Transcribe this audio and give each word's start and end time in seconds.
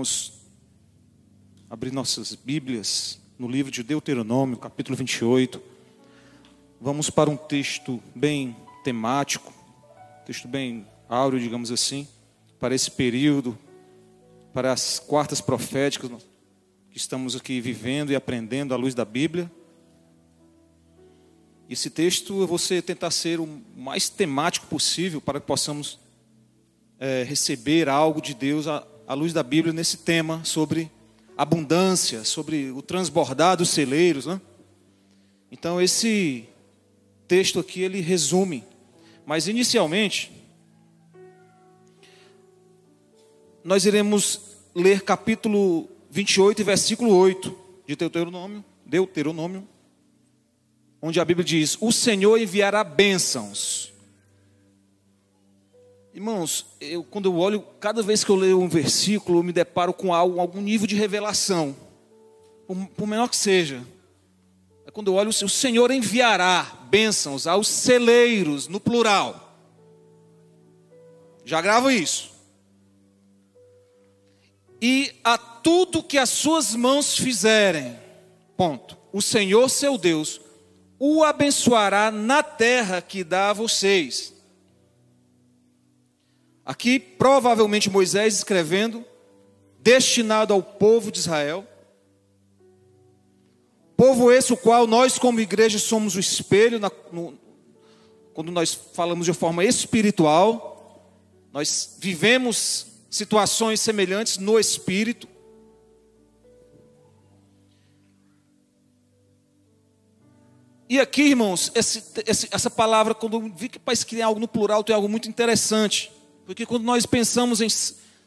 Vamos 0.00 0.32
abrir 1.68 1.92
nossas 1.92 2.34
Bíblias 2.34 3.20
no 3.38 3.46
livro 3.46 3.70
de 3.70 3.82
Deuteronômio, 3.82 4.56
capítulo 4.56 4.96
28. 4.96 5.60
Vamos 6.80 7.10
para 7.10 7.28
um 7.28 7.36
texto 7.36 8.02
bem 8.14 8.56
temático, 8.82 9.52
texto 10.24 10.48
bem 10.48 10.86
áureo, 11.06 11.38
digamos 11.38 11.70
assim, 11.70 12.08
para 12.58 12.74
esse 12.74 12.90
período, 12.90 13.58
para 14.54 14.72
as 14.72 14.98
quartas 14.98 15.42
proféticas 15.42 16.10
que 16.90 16.96
estamos 16.96 17.36
aqui 17.36 17.60
vivendo 17.60 18.10
e 18.10 18.16
aprendendo 18.16 18.72
à 18.72 18.78
luz 18.78 18.94
da 18.94 19.04
Bíblia. 19.04 19.52
Esse 21.68 21.90
texto 21.90 22.40
eu 22.40 22.46
vou 22.46 22.58
tentar 22.58 23.10
ser 23.10 23.38
o 23.38 23.46
mais 23.76 24.08
temático 24.08 24.66
possível 24.66 25.20
para 25.20 25.38
que 25.38 25.46
possamos 25.46 26.00
é, 26.98 27.22
receber 27.22 27.86
algo 27.86 28.22
de 28.22 28.32
Deus 28.32 28.66
à 29.10 29.14
luz 29.14 29.32
da 29.32 29.42
Bíblia 29.42 29.72
nesse 29.72 29.96
tema 29.96 30.40
sobre 30.44 30.88
abundância, 31.36 32.22
sobre 32.22 32.70
o 32.70 32.80
transbordar 32.80 33.56
dos 33.56 33.70
celeiros. 33.70 34.24
Né? 34.24 34.40
Então, 35.50 35.82
esse 35.82 36.44
texto 37.26 37.58
aqui 37.58 37.82
ele 37.82 38.00
resume, 38.00 38.62
mas 39.26 39.48
inicialmente, 39.48 40.30
nós 43.64 43.84
iremos 43.84 44.42
ler 44.72 45.02
capítulo 45.02 45.88
28 46.08 46.64
versículo 46.64 47.12
8 47.12 47.58
de 47.88 47.96
Deuteronômio, 47.96 48.64
Deuteronômio, 48.86 49.66
onde 51.02 51.18
a 51.18 51.24
Bíblia 51.24 51.44
diz: 51.44 51.76
O 51.80 51.90
Senhor 51.90 52.38
enviará 52.38 52.84
bênçãos 52.84 53.92
Irmãos, 56.12 56.66
eu, 56.80 57.04
quando 57.04 57.26
eu 57.26 57.36
olho, 57.36 57.64
cada 57.78 58.02
vez 58.02 58.24
que 58.24 58.30
eu 58.30 58.36
leio 58.36 58.60
um 58.60 58.68
versículo, 58.68 59.38
eu 59.38 59.42
me 59.44 59.52
deparo 59.52 59.92
com 59.92 60.12
algo, 60.12 60.40
algum 60.40 60.60
nível 60.60 60.86
de 60.86 60.96
revelação, 60.96 61.76
por, 62.66 62.76
por 62.96 63.06
menor 63.06 63.28
que 63.28 63.36
seja. 63.36 63.82
É 64.84 64.90
quando 64.90 65.06
eu 65.06 65.14
olho, 65.14 65.30
o 65.30 65.48
Senhor 65.48 65.90
enviará 65.92 66.86
bênçãos 66.90 67.46
aos 67.46 67.68
celeiros, 67.68 68.66
no 68.66 68.80
plural. 68.80 69.56
Já 71.44 71.60
gravo 71.60 71.90
isso. 71.90 72.30
E 74.82 75.12
a 75.22 75.38
tudo 75.38 76.02
que 76.02 76.18
as 76.18 76.30
suas 76.30 76.74
mãos 76.74 77.16
fizerem, 77.16 77.96
ponto. 78.56 78.96
O 79.12 79.22
Senhor 79.22 79.68
seu 79.68 79.96
Deus 79.96 80.40
o 80.98 81.22
abençoará 81.22 82.10
na 82.10 82.42
terra 82.42 83.00
que 83.00 83.24
dá 83.24 83.50
a 83.50 83.54
vocês 83.54 84.39
Aqui, 86.70 87.00
provavelmente, 87.00 87.90
Moisés 87.90 88.32
escrevendo, 88.32 89.04
destinado 89.80 90.54
ao 90.54 90.62
povo 90.62 91.10
de 91.10 91.18
Israel. 91.18 91.66
Povo 93.96 94.30
esse 94.30 94.52
o 94.52 94.56
qual 94.56 94.86
nós, 94.86 95.18
como 95.18 95.40
igreja, 95.40 95.80
somos 95.80 96.14
o 96.14 96.20
espelho, 96.20 96.78
na, 96.78 96.88
no, 97.10 97.36
quando 98.32 98.52
nós 98.52 98.72
falamos 98.72 99.26
de 99.26 99.32
forma 99.32 99.64
espiritual, 99.64 101.10
nós 101.52 101.96
vivemos 101.98 102.86
situações 103.10 103.80
semelhantes 103.80 104.38
no 104.38 104.56
espírito. 104.56 105.26
E 110.88 111.00
aqui, 111.00 111.22
irmãos, 111.22 111.72
esse, 111.74 112.00
esse, 112.24 112.48
essa 112.52 112.70
palavra, 112.70 113.12
quando 113.12 113.40
vi 113.56 113.68
que 113.68 113.80
para 113.80 113.92
escrever 113.92 114.22
algo 114.22 114.38
no 114.38 114.46
plural, 114.46 114.84
tem 114.84 114.94
algo 114.94 115.08
muito 115.08 115.28
interessante. 115.28 116.19
Porque 116.50 116.66
quando 116.66 116.82
nós 116.82 117.06
pensamos 117.06 117.60
em, 117.60 117.68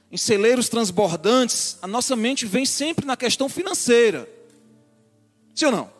em 0.09 0.15
celeiros 0.15 0.69
transbordantes, 0.69 1.77
a 1.81 1.87
nossa 1.87 2.15
mente 2.15 2.45
vem 2.45 2.65
sempre 2.65 3.05
na 3.05 3.17
questão 3.17 3.49
financeira. 3.49 4.29
Sim 5.53 5.65
ou 5.65 5.71
não? 5.73 5.93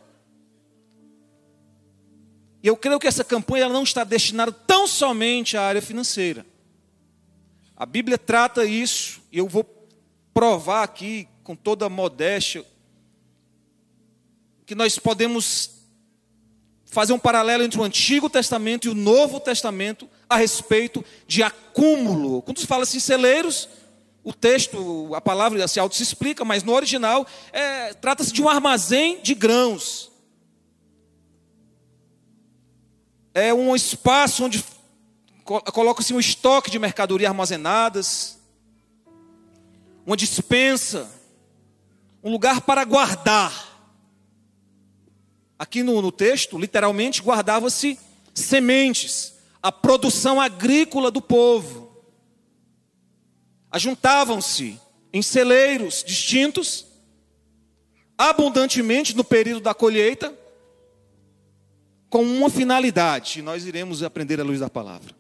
E 2.64 2.68
eu 2.68 2.78
creio 2.78 2.98
que 2.98 3.08
essa 3.08 3.26
campanha 3.26 3.68
não 3.68 3.84
está 3.84 4.06
destinada 4.06 4.54
tão 4.54 4.88
somente 4.88 5.58
à 5.58 5.64
área 5.64 5.82
financeira. 5.82 6.46
A 7.76 7.86
Bíblia 7.86 8.18
trata 8.18 8.64
isso, 8.64 9.22
e 9.30 9.40
eu 9.40 9.50
vou 9.50 9.66
provar 10.34 10.84
aqui 10.84 11.28
com 11.44 11.58
toda 11.58 11.88
a 11.88 11.90
modéstia, 11.90 12.64
que 14.66 14.76
nós 14.76 14.98
podemos 14.98 15.72
fazer 16.86 17.12
um 17.12 17.20
paralelo 17.20 17.64
entre 17.64 17.82
o 17.82 17.84
Antigo 17.84 18.30
Testamento 18.30 18.88
e 18.88 18.90
o 18.90 18.96
Novo 18.96 19.42
Testamento 19.42 20.08
a 20.34 20.38
respeito 20.38 21.04
de 21.28 21.44
acúmulo. 21.44 22.42
Quando 22.42 22.60
se 22.60 22.68
fala 22.68 22.84
assim, 22.84 23.00
celeiros, 23.00 23.70
o 24.24 24.32
texto, 24.32 25.14
a 25.14 25.22
palavra 25.22 25.68
se 25.68 25.80
auto 25.80 25.96
se 25.96 26.04
explica, 26.04 26.46
mas 26.46 26.64
no 26.64 26.74
original 26.74 27.28
é, 27.52 27.94
trata-se 27.94 28.32
de 28.32 28.42
um 28.42 28.48
armazém 28.48 29.22
de 29.22 29.34
grãos. 29.34 30.12
É 33.34 33.54
um 33.54 33.76
espaço 33.76 34.46
onde 34.46 34.64
coloca-se 35.44 36.14
um 36.14 36.20
estoque 36.20 36.72
de 36.72 36.80
mercadoria 36.80 37.28
armazenadas, 37.28 38.40
uma 40.06 40.16
dispensa, 40.16 41.10
um 42.24 42.32
lugar 42.32 42.62
para 42.62 42.86
guardar. 42.86 43.72
Aqui 45.60 45.84
no, 45.84 46.02
no 46.02 46.12
texto, 46.12 46.58
literalmente, 46.58 47.22
guardava-se 47.22 48.00
sementes, 48.34 49.33
a 49.64 49.72
produção 49.72 50.40
agrícola 50.40 51.10
do 51.10 51.22
povo. 51.22 52.06
Ajuntavam-se 53.72 54.80
em 55.12 55.22
celeiros 55.22 56.04
distintos, 56.06 56.86
abundantemente 58.18 59.16
no 59.16 59.24
período 59.24 59.62
da 59.62 59.74
colheita, 59.74 60.38
com 62.10 62.22
uma 62.24 62.50
finalidade, 62.50 63.40
e 63.40 63.42
nós 63.42 63.66
iremos 63.66 64.04
aprender 64.04 64.40
à 64.40 64.44
luz 64.44 64.60
da 64.60 64.70
palavra. 64.70 65.16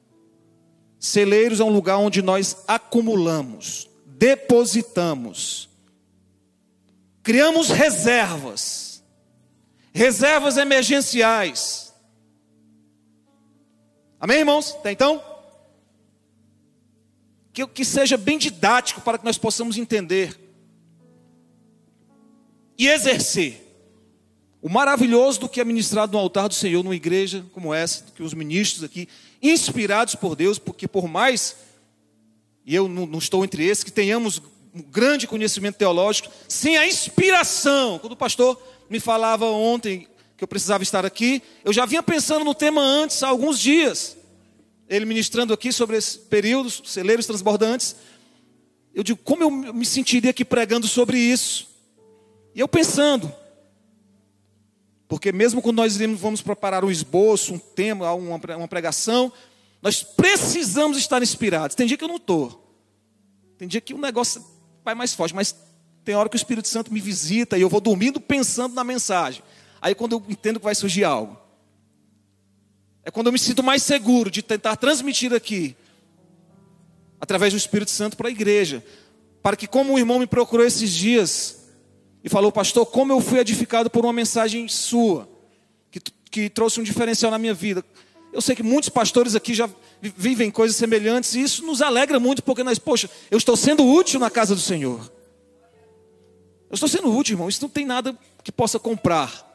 Celeiros 0.99 1.59
é 1.59 1.63
um 1.63 1.73
lugar 1.73 1.97
onde 1.97 2.21
nós 2.21 2.63
acumulamos, 2.67 3.89
depositamos, 4.05 5.69
criamos 7.23 7.69
reservas 7.69 8.93
reservas 9.93 10.57
emergenciais. 10.57 11.92
Amém, 14.23 14.37
irmãos? 14.37 14.71
Tá, 14.81 14.89
então? 14.89 15.21
Que, 17.51 17.67
que 17.67 17.83
seja 17.83 18.15
bem 18.15 18.37
didático 18.37 19.01
para 19.01 19.17
que 19.17 19.25
nós 19.25 19.37
possamos 19.37 19.77
entender 19.77 20.39
e 22.77 22.87
exercer 22.87 23.61
o 24.61 24.69
maravilhoso 24.69 25.41
do 25.41 25.49
que 25.49 25.59
é 25.59 25.65
ministrado 25.65 26.13
no 26.13 26.19
altar 26.19 26.47
do 26.47 26.53
Senhor, 26.53 26.81
numa 26.85 26.95
igreja 26.95 27.45
como 27.51 27.73
essa, 27.73 28.05
que 28.15 28.23
os 28.23 28.33
ministros 28.33 28.85
aqui, 28.85 29.09
inspirados 29.41 30.15
por 30.15 30.37
Deus, 30.37 30.57
porque 30.57 30.87
por 30.87 31.05
mais, 31.05 31.57
e 32.65 32.73
eu 32.73 32.87
não, 32.87 33.05
não 33.05 33.19
estou 33.19 33.43
entre 33.43 33.65
esses, 33.65 33.83
que 33.83 33.91
tenhamos 33.91 34.41
um 34.73 34.81
grande 34.81 35.27
conhecimento 35.27 35.75
teológico, 35.75 36.31
sem 36.47 36.77
a 36.77 36.87
inspiração, 36.87 37.99
quando 37.99 38.13
o 38.13 38.17
pastor 38.17 38.57
me 38.89 39.01
falava 39.01 39.47
ontem 39.47 40.07
que 40.43 40.45
eu 40.45 40.47
precisava 40.47 40.83
estar 40.83 41.05
aqui. 41.05 41.41
Eu 41.63 41.71
já 41.71 41.85
vinha 41.85 42.03
pensando 42.03 42.43
no 42.43 42.53
tema 42.53 42.81
antes, 42.81 43.23
há 43.23 43.29
alguns 43.29 43.57
dias. 43.57 44.17
Ele 44.89 45.05
ministrando 45.05 45.53
aqui 45.53 45.71
sobre 45.71 45.95
esse 45.95 46.19
período, 46.19 46.69
celeiros 46.69 47.25
transbordantes. 47.25 47.95
Eu 48.93 49.03
digo, 49.03 49.19
como 49.23 49.41
eu 49.41 49.49
me 49.49 49.85
sentiria 49.85 50.31
aqui 50.31 50.43
pregando 50.43 50.85
sobre 50.85 51.17
isso? 51.17 51.69
E 52.53 52.59
eu 52.59 52.67
pensando, 52.67 53.33
porque 55.07 55.31
mesmo 55.31 55.61
quando 55.61 55.77
nós 55.77 55.97
vamos 56.17 56.41
preparar 56.41 56.83
um 56.83 56.91
esboço, 56.91 57.53
um 57.53 57.57
tema, 57.59 58.13
uma 58.13 58.67
pregação, 58.67 59.31
nós 59.81 60.03
precisamos 60.03 60.97
estar 60.97 61.23
inspirados. 61.23 61.73
Tem 61.75 61.87
dia 61.87 61.97
que 61.97 62.03
eu 62.03 62.09
não 62.09 62.17
estou. 62.17 62.77
Tem 63.57 63.67
dia 63.67 63.79
que 63.79 63.93
o 63.93 63.97
negócio 63.97 64.45
vai 64.83 64.93
mais 64.93 65.13
forte, 65.13 65.33
mas 65.33 65.55
tem 66.03 66.15
hora 66.15 66.27
que 66.27 66.35
o 66.35 66.37
Espírito 66.37 66.67
Santo 66.67 66.93
me 66.93 66.99
visita 66.99 67.57
e 67.57 67.61
eu 67.61 67.69
vou 67.69 67.79
dormindo 67.79 68.19
pensando 68.19 68.75
na 68.75 68.83
mensagem. 68.83 69.41
Aí 69.83 69.93
quando 69.93 70.13
eu 70.13 70.23
entendo 70.29 70.59
que 70.59 70.63
vai 70.63 70.73
surgir 70.73 71.03
algo. 71.03 71.37
É 73.03 73.11
quando 73.11 73.27
eu 73.27 73.33
me 73.33 73.37
sinto 73.37 73.61
mais 73.61 73.83
seguro 73.83 74.31
de 74.31 74.41
tentar 74.41 74.77
transmitir 74.77 75.33
aqui, 75.33 75.75
através 77.19 77.51
do 77.51 77.57
Espírito 77.57 77.91
Santo, 77.91 78.15
para 78.15 78.29
a 78.29 78.31
igreja. 78.31 78.81
Para 79.41 79.57
que, 79.57 79.67
como 79.67 79.93
o 79.93 79.99
irmão 79.99 80.19
me 80.19 80.25
procurou 80.25 80.65
esses 80.65 80.89
dias 80.93 81.67
e 82.23 82.29
falou, 82.29 82.49
pastor, 82.49 82.85
como 82.85 83.11
eu 83.11 83.19
fui 83.19 83.39
edificado 83.39 83.89
por 83.89 84.05
uma 84.05 84.13
mensagem 84.13 84.69
sua, 84.69 85.27
que, 85.91 85.99
que 86.31 86.49
trouxe 86.49 86.79
um 86.79 86.83
diferencial 86.83 87.29
na 87.29 87.37
minha 87.37 87.53
vida. 87.53 87.83
Eu 88.31 88.41
sei 88.41 88.55
que 88.55 88.63
muitos 88.63 88.87
pastores 88.87 89.35
aqui 89.35 89.53
já 89.53 89.69
vivem 90.01 90.49
coisas 90.49 90.77
semelhantes 90.77 91.35
e 91.35 91.41
isso 91.41 91.65
nos 91.65 91.81
alegra 91.81 92.21
muito, 92.21 92.41
porque 92.41 92.63
nós, 92.63 92.79
poxa, 92.79 93.09
eu 93.29 93.37
estou 93.37 93.57
sendo 93.57 93.85
útil 93.85 94.17
na 94.17 94.29
casa 94.29 94.55
do 94.55 94.61
Senhor. 94.61 95.11
Eu 96.69 96.75
estou 96.75 96.87
sendo 96.87 97.13
útil, 97.13 97.33
irmão. 97.33 97.49
Isso 97.49 97.61
não 97.61 97.69
tem 97.69 97.85
nada 97.85 98.17
que 98.41 98.51
possa 98.51 98.79
comprar. 98.79 99.52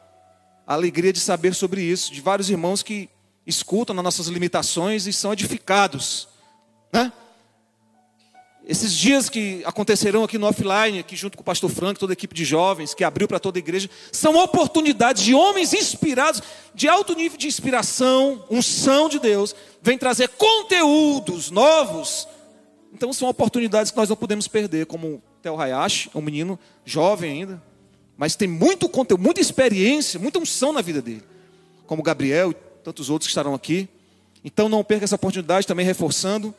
A 0.69 0.75
alegria 0.75 1.11
de 1.11 1.19
saber 1.19 1.55
sobre 1.55 1.81
isso, 1.81 2.13
de 2.13 2.21
vários 2.21 2.47
irmãos 2.47 2.83
que 2.83 3.09
escutam 3.43 3.95
nas 3.95 4.03
nossas 4.03 4.27
limitações 4.27 5.07
e 5.07 5.11
são 5.11 5.33
edificados. 5.33 6.27
Né? 6.93 7.11
Esses 8.67 8.93
dias 8.93 9.29
que 9.29 9.63
acontecerão 9.65 10.23
aqui 10.23 10.37
no 10.37 10.45
offline, 10.45 10.99
aqui 10.99 11.15
junto 11.15 11.35
com 11.35 11.41
o 11.41 11.43
pastor 11.43 11.71
Frank, 11.71 11.99
toda 11.99 12.11
a 12.11 12.13
equipe 12.13 12.35
de 12.35 12.45
jovens, 12.45 12.93
que 12.93 13.03
abriu 13.03 13.27
para 13.27 13.39
toda 13.39 13.57
a 13.57 13.61
igreja, 13.61 13.89
são 14.11 14.35
oportunidades 14.35 15.23
de 15.23 15.33
homens 15.33 15.73
inspirados, 15.73 16.43
de 16.75 16.87
alto 16.87 17.15
nível 17.15 17.35
de 17.35 17.47
inspiração, 17.47 18.45
unção 18.47 19.09
de 19.09 19.17
Deus, 19.17 19.55
vem 19.81 19.97
trazer 19.97 20.29
conteúdos 20.29 21.49
novos. 21.49 22.27
Então 22.93 23.11
são 23.11 23.27
oportunidades 23.27 23.91
que 23.91 23.97
nós 23.97 24.07
não 24.07 24.15
podemos 24.15 24.47
perder, 24.47 24.85
como 24.85 25.19
Theo 25.41 25.59
Hayashi, 25.59 26.11
um 26.13 26.21
menino 26.21 26.59
jovem 26.85 27.31
ainda, 27.31 27.68
mas 28.19 28.35
tem 28.35 28.49
muito 28.49 28.89
conteúdo, 28.89 29.23
muita 29.23 29.39
experiência, 29.39 30.19
muita 30.19 30.39
unção 30.39 30.73
na 30.73 30.81
vida 30.81 31.01
dele, 31.01 31.23
como 31.87 32.03
Gabriel 32.03 32.51
e 32.51 32.53
tantos 32.83 33.09
outros 33.09 33.27
que 33.27 33.31
estarão 33.31 33.53
aqui. 33.53 33.87
Então 34.43 34.67
não 34.67 34.83
perca 34.83 35.05
essa 35.05 35.15
oportunidade, 35.15 35.65
também 35.65 35.85
reforçando. 35.85 36.53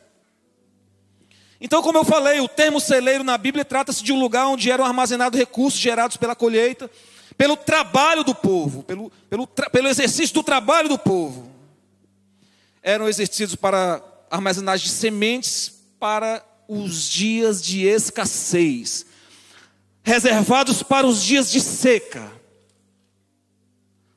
Então, 1.61 1.83
como 1.83 1.99
eu 1.99 2.03
falei, 2.03 2.39
o 2.39 2.47
termo 2.47 2.79
celeiro 2.79 3.23
na 3.23 3.37
Bíblia 3.37 3.63
trata-se 3.63 4.03
de 4.03 4.11
um 4.11 4.19
lugar 4.19 4.47
onde 4.47 4.71
eram 4.71 4.83
armazenados 4.83 5.37
recursos 5.37 5.79
gerados 5.79 6.17
pela 6.17 6.35
colheita, 6.35 6.89
pelo 7.37 7.55
trabalho 7.55 8.23
do 8.23 8.33
povo, 8.33 8.81
pelo, 8.81 9.11
pelo, 9.29 9.45
pelo 9.45 9.87
exercício 9.87 10.33
do 10.33 10.41
trabalho 10.41 10.89
do 10.89 10.97
povo. 10.97 11.47
Eram 12.81 13.07
exercidos 13.07 13.55
para 13.55 14.01
armazenagem 14.31 14.87
de 14.87 14.93
sementes 14.93 15.79
para 15.99 16.43
os 16.67 17.07
dias 17.07 17.61
de 17.61 17.85
escassez, 17.85 19.05
reservados 20.03 20.83
para 20.83 21.05
os 21.05 21.23
dias 21.23 21.51
de 21.51 21.59
seca, 21.59 22.31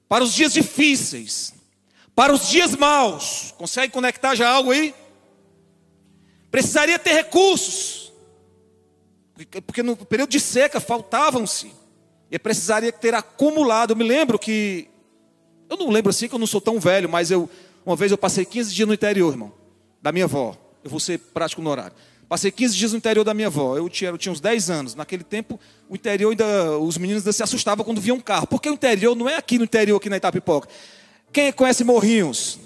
para 0.08 0.24
os 0.24 0.32
dias 0.32 0.52
difíceis, 0.52 1.54
para 2.14 2.32
os 2.32 2.48
dias 2.48 2.74
maus. 2.76 3.52
Consegue 3.56 3.92
conectar 3.92 4.34
já 4.34 4.48
algo 4.48 4.70
aí? 4.70 4.94
Precisaria 6.50 6.98
ter 6.98 7.14
recursos. 7.14 8.12
Porque 9.66 9.82
no 9.82 9.96
período 9.96 10.30
de 10.30 10.38
seca 10.38 10.78
faltavam-se. 10.78 11.72
E 12.30 12.38
precisaria 12.38 12.92
ter 12.92 13.14
acumulado. 13.14 13.92
Eu 13.92 13.96
me 13.96 14.04
lembro 14.04 14.38
que. 14.38 14.88
Eu 15.68 15.76
não 15.76 15.90
lembro 15.90 16.10
assim 16.10 16.28
que 16.28 16.34
eu 16.34 16.38
não 16.38 16.46
sou 16.46 16.60
tão 16.60 16.78
velho, 16.78 17.08
mas 17.08 17.30
eu 17.30 17.48
uma 17.84 17.96
vez 17.96 18.10
eu 18.10 18.18
passei 18.18 18.44
15 18.44 18.72
dias 18.74 18.88
no 18.88 18.94
interior, 18.94 19.30
irmão, 19.30 19.52
da 20.00 20.10
minha 20.10 20.24
avó. 20.24 20.56
Eu 20.82 20.90
vou 20.90 20.98
ser 20.98 21.18
prático 21.18 21.60
no 21.60 21.70
horário. 21.70 21.94
Passei 22.28 22.50
15 22.50 22.76
dias 22.76 22.92
no 22.92 22.98
interior 22.98 23.24
da 23.24 23.34
minha 23.34 23.48
avó. 23.48 23.76
Eu 23.76 23.88
tinha, 23.88 24.10
eu 24.10 24.18
tinha 24.18 24.32
uns 24.32 24.40
10 24.40 24.70
anos. 24.70 24.94
Naquele 24.94 25.22
tempo, 25.22 25.60
o 25.88 25.94
interior 25.94 26.30
ainda, 26.30 26.78
os 26.78 26.96
meninos 26.96 27.22
ainda 27.22 27.32
se 27.32 27.42
assustavam 27.42 27.84
quando 27.84 28.00
viam 28.00 28.16
um 28.16 28.20
carro. 28.20 28.46
Porque 28.46 28.68
o 28.68 28.72
interior 28.72 29.14
não 29.14 29.28
é 29.28 29.36
aqui 29.36 29.58
no 29.58 29.64
interior, 29.64 29.96
aqui 29.96 30.08
na 30.08 30.16
Itapipoca. 30.16 30.68
Quem 31.32 31.52
conhece 31.52 31.84
Morrinhos? 31.84 32.58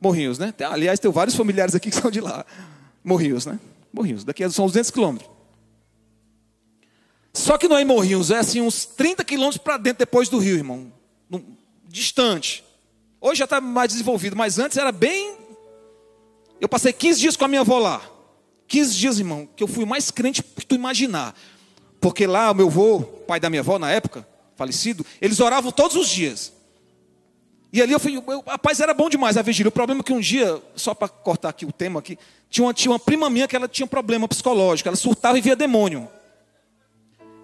Morrinhos, 0.00 0.38
né? 0.38 0.52
Aliás, 0.68 0.98
tem 0.98 1.10
vários 1.10 1.36
familiares 1.36 1.74
aqui 1.74 1.90
que 1.90 1.96
são 1.96 2.10
de 2.10 2.20
lá. 2.20 2.44
Morrinhos, 3.04 3.46
né? 3.46 3.58
Morrinhos. 3.92 4.24
Daqui 4.24 4.48
são 4.50 4.66
200 4.66 4.90
quilômetros. 4.90 5.30
Só 7.32 7.56
que 7.56 7.66
não 7.66 7.78
é 7.78 7.82
em 7.82 7.84
Morrinhos, 7.84 8.30
é 8.30 8.38
assim 8.38 8.60
uns 8.60 8.84
30 8.84 9.24
quilômetros 9.24 9.62
para 9.62 9.78
dentro 9.78 10.00
depois 10.00 10.28
do 10.28 10.38
rio, 10.38 10.56
irmão. 10.56 10.92
Distante. 11.88 12.62
Hoje 13.20 13.38
já 13.38 13.44
está 13.44 13.60
mais 13.60 13.90
desenvolvido, 13.90 14.36
mas 14.36 14.58
antes 14.58 14.76
era 14.76 14.92
bem. 14.92 15.36
Eu 16.60 16.68
passei 16.68 16.92
15 16.92 17.20
dias 17.20 17.36
com 17.36 17.44
a 17.44 17.48
minha 17.48 17.62
avó 17.62 17.78
lá. 17.78 18.11
15 18.72 18.96
dias, 18.96 19.18
irmão, 19.18 19.46
que 19.54 19.62
eu 19.62 19.68
fui 19.68 19.84
mais 19.84 20.10
crente 20.10 20.42
que 20.42 20.64
tu 20.64 20.74
imaginar. 20.74 21.38
Porque 22.00 22.26
lá 22.26 22.50
o 22.50 22.54
meu 22.54 22.68
avô, 22.68 23.02
pai 23.02 23.38
da 23.38 23.50
minha 23.50 23.60
avó 23.60 23.78
na 23.78 23.90
época, 23.90 24.26
falecido, 24.56 25.04
eles 25.20 25.40
oravam 25.40 25.70
todos 25.70 25.94
os 25.94 26.08
dias. 26.08 26.54
E 27.70 27.82
ali 27.82 27.92
eu 27.92 28.00
fui, 28.00 28.16
eu, 28.16 28.42
rapaz, 28.46 28.80
era 28.80 28.94
bom 28.94 29.10
demais 29.10 29.36
a 29.36 29.42
vigília. 29.42 29.68
O 29.68 29.72
problema 29.72 30.00
é 30.00 30.02
que 30.02 30.12
um 30.14 30.20
dia, 30.20 30.58
só 30.74 30.94
para 30.94 31.06
cortar 31.06 31.50
aqui 31.50 31.66
o 31.66 31.72
tema 31.72 32.00
aqui, 32.00 32.18
tinha 32.48 32.64
uma, 32.64 32.72
tinha 32.72 32.90
uma 32.90 32.98
prima 32.98 33.28
minha 33.28 33.46
que 33.46 33.54
ela 33.54 33.68
tinha 33.68 33.84
um 33.84 33.88
problema 33.88 34.26
psicológico, 34.26 34.88
ela 34.88 34.96
surtava 34.96 35.36
e 35.36 35.42
via 35.42 35.54
demônio. 35.54 36.08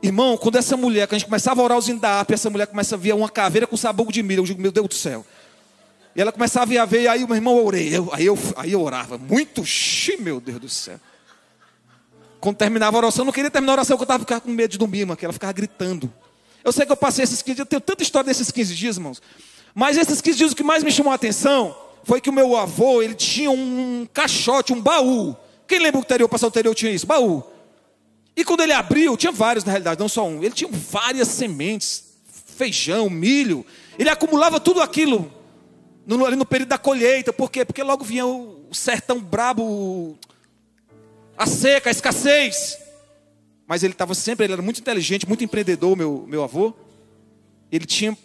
Irmão, 0.02 0.34
quando 0.38 0.56
essa 0.56 0.78
mulher, 0.78 1.06
que 1.06 1.14
a 1.14 1.19
gente 1.19 1.26
começava 1.26 1.60
a 1.60 1.64
orar 1.64 1.76
os 1.76 1.90
indap, 1.90 2.32
essa 2.32 2.48
mulher 2.48 2.69
começa 2.69 2.94
a 2.94 2.98
ver 2.98 3.14
uma 3.14 3.28
caveira 3.28 3.66
com 3.66 3.76
sabugo 3.76 4.10
de 4.10 4.22
milho, 4.22 4.40
eu 4.40 4.46
digo, 4.46 4.62
meu 4.62 4.72
Deus 4.72 4.88
do 4.88 4.94
céu. 4.94 5.26
E 6.16 6.22
ela 6.22 6.32
começava 6.32 6.80
a 6.80 6.86
ver, 6.86 7.06
aí 7.06 7.26
meu 7.26 7.36
irmão 7.36 7.58
eu 7.58 7.66
orei, 7.66 7.94
eu, 7.94 8.08
aí, 8.14 8.25
eu, 8.25 8.38
aí 8.56 8.72
eu 8.72 8.80
orava, 8.80 9.19
muito 9.19 9.62
xi, 9.62 10.16
meu 10.16 10.40
Deus 10.40 10.58
do 10.58 10.69
céu. 10.70 10.98
Quando 12.40 12.56
terminava 12.56 12.96
a 12.96 12.99
oração, 12.99 13.23
eu 13.23 13.26
não 13.26 13.32
queria 13.32 13.50
terminar 13.50 13.73
a 13.73 13.75
oração, 13.75 13.96
porque 13.96 14.02
eu 14.02 14.14
estava 14.14 14.20
ficando 14.20 14.40
com 14.43 14.50
medo 14.50 14.70
de 14.70 14.79
dormir, 14.79 15.06
porque 15.06 15.25
ela 15.25 15.32
ficava 15.32 15.52
gritando. 15.52 16.12
Eu 16.64 16.73
sei 16.73 16.87
que 16.87 16.93
eu 16.93 16.96
passei 16.96 17.25
esses 17.25 17.43
15 17.43 17.55
dias, 17.55 17.58
eu 17.58 17.67
tenho 17.67 17.81
tanta 17.81 18.02
história 18.02 18.26
desses 18.26 18.50
15 18.50 18.75
dias, 18.75 18.96
irmãos. 18.96 19.23
Mas 19.75 19.96
esses 19.96 20.20
15 20.20 20.38
dias 20.38 20.52
o 20.52 20.56
que 20.56 20.62
mais 20.62 20.82
me 20.82 20.90
chamou 20.90 21.12
a 21.12 21.17
atenção 21.17 21.76
foi 22.05 22.20
que 22.20 22.31
o 22.31 22.32
meu 22.32 22.56
avô, 22.56 23.02
ele 23.02 23.14
tinha 23.14 23.50
um 23.50 24.06
caixote, 24.12 24.73
um 24.73 24.81
baú. 24.81 25.37
Quem 25.67 25.79
lembra 25.79 26.00
o 26.00 26.02
interior, 26.02 26.26
o 26.26 26.29
passado 26.29 26.50
interior 26.50 26.75
tinha 26.75 26.93
isso? 26.93 27.06
Baú. 27.06 27.43
E 28.37 28.44
quando 28.44 28.61
ele 28.61 28.73
abriu, 28.73 29.17
tinha 29.17 29.32
vários 29.32 29.64
na 29.64 29.73
realidade, 29.73 30.00
não 30.00 30.08
só 30.08 30.26
um. 30.26 30.43
Ele 30.43 30.55
tinha 30.55 30.70
várias 30.70 31.29
sementes, 31.29 32.05
feijão, 32.56 33.11
milho. 33.11 33.67
Ele 33.99 34.08
acumulava 34.08 34.61
tudo 34.61 34.81
aquilo 34.81 35.31
no, 36.06 36.25
ali 36.25 36.37
no 36.37 36.46
período 36.46 36.69
da 36.70 36.79
colheita. 36.79 37.32
Por 37.32 37.50
quê? 37.50 37.64
Porque 37.64 37.82
logo 37.82 38.05
vinha 38.05 38.25
o, 38.25 38.67
o 38.70 38.75
sertão 38.75 39.20
brabo, 39.20 40.17
a 41.38 41.46
seca, 41.46 41.88
a 41.88 41.93
escassez. 41.93 42.76
Mas 43.67 43.85
ele 43.85 43.93
estava 43.93 44.14
sempre, 44.14 44.44
ele 44.44 44.55
era 44.55 44.62
muito 44.62 44.81
inteligente, 44.81 45.29
muito 45.29 45.44
empreendedor, 45.44 45.96
meu, 45.96 46.25
meu 46.26 46.43
avô. 46.43 46.75
Ele 47.70 47.87
tinha 47.87 48.17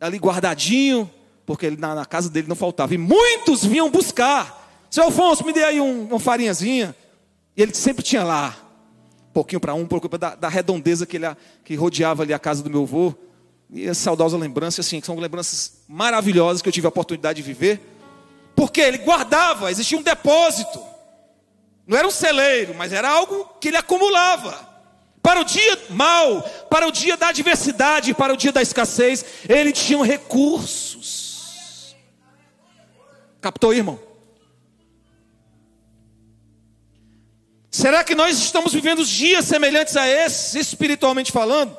ali 0.00 0.18
guardadinho, 0.18 1.10
porque 1.44 1.66
ele, 1.66 1.76
na, 1.76 1.94
na, 1.94 2.06
casa 2.06 2.30
dele 2.30 2.46
não 2.46 2.54
faltava. 2.54 2.94
E 2.94 2.98
muitos 2.98 3.64
vinham 3.64 3.90
buscar. 3.90 4.86
Seu 4.88 5.04
Alfonso, 5.04 5.44
me 5.44 5.52
dê 5.52 5.64
aí 5.64 5.80
um, 5.80 6.04
uma 6.04 6.20
farinhazinha. 6.20 6.94
E 7.56 7.62
ele 7.62 7.74
sempre 7.74 8.04
tinha 8.04 8.22
lá. 8.22 8.56
Um 9.30 9.32
pouquinho 9.32 9.60
para 9.60 9.74
um, 9.74 9.80
um 9.80 9.86
pouquinho 9.86 10.18
da, 10.18 10.34
da 10.34 10.48
redondeza 10.48 11.06
que, 11.06 11.16
ele, 11.16 11.26
que 11.64 11.74
rodeava 11.74 12.22
ali 12.22 12.32
a 12.32 12.38
casa 12.38 12.62
do 12.62 12.70
meu 12.70 12.82
avô. 12.82 13.14
E 13.72 13.88
a 13.88 13.94
saudosa 13.94 14.36
lembrança, 14.36 14.80
assim, 14.80 15.00
que 15.00 15.06
são 15.06 15.16
lembranças 15.16 15.82
maravilhosas 15.88 16.60
que 16.60 16.68
eu 16.68 16.72
tive 16.72 16.86
a 16.86 16.90
oportunidade 16.90 17.36
de 17.38 17.42
viver. 17.42 17.80
Porque 18.54 18.80
ele 18.80 18.98
guardava, 18.98 19.70
existia 19.70 19.96
um 19.96 20.02
depósito. 20.02 20.89
Não 21.90 21.98
era 21.98 22.06
um 22.06 22.10
celeiro, 22.12 22.72
mas 22.72 22.92
era 22.92 23.08
algo 23.10 23.52
que 23.60 23.66
ele 23.66 23.76
acumulava. 23.76 24.64
Para 25.20 25.40
o 25.40 25.44
dia 25.44 25.76
mal, 25.90 26.40
para 26.70 26.86
o 26.86 26.92
dia 26.92 27.16
da 27.16 27.30
adversidade, 27.30 28.14
para 28.14 28.32
o 28.32 28.36
dia 28.36 28.52
da 28.52 28.62
escassez, 28.62 29.24
ele 29.48 29.72
tinha 29.72 30.00
recursos. 30.04 31.96
Captou, 33.40 33.74
irmão? 33.74 33.98
Será 37.72 38.04
que 38.04 38.14
nós 38.14 38.38
estamos 38.38 38.72
vivendo 38.72 39.04
dias 39.04 39.46
semelhantes 39.46 39.96
a 39.96 40.06
esses, 40.06 40.54
espiritualmente 40.54 41.32
falando? 41.32 41.76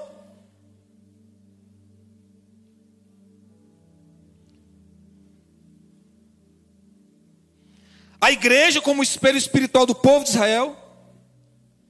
A 8.21 8.31
igreja, 8.31 8.79
como 8.79 9.01
espelho 9.01 9.37
espiritual 9.37 9.87
do 9.87 9.95
povo 9.95 10.23
de 10.23 10.29
Israel, 10.29 10.77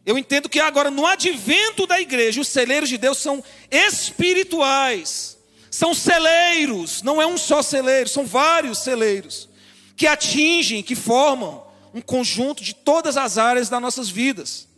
eu 0.05 0.17
entendo 0.17 0.47
que 0.47 0.61
agora, 0.61 0.89
no 0.89 1.05
advento 1.05 1.85
da 1.85 1.99
igreja, 1.99 2.39
os 2.39 2.47
celeiros 2.47 2.87
de 2.87 2.97
Deus 2.97 3.17
são 3.17 3.43
espirituais, 3.69 5.37
são 5.69 5.93
celeiros, 5.93 7.01
não 7.01 7.21
é 7.21 7.27
um 7.27 7.37
só 7.37 7.61
celeiro, 7.61 8.07
são 8.07 8.25
vários 8.25 8.79
celeiros, 8.79 9.49
que 9.97 10.07
atingem, 10.07 10.81
que 10.81 10.95
formam 10.95 11.67
um 11.93 12.01
conjunto 12.01 12.63
de 12.63 12.73
todas 12.73 13.17
as 13.17 13.37
áreas 13.37 13.67
das 13.67 13.81
nossas 13.81 14.09
vidas. 14.09 14.70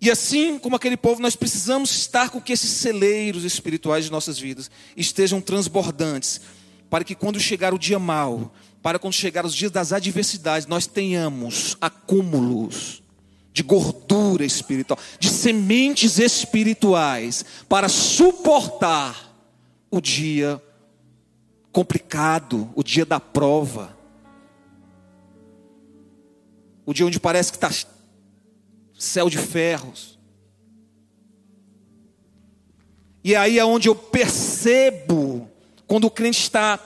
E 0.00 0.10
assim 0.10 0.58
como 0.58 0.76
aquele 0.76 0.96
povo, 0.96 1.20
nós 1.20 1.34
precisamos 1.34 1.90
estar 1.90 2.30
com 2.30 2.40
que 2.40 2.52
esses 2.52 2.70
celeiros 2.70 3.44
espirituais 3.44 4.04
de 4.04 4.12
nossas 4.12 4.38
vidas 4.38 4.70
estejam 4.96 5.40
transbordantes, 5.40 6.40
para 6.88 7.04
que 7.04 7.14
quando 7.14 7.40
chegar 7.40 7.74
o 7.74 7.78
dia 7.78 7.98
mau, 7.98 8.52
para 8.80 8.98
quando 8.98 9.12
chegar 9.12 9.44
os 9.44 9.54
dias 9.54 9.70
das 9.70 9.92
adversidades, 9.92 10.66
nós 10.66 10.86
tenhamos 10.86 11.76
acúmulos 11.80 13.02
de 13.52 13.62
gordura 13.62 14.44
espiritual, 14.44 14.98
de 15.18 15.28
sementes 15.28 16.18
espirituais, 16.18 17.44
para 17.68 17.88
suportar 17.88 19.34
o 19.90 20.00
dia 20.00 20.62
complicado, 21.72 22.70
o 22.76 22.84
dia 22.84 23.04
da 23.04 23.18
prova, 23.18 23.96
o 26.86 26.94
dia 26.94 27.04
onde 27.04 27.18
parece 27.18 27.50
que 27.50 27.56
está 27.56 27.68
céu 28.98 29.30
de 29.30 29.38
ferros. 29.38 30.18
E 33.22 33.34
aí 33.36 33.58
é 33.58 33.64
onde 33.64 33.88
eu 33.88 33.94
percebo 33.94 35.48
quando 35.86 36.04
o 36.04 36.10
crente 36.10 36.40
está 36.40 36.78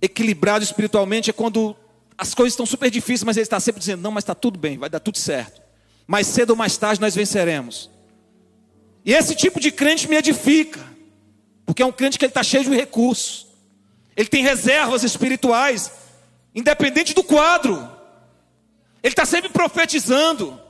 equilibrado 0.00 0.62
espiritualmente 0.62 1.30
é 1.30 1.32
quando 1.32 1.74
as 2.16 2.34
coisas 2.34 2.52
estão 2.52 2.66
super 2.66 2.90
difíceis, 2.90 3.24
mas 3.24 3.36
ele 3.36 3.44
está 3.44 3.58
sempre 3.58 3.80
dizendo: 3.80 4.02
não, 4.02 4.10
mas 4.10 4.22
está 4.22 4.34
tudo 4.34 4.58
bem, 4.58 4.78
vai 4.78 4.88
dar 4.88 5.00
tudo 5.00 5.18
certo. 5.18 5.60
Mais 6.06 6.26
cedo 6.26 6.50
ou 6.50 6.56
mais 6.56 6.76
tarde 6.76 7.00
nós 7.00 7.14
venceremos. 7.14 7.90
E 9.04 9.12
esse 9.12 9.34
tipo 9.34 9.58
de 9.58 9.70
crente 9.70 10.08
me 10.08 10.16
edifica, 10.16 10.80
porque 11.64 11.82
é 11.82 11.86
um 11.86 11.92
crente 11.92 12.18
que 12.18 12.24
ele 12.24 12.30
está 12.30 12.42
cheio 12.42 12.64
de 12.64 12.74
recursos. 12.74 13.46
Ele 14.16 14.28
tem 14.28 14.42
reservas 14.42 15.02
espirituais, 15.02 15.92
independente 16.54 17.14
do 17.14 17.22
quadro. 17.22 17.76
Ele 19.02 19.12
está 19.12 19.24
sempre 19.24 19.50
profetizando. 19.50 20.65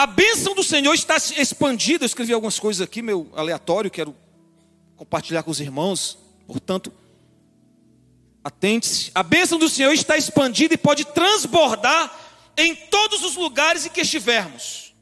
A 0.00 0.06
bênção 0.06 0.54
do 0.54 0.64
Senhor 0.64 0.94
está 0.94 1.16
expandida. 1.36 2.04
Eu 2.04 2.06
escrevi 2.06 2.32
algumas 2.32 2.58
coisas 2.58 2.80
aqui, 2.80 3.02
meu 3.02 3.30
aleatório, 3.36 3.90
quero 3.90 4.16
compartilhar 4.96 5.42
com 5.42 5.50
os 5.50 5.60
irmãos. 5.60 6.16
Portanto, 6.46 6.90
atente-se. 8.42 9.10
A 9.14 9.22
bênção 9.22 9.58
do 9.58 9.68
Senhor 9.68 9.92
está 9.92 10.16
expandida 10.16 10.72
e 10.72 10.78
pode 10.78 11.04
transbordar 11.04 12.18
em 12.56 12.74
todos 12.74 13.22
os 13.22 13.36
lugares 13.36 13.84
em 13.84 13.90
que 13.90 14.00
estivermos, 14.00 14.94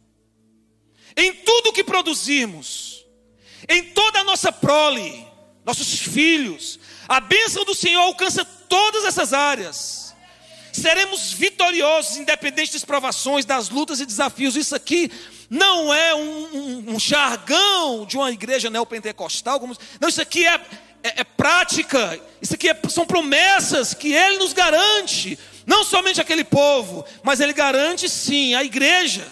em 1.17 1.33
tudo 1.33 1.73
que 1.73 1.85
produzirmos, 1.85 3.07
em 3.69 3.85
toda 3.85 4.19
a 4.19 4.25
nossa 4.25 4.51
prole, 4.51 5.25
nossos 5.65 5.97
filhos. 6.01 6.77
A 7.07 7.21
bênção 7.21 7.65
do 7.65 7.73
Senhor 7.73 8.01
alcança 8.01 8.45
todas 8.45 9.05
essas 9.05 9.33
áreas 9.33 10.08
seremos 10.73 11.33
vitoriosos, 11.33 12.17
independente 12.17 12.73
das 12.73 12.85
provações, 12.85 13.45
das 13.45 13.69
lutas 13.69 14.01
e 14.01 14.07
desafios. 14.07 14.57
Isso 14.57 14.75
aqui 14.75 15.11
não 15.49 15.93
é 15.93 16.15
um, 16.15 16.57
um, 16.57 16.95
um 16.95 17.01
jargão 17.01 18.05
de 18.07 18.17
uma 18.17 18.31
igreja 18.31 18.71
neopentecostal. 18.71 19.59
Como, 19.61 19.77
não, 20.01 20.09
isso 20.09 20.21
aqui 20.21 20.47
é, 20.47 20.55
é, 21.03 21.21
é 21.21 21.25
prática, 21.25 22.21
isso 22.41 22.55
aqui 22.55 22.69
é, 22.69 22.81
são 22.89 23.07
promessas 23.07 23.95
que 23.95 24.13
Ele 24.13 24.39
nos 24.39 24.53
garante. 24.53 25.39
Não 25.67 25.85
somente 25.85 26.21
aquele 26.21 26.45
povo, 26.45 27.05
mas 27.23 27.41
Ele 27.41 27.53
garante 27.53 28.09
sim 28.09 28.55
a 28.55 28.65
igreja. 28.65 29.27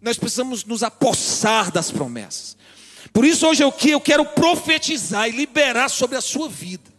Nós 0.00 0.16
precisamos 0.16 0.64
nos 0.64 0.82
apossar 0.82 1.72
das 1.72 1.90
promessas. 1.90 2.56
Por 3.12 3.24
isso, 3.24 3.46
hoje 3.46 3.64
eu, 3.64 3.74
eu 3.86 4.00
quero 4.00 4.24
profetizar 4.24 5.28
e 5.28 5.32
liberar 5.32 5.88
sobre 5.88 6.16
a 6.16 6.20
sua 6.20 6.48
vida 6.48 6.97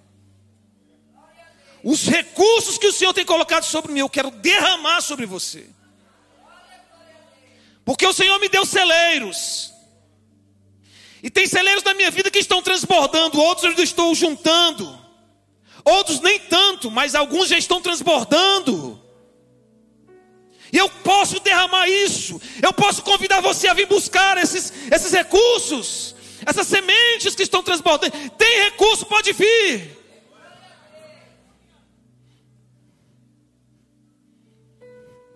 os 1.90 2.06
recursos 2.06 2.78
que 2.78 2.86
o 2.86 2.94
Senhor 2.94 3.12
tem 3.16 3.26
colocado 3.26 3.64
sobre 3.64 3.92
mim, 3.92 4.02
eu 4.02 4.10
quero 4.10 4.30
derramar 4.30 5.02
sobre 5.02 5.26
você. 5.26 5.68
Porque 7.84 8.06
o 8.06 8.14
Senhor 8.14 8.40
me 8.40 8.48
deu 8.48 8.64
celeiros. 8.64 9.74
E 11.24 11.32
tem 11.32 11.48
celeiros 11.48 11.84
na 11.84 11.96
minha 11.96 12.12
vida 12.12 12.30
que 12.30 12.38
estão 12.38 12.62
transbordando, 12.62 13.42
outros 13.42 13.76
eu 13.76 13.84
estou 13.84 14.14
juntando. 14.14 15.00
Outros 15.84 16.20
nem 16.22 16.38
tanto, 16.38 16.92
mas 16.92 17.16
alguns 17.16 17.50
já 17.50 17.58
estão 17.58 17.82
transbordando. 17.82 19.02
E 20.72 20.78
eu 20.78 20.88
posso 21.04 21.40
derramar 21.40 21.90
isso. 21.90 22.40
Eu 22.62 22.72
posso 22.72 23.02
convidar 23.02 23.42
você 23.42 23.68
a 23.68 23.74
vir 23.74 23.88
buscar 23.88 24.38
esses, 24.38 24.72
esses 24.92 25.12
recursos, 25.12 26.16
essas 26.46 26.68
sementes 26.68 27.34
que 27.34 27.42
estão 27.42 27.64
transbordando. 27.64 28.14
Tem 28.38 28.66
recurso, 28.66 29.08
pode 29.08 29.34
vir. 29.34 29.99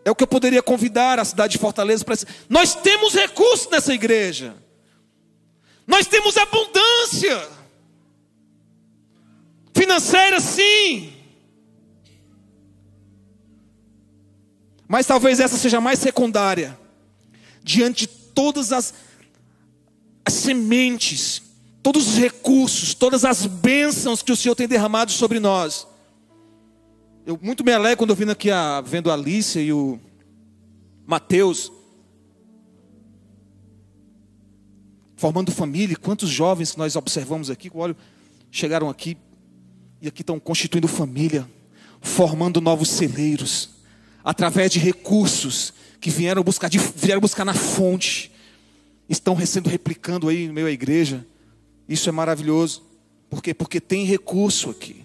É 0.05 0.11
o 0.11 0.15
que 0.15 0.23
eu 0.23 0.27
poderia 0.27 0.61
convidar 0.61 1.19
a 1.19 1.25
cidade 1.25 1.53
de 1.53 1.57
Fortaleza 1.57 2.03
para. 2.03 2.15
Nós 2.49 2.75
temos 2.75 3.13
recursos 3.13 3.69
nessa 3.69 3.93
igreja. 3.93 4.55
Nós 5.87 6.07
temos 6.07 6.35
abundância. 6.37 7.49
Financeira, 9.73 10.39
sim. 10.39 11.13
Mas 14.87 15.05
talvez 15.05 15.39
essa 15.39 15.57
seja 15.57 15.79
mais 15.79 15.99
secundária. 15.99 16.77
Diante 17.63 18.01
de 18.01 18.07
todas 18.07 18.71
as, 18.73 18.93
as 20.25 20.33
sementes, 20.33 21.41
todos 21.81 22.09
os 22.09 22.17
recursos, 22.17 22.93
todas 22.93 23.23
as 23.23 23.45
bênçãos 23.45 24.21
que 24.21 24.31
o 24.31 24.35
Senhor 24.35 24.55
tem 24.55 24.67
derramado 24.67 25.11
sobre 25.11 25.39
nós. 25.39 25.87
Eu 27.25 27.39
muito 27.41 27.63
me 27.63 27.71
alegro 27.71 27.99
quando 27.99 28.09
eu 28.09 28.17
vim 28.17 28.29
aqui 28.29 28.51
a, 28.51 28.81
vendo 28.81 29.09
a 29.09 29.13
Alicia 29.13 29.61
e 29.61 29.71
o 29.71 29.97
Mateus. 31.07 31.71
Formando 35.15 35.49
família, 35.49 35.95
quantos 35.95 36.29
jovens 36.29 36.73
que 36.73 36.77
nós 36.77 36.97
observamos 36.97 37.49
aqui, 37.49 37.71
olha, 37.73 37.95
chegaram 38.51 38.89
aqui 38.89 39.17
e 40.01 40.07
aqui 40.09 40.21
estão 40.21 40.37
constituindo 40.37 40.85
família, 40.85 41.49
formando 42.01 42.59
novos 42.59 42.89
celeiros, 42.89 43.69
através 44.21 44.69
de 44.69 44.79
recursos 44.79 45.73
que 46.01 46.09
vieram 46.09 46.43
buscar, 46.43 46.69
vieram 46.93 47.21
buscar 47.21 47.45
na 47.45 47.53
fonte, 47.53 48.33
estão 49.07 49.39
sendo 49.45 49.69
replicando 49.69 50.27
aí 50.27 50.45
no 50.45 50.53
meio 50.53 50.67
da 50.67 50.73
igreja. 50.73 51.25
Isso 51.87 52.09
é 52.09 52.11
maravilhoso. 52.11 52.83
Por 53.29 53.41
quê? 53.41 53.53
Porque 53.53 53.79
tem 53.79 54.03
recurso 54.03 54.69
aqui 54.69 55.02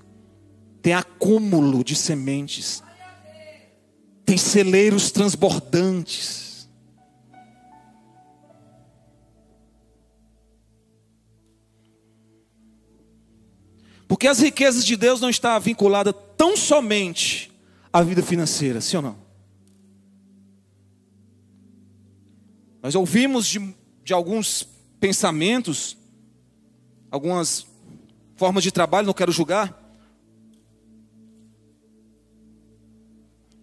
tem 0.89 0.95
acúmulo 0.95 1.85
de 1.85 1.95
sementes, 1.95 2.83
tem 4.25 4.39
celeiros 4.39 5.11
transbordantes. 5.11 6.67
Porque 14.07 14.27
as 14.27 14.39
riquezas 14.39 14.83
de 14.83 14.97
Deus 14.97 15.21
não 15.21 15.29
estão 15.29 15.61
vinculadas 15.61 16.15
tão 16.39 16.57
somente 16.57 17.53
à 17.93 18.01
vida 18.01 18.23
financeira, 18.23 18.81
sim 18.81 18.97
ou 18.97 19.03
não? 19.03 19.19
Nós 22.83 22.95
ouvimos 22.95 23.47
de, 23.47 23.75
de 24.03 24.15
alguns 24.15 24.67
pensamentos, 24.99 25.99
algumas 27.11 27.67
formas 28.37 28.65
de 28.65 28.73
trabalho, 28.73 29.07
não 29.07 29.13
quero 29.13 29.31
julgar, 29.31 29.78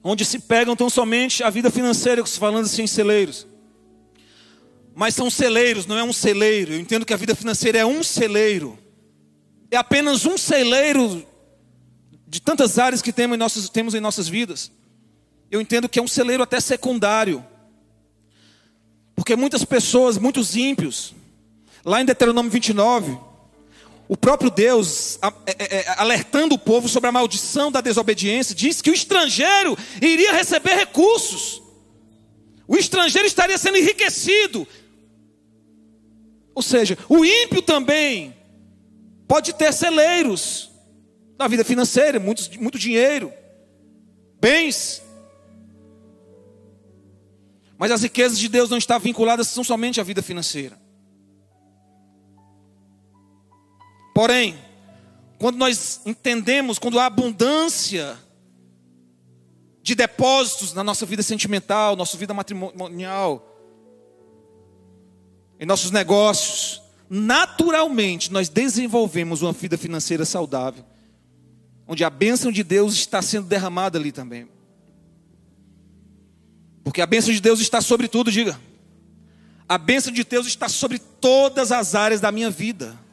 onde 0.08 0.24
se 0.24 0.38
pegam 0.38 0.76
tão 0.76 0.88
somente 0.88 1.44
a 1.44 1.50
vida 1.50 1.72
financeira, 1.72 2.24
falando 2.28 2.66
assim, 2.66 2.86
celeiros. 2.86 3.48
Mas 4.94 5.16
são 5.16 5.32
celeiros, 5.32 5.88
não 5.88 5.98
é 5.98 6.04
um 6.04 6.14
celeiro. 6.14 6.74
Eu 6.74 6.80
entendo 6.80 7.04
que 7.08 7.14
a 7.14 7.18
vida 7.18 7.34
financeira 7.34 7.80
é 7.80 7.86
um 7.86 8.04
celeiro. 8.04 8.78
É 9.72 9.78
apenas 9.78 10.28
um 10.28 10.38
celeiro 10.38 11.26
de 12.28 12.40
tantas 12.40 12.78
áreas 12.78 13.02
que 13.02 13.12
temos 13.12 13.36
em 13.36 13.40
nossas, 13.40 13.68
temos 13.68 13.96
em 13.96 14.00
nossas 14.00 14.28
vidas. 14.28 14.72
Eu 15.50 15.60
entendo 15.60 15.90
que 15.90 15.98
é 15.98 16.04
um 16.04 16.08
celeiro 16.08 16.44
até 16.44 16.60
secundário. 16.60 17.44
Porque 19.16 19.36
muitas 19.36 19.66
pessoas, 19.66 20.20
muitos 20.20 20.56
ímpios, 20.56 21.16
lá 21.84 22.00
em 22.00 22.06
Deuteronômio 22.06 22.52
29, 22.52 23.18
o 24.08 24.16
próprio 24.16 24.52
Deus, 24.52 25.18
é, 25.48 25.52
é, 25.52 25.78
é, 25.78 25.96
alertando 25.98 26.56
o 26.56 26.60
povo 26.60 26.88
sobre 26.88 27.10
a 27.10 27.12
maldição 27.12 27.72
da 27.72 27.82
desobediência, 27.82 28.54
disse 28.54 28.84
que 28.84 28.92
o 28.92 28.94
estrangeiro 28.94 29.76
iria 30.02 30.32
receber 30.32 30.76
recursos, 30.76 31.62
o 32.68 32.76
estrangeiro 32.78 33.28
estaria 33.28 33.58
sendo 33.58 33.78
enriquecido. 33.78 34.68
Ou 36.54 36.62
seja, 36.62 36.98
o 37.10 37.26
ímpio 37.26 37.62
também 37.62 38.36
pode 39.28 39.54
ter 39.54 39.74
celeiros 39.74 40.72
na 41.38 41.48
vida 41.48 41.64
financeira, 41.64 42.20
muito, 42.20 42.50
muito 42.62 42.80
dinheiro, 42.80 43.34
bens. 44.40 45.02
Mas 47.78 47.92
as 47.92 48.04
riquezas 48.04 48.40
de 48.40 48.48
Deus 48.48 48.70
não 48.70 48.78
estão 48.78 49.00
vinculadas 49.00 49.54
tão 49.54 49.64
somente 49.64 50.00
à 50.00 50.04
vida 50.04 50.22
financeira. 50.22 50.85
Porém, 54.15 54.57
quando 55.38 55.57
nós 55.57 56.00
entendemos, 56.05 56.79
quando 56.79 56.98
há 56.98 57.05
abundância 57.05 58.17
de 59.84 59.93
depósitos 59.93 60.74
na 60.74 60.86
nossa 60.86 61.05
vida 61.05 61.22
sentimental, 61.22 61.98
nossa 61.98 62.15
vida 62.15 62.34
matrimonial, 62.34 63.45
em 65.60 65.65
nossos 65.65 65.91
negócios, 65.91 66.81
naturalmente 67.10 68.31
nós 68.31 68.48
desenvolvemos 68.48 69.41
uma 69.41 69.51
vida 69.51 69.77
financeira 69.77 70.24
saudável, 70.24 70.86
onde 71.86 72.05
a 72.05 72.10
bênção 72.10 72.53
de 72.53 72.63
Deus 72.63 72.93
está 72.93 73.22
sendo 73.22 73.48
derramada 73.48 74.00
ali 74.00 74.13
também. 74.13 74.48
Porque 76.86 77.01
a 77.01 77.05
bênção 77.05 77.34
de 77.34 77.41
Deus 77.41 77.60
está 77.60 77.81
sobre 77.81 78.07
tudo, 78.07 78.31
diga. 78.31 78.57
A 79.67 79.77
bênção 79.77 80.13
de 80.13 80.24
Deus 80.24 80.48
está 80.48 80.69
sobre 80.69 81.00
todas 81.00 81.69
as 81.74 81.95
áreas 81.95 82.22
da 82.22 82.31
minha 82.31 82.50
vida 82.50 83.03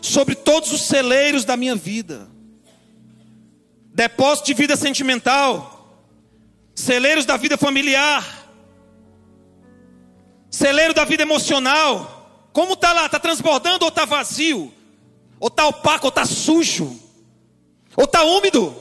sobre 0.00 0.34
todos 0.34 0.72
os 0.72 0.82
celeiros 0.82 1.44
da 1.44 1.56
minha 1.56 1.74
vida. 1.74 2.28
Depósito 3.92 4.46
de 4.46 4.54
vida 4.54 4.76
sentimental, 4.76 6.04
celeiros 6.74 7.24
da 7.24 7.36
vida 7.36 7.56
familiar, 7.58 8.24
celeiro 10.50 10.94
da 10.94 11.04
vida 11.04 11.22
emocional. 11.22 12.48
Como 12.52 12.74
está 12.74 12.92
lá? 12.92 13.06
Está 13.06 13.18
transbordando 13.18 13.84
ou 13.84 13.88
está 13.88 14.04
vazio? 14.04 14.72
Ou 15.38 15.48
está 15.48 15.66
opaco, 15.66 16.06
ou 16.06 16.08
está 16.10 16.24
sujo? 16.24 16.98
Ou 17.96 18.04
está 18.04 18.22
úmido? 18.24 18.74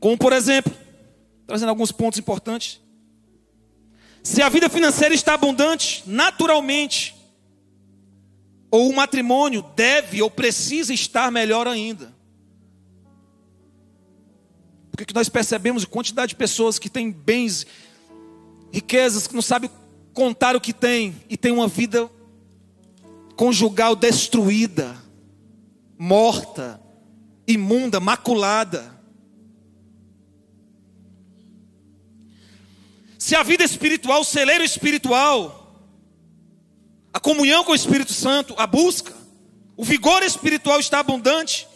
Como, 0.00 0.16
por 0.16 0.32
exemplo, 0.32 0.72
trazendo 1.46 1.70
alguns 1.70 1.90
pontos 1.90 2.18
importantes. 2.18 2.80
Se 4.28 4.42
a 4.42 4.50
vida 4.50 4.68
financeira 4.68 5.14
está 5.14 5.32
abundante, 5.32 6.02
naturalmente, 6.04 7.16
ou 8.70 8.90
o 8.90 8.94
matrimônio 8.94 9.62
deve 9.74 10.20
ou 10.20 10.30
precisa 10.30 10.92
estar 10.92 11.32
melhor 11.32 11.66
ainda. 11.66 12.14
Porque 14.90 15.14
nós 15.14 15.30
percebemos 15.30 15.82
a 15.82 15.86
quantidade 15.86 16.28
de 16.28 16.36
pessoas 16.36 16.78
que 16.78 16.90
têm 16.90 17.10
bens, 17.10 17.66
riquezas, 18.70 19.26
que 19.26 19.34
não 19.34 19.40
sabem 19.40 19.70
contar 20.12 20.54
o 20.54 20.60
que 20.60 20.74
tem 20.74 21.16
e 21.26 21.34
tem 21.34 21.50
uma 21.50 21.66
vida 21.66 22.06
conjugal 23.34 23.96
destruída, 23.96 24.94
morta, 25.98 26.78
imunda, 27.46 27.98
maculada. 27.98 28.97
Se 33.28 33.36
a 33.36 33.42
vida 33.42 33.62
espiritual, 33.62 34.22
o 34.22 34.24
celeiro 34.24 34.64
espiritual, 34.64 35.78
a 37.12 37.20
comunhão 37.20 37.62
com 37.62 37.72
o 37.72 37.74
Espírito 37.74 38.14
Santo, 38.14 38.54
a 38.56 38.66
busca, 38.66 39.12
o 39.76 39.84
vigor 39.84 40.22
espiritual 40.22 40.80
está 40.80 41.00
abundante, 41.00 41.68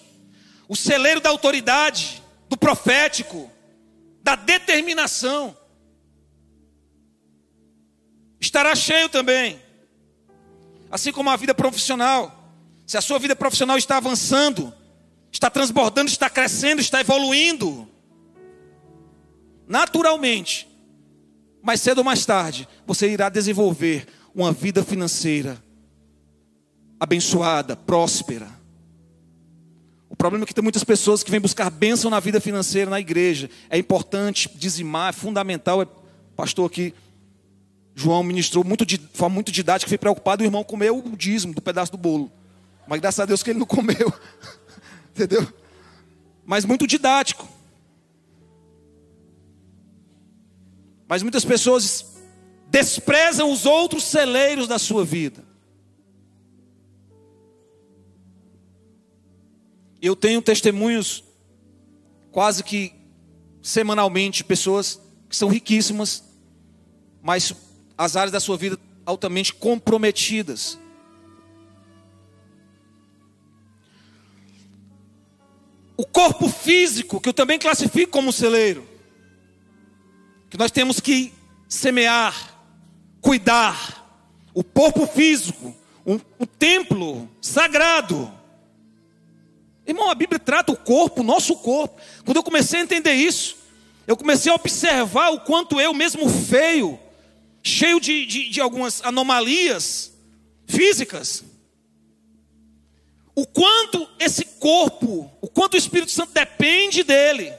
o 0.67 0.75
celeiro 0.75 1.21
da 1.21 1.29
autoridade, 1.29 2.23
do 2.49 2.57
profético, 2.57 3.51
da 4.23 4.35
determinação, 4.35 5.55
estará 8.41 8.75
cheio 8.75 9.11
também. 9.11 9.61
Assim 10.91 11.13
como 11.13 11.29
a 11.29 11.37
vida 11.37 11.55
profissional. 11.55 12.51
Se 12.87 12.97
a 12.97 13.03
sua 13.03 13.19
vida 13.19 13.37
profissional 13.37 13.77
está 13.77 13.99
avançando, 13.99 14.73
está 15.31 15.51
transbordando, 15.51 16.11
está 16.11 16.31
crescendo, 16.31 16.81
está 16.81 17.03
evoluindo, 17.03 17.87
naturalmente, 19.69 20.72
mais 21.63 21.81
cedo 21.81 21.99
ou 21.99 22.05
mais 22.05 22.27
tarde, 22.27 22.69
você 22.87 23.09
irá 23.09 23.29
desenvolver 23.29 24.07
uma 24.35 24.53
vida 24.53 24.83
financeira 24.83 25.63
abençoada, 26.99 27.75
próspera. 27.77 28.49
O 30.09 30.17
problema 30.17 30.45
é 30.45 30.47
que 30.47 30.55
tem 30.55 30.63
muitas 30.63 30.85
pessoas 30.85 31.23
que 31.23 31.31
vêm 31.31 31.41
buscar 31.41 31.71
bênção 31.71 32.11
na 32.11 32.21
vida 32.21 32.41
financeira 32.41 32.91
na 32.91 33.01
igreja. 33.01 33.51
É 33.71 33.79
importante 33.79 34.51
dizimar, 34.55 35.11
é 35.11 35.13
fundamental. 35.13 35.81
O 35.81 35.87
pastor 36.37 36.71
aqui 36.71 36.95
João 37.95 38.23
ministrou 38.23 38.65
muito 38.65 38.87
de 38.87 38.99
forma 39.13 39.35
muito 39.35 39.53
didática, 39.53 39.89
foi 39.89 39.99
preocupado, 39.99 40.43
o 40.43 40.47
irmão 40.47 40.65
comeu 40.65 40.99
o 40.99 41.17
dízimo 41.17 41.55
do 41.55 41.61
pedaço 41.61 41.93
do 41.93 41.99
bolo. 41.99 42.31
Mas 42.87 43.01
graças 43.01 43.21
a 43.21 43.27
Deus 43.27 43.43
que 43.43 43.51
ele 43.51 43.59
não 43.59 43.67
comeu. 43.67 44.13
Entendeu? 45.15 45.47
Mas 46.45 46.65
muito 46.65 46.87
didático. 46.87 47.49
Mas 51.13 51.23
muitas 51.23 51.45
pessoas 51.45 52.07
desprezam 52.71 53.53
os 53.53 53.67
outros 53.67 54.03
celeiros 54.03 54.67
da 54.67 54.79
sua 54.79 55.05
vida. 55.05 55.45
Eu 60.01 60.17
tenho 60.17 60.41
testemunhos 60.41 61.23
quase 62.31 62.65
que 62.65 62.95
semanalmente, 63.61 64.43
pessoas 64.43 64.99
que 65.29 65.37
são 65.37 65.51
riquíssimas, 65.51 66.25
mas 67.21 67.55
as 67.99 68.17
áreas 68.17 68.33
da 68.33 68.41
sua 68.41 68.57
vida 68.57 68.79
altamente 69.05 69.53
comprometidas. 69.53 70.79
O 75.95 76.07
corpo 76.07 76.49
físico, 76.49 77.21
que 77.21 77.29
eu 77.29 77.35
também 77.35 77.59
classifico 77.59 78.11
como 78.11 78.33
celeiro, 78.33 78.92
que 80.53 80.59
nós 80.59 80.71
temos 80.71 81.01
que 81.01 81.33
semear, 81.67 82.61
cuidar. 83.23 84.01
O 84.53 84.63
corpo 84.63 85.07
físico, 85.07 85.75
um, 86.05 86.21
um 86.39 86.45
templo 86.45 87.27
sagrado. 87.41 88.31
Irmão, 89.87 90.11
a 90.11 90.15
Bíblia 90.15 90.39
trata 90.39 90.71
o 90.71 90.77
corpo, 90.77 91.23
o 91.23 91.25
nosso 91.25 91.57
corpo. 91.57 91.99
Quando 92.27 92.37
eu 92.37 92.43
comecei 92.43 92.81
a 92.81 92.83
entender 92.83 93.15
isso, 93.15 93.57
eu 94.07 94.15
comecei 94.15 94.53
a 94.53 94.55
observar 94.55 95.31
o 95.31 95.41
quanto 95.41 95.81
eu 95.81 95.95
mesmo 95.95 96.29
feio, 96.29 97.01
cheio 97.63 97.99
de, 97.99 98.27
de, 98.27 98.51
de 98.51 98.61
algumas 98.61 99.03
anomalias 99.03 100.13
físicas. 100.67 101.43
O 103.35 103.47
quanto 103.47 104.07
esse 104.19 104.45
corpo, 104.45 105.33
o 105.41 105.49
quanto 105.49 105.73
o 105.73 105.79
Espírito 105.79 106.13
Santo 106.13 106.35
depende 106.35 107.03
dele, 107.03 107.55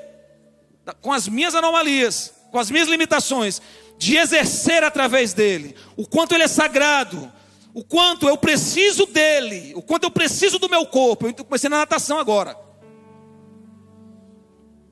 com 1.02 1.12
as 1.12 1.28
minhas 1.28 1.56
anomalias, 1.56 2.33
com 2.54 2.60
as 2.60 2.70
minhas 2.70 2.88
limitações, 2.88 3.60
de 3.98 4.16
exercer 4.16 4.84
através 4.84 5.34
dele, 5.34 5.76
o 5.98 6.08
quanto 6.08 6.36
ele 6.36 6.44
é 6.44 6.48
sagrado, 6.48 7.32
o 7.74 7.84
quanto 7.84 8.30
eu 8.30 8.38
preciso 8.38 9.08
dele, 9.08 9.74
o 9.76 9.82
quanto 9.82 10.04
eu 10.04 10.12
preciso 10.12 10.60
do 10.60 10.70
meu 10.70 10.86
corpo. 10.86 11.26
Eu 11.26 11.34
comecei 11.34 11.68
na 11.68 11.80
natação 11.80 12.20
agora. 12.20 12.56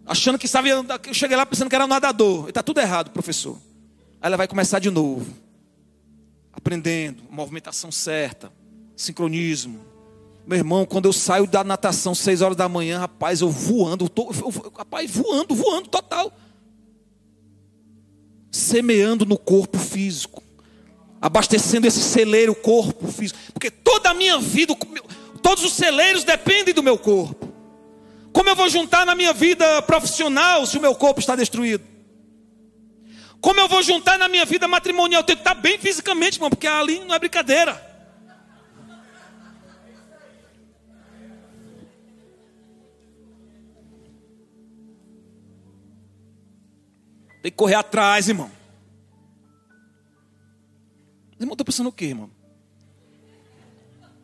Achando 0.07 0.39
que 0.39 0.47
estava. 0.47 0.67
Eu 0.67 1.13
cheguei 1.13 1.37
lá 1.37 1.45
pensando 1.45 1.69
que 1.69 1.75
era 1.75 1.85
nadador. 1.85 2.49
Está 2.49 2.63
tudo 2.63 2.79
errado, 2.79 3.11
professor. 3.11 3.55
Aí 4.19 4.27
ela 4.27 4.37
vai 4.37 4.47
começar 4.47 4.79
de 4.79 4.89
novo. 4.89 5.31
Aprendendo, 6.51 7.21
movimentação 7.29 7.91
certa, 7.91 8.51
sincronismo. 8.97 9.85
Meu 10.47 10.57
irmão, 10.57 10.83
quando 10.83 11.05
eu 11.05 11.13
saio 11.13 11.45
da 11.45 11.63
natação 11.63 12.15
seis 12.15 12.41
horas 12.41 12.57
da 12.57 12.67
manhã, 12.67 12.97
rapaz, 12.97 13.41
eu 13.41 13.51
voando, 13.51 14.05
eu 14.05 14.09
tô, 14.09 14.31
eu, 14.31 14.71
rapaz, 14.75 15.11
voando, 15.11 15.53
voando 15.53 15.87
total. 15.89 16.35
Semeando 18.51 19.25
no 19.25 19.37
corpo 19.37 19.79
físico. 19.79 20.43
Abastecendo 21.21 21.87
esse 21.87 22.01
celeiro 22.01 22.53
corpo 22.53 23.07
físico. 23.07 23.39
Porque 23.53 23.71
toda 23.71 24.09
a 24.09 24.13
minha 24.13 24.37
vida, 24.37 24.75
todos 25.41 25.63
os 25.63 25.73
celeiros 25.73 26.23
dependem 26.23 26.73
do 26.73 26.83
meu 26.83 26.97
corpo. 26.97 27.51
Como 28.33 28.49
eu 28.49 28.55
vou 28.55 28.69
juntar 28.69 29.05
na 29.05 29.15
minha 29.15 29.33
vida 29.33 29.81
profissional 29.81 30.65
se 30.65 30.77
o 30.77 30.81
meu 30.81 30.95
corpo 30.95 31.19
está 31.19 31.35
destruído? 31.35 31.83
Como 33.41 33.59
eu 33.59 33.67
vou 33.67 33.81
juntar 33.81 34.19
na 34.19 34.27
minha 34.27 34.45
vida 34.45 34.67
matrimonial? 34.67 35.21
Eu 35.21 35.25
tenho 35.25 35.37
que 35.37 35.41
estar 35.41 35.55
bem 35.55 35.77
fisicamente, 35.77 36.37
irmão, 36.37 36.49
porque 36.49 36.67
ali 36.67 36.99
não 36.99 37.15
é 37.15 37.19
brincadeira. 37.19 37.90
Tem 47.41 47.51
que 47.51 47.57
correr 47.57 47.75
atrás, 47.75 48.29
irmão. 48.29 48.51
Irmão, 51.39 51.53
estou 51.53 51.65
pensando 51.65 51.89
o 51.89 51.91
quê, 51.91 52.05
irmão? 52.05 52.29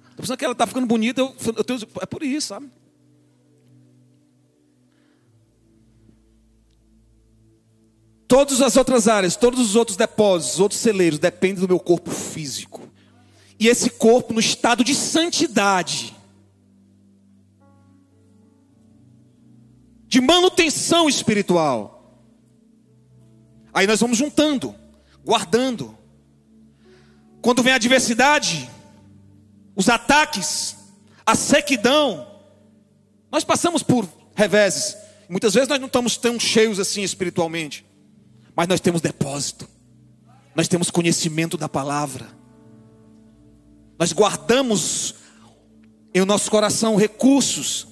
Estou 0.10 0.18
pensando 0.18 0.38
que 0.38 0.46
ela 0.46 0.52
está 0.52 0.68
ficando 0.68 0.86
bonita, 0.86 1.22
eu, 1.22 1.36
eu 1.56 1.64
tenho, 1.64 1.80
é 2.02 2.06
por 2.06 2.22
isso, 2.24 2.48
sabe? 2.48 2.70
Todas 8.28 8.62
as 8.62 8.76
outras 8.76 9.08
áreas, 9.08 9.36
todos 9.36 9.60
os 9.60 9.76
outros 9.76 9.96
depósitos, 9.96 10.56
os 10.56 10.60
outros 10.60 10.82
celeiros 10.82 11.18
dependem 11.18 11.62
do 11.62 11.68
meu 11.68 11.80
corpo 11.80 12.12
físico. 12.12 12.88
E 13.60 13.68
esse 13.68 13.90
corpo 13.90 14.34
no 14.34 14.40
estado 14.40 14.84
de 14.84 14.94
santidade, 14.94 16.16
de 20.08 20.22
manutenção 20.22 21.10
espiritual. 21.10 21.97
Aí 23.78 23.86
nós 23.86 24.00
vamos 24.00 24.18
juntando, 24.18 24.74
guardando. 25.24 25.98
Quando 27.42 27.62
vem 27.62 27.74
a 27.74 27.76
adversidade, 27.76 28.70
os 29.76 29.88
ataques, 29.88 30.76
a 31.26 31.36
sequidão, 31.36 32.28
nós 33.32 33.44
passamos 33.44 33.84
por 33.84 34.08
reveses. 34.34 34.98
Muitas 35.30 35.54
vezes 35.54 35.70
nós 35.70 35.80
não 35.80 35.88
estamos 35.88 36.18
tão 36.18 36.40
cheios 36.40 36.80
assim 36.80 37.04
espiritualmente 37.04 37.86
mas 38.58 38.68
nós 38.68 38.80
temos 38.80 39.02
depósito, 39.02 39.70
nós 40.56 40.68
temos 40.68 40.90
conhecimento 40.90 41.58
da 41.58 41.70
palavra, 41.70 42.26
nós 44.00 44.12
guardamos 44.12 45.14
em 46.12 46.26
nosso 46.26 46.50
coração 46.50 46.96
recursos, 46.96 47.88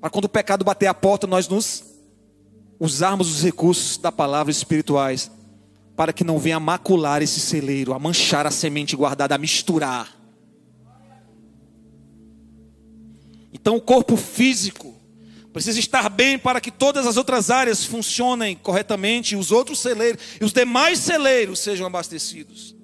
para 0.00 0.10
quando 0.10 0.24
o 0.24 0.28
pecado 0.28 0.64
bater 0.64 0.88
a 0.88 0.94
porta, 0.94 1.24
nós 1.24 1.46
nos 1.46 1.84
usarmos 2.78 3.30
os 3.30 3.42
recursos 3.42 3.96
da 3.96 4.12
palavra 4.12 4.50
espirituais, 4.50 5.30
para 5.96 6.12
que 6.12 6.24
não 6.24 6.38
venha 6.38 6.60
macular 6.60 7.22
esse 7.22 7.40
celeiro, 7.40 7.92
a 7.92 7.98
manchar 7.98 8.46
a 8.46 8.50
semente 8.50 8.94
guardada, 8.94 9.34
a 9.34 9.38
misturar. 9.38 10.16
Então, 13.52 13.76
o 13.76 13.80
corpo 13.80 14.16
físico 14.16 14.98
Precisa 15.58 15.80
estar 15.80 16.08
bem 16.08 16.38
para 16.38 16.60
que 16.60 16.70
todas 16.70 17.04
as 17.04 17.16
outras 17.16 17.50
áreas 17.50 17.84
funcionem 17.84 18.54
corretamente 18.54 19.34
e 19.34 19.36
os 19.36 19.50
outros 19.50 19.80
celeiros 19.80 20.22
e 20.40 20.44
os 20.44 20.52
demais 20.52 21.00
celeiros 21.00 21.58
sejam 21.58 21.84
abastecidos. 21.84 22.77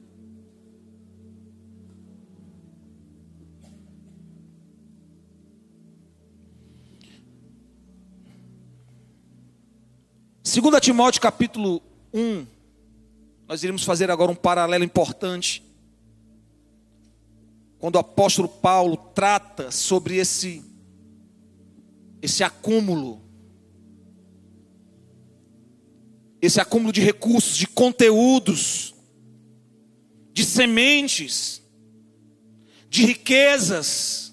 2 10.60 10.80
Timóteo 10.80 11.20
capítulo 11.20 11.82
1, 12.12 12.46
nós 13.48 13.64
iremos 13.64 13.82
fazer 13.82 14.08
agora 14.08 14.30
um 14.30 14.36
paralelo 14.36 14.84
importante. 14.84 15.64
Quando 17.76 17.96
o 17.96 17.98
apóstolo 17.98 18.48
Paulo 18.48 18.96
trata 18.96 19.72
sobre 19.72 20.14
esse 20.16 20.62
esse 22.22 22.44
acúmulo. 22.44 23.20
Esse 26.40 26.60
acúmulo 26.60 26.92
de 26.92 27.00
recursos, 27.00 27.56
de 27.56 27.66
conteúdos, 27.66 28.94
de 30.32 30.44
sementes, 30.44 31.60
de 32.88 33.06
riquezas, 33.06 34.23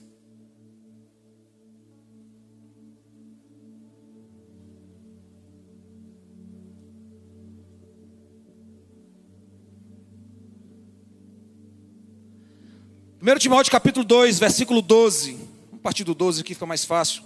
1 13.24 13.38
Timóteo 13.38 13.72
capítulo 13.72 14.04
2, 14.04 14.40
versículo 14.40 14.82
12. 14.82 15.38
A 15.74 15.78
partir 15.78 16.04
do 16.04 16.16
12 16.16 16.42
aqui 16.42 16.56
fica 16.56 16.66
mais 16.66 16.84
fácil. 16.84 17.22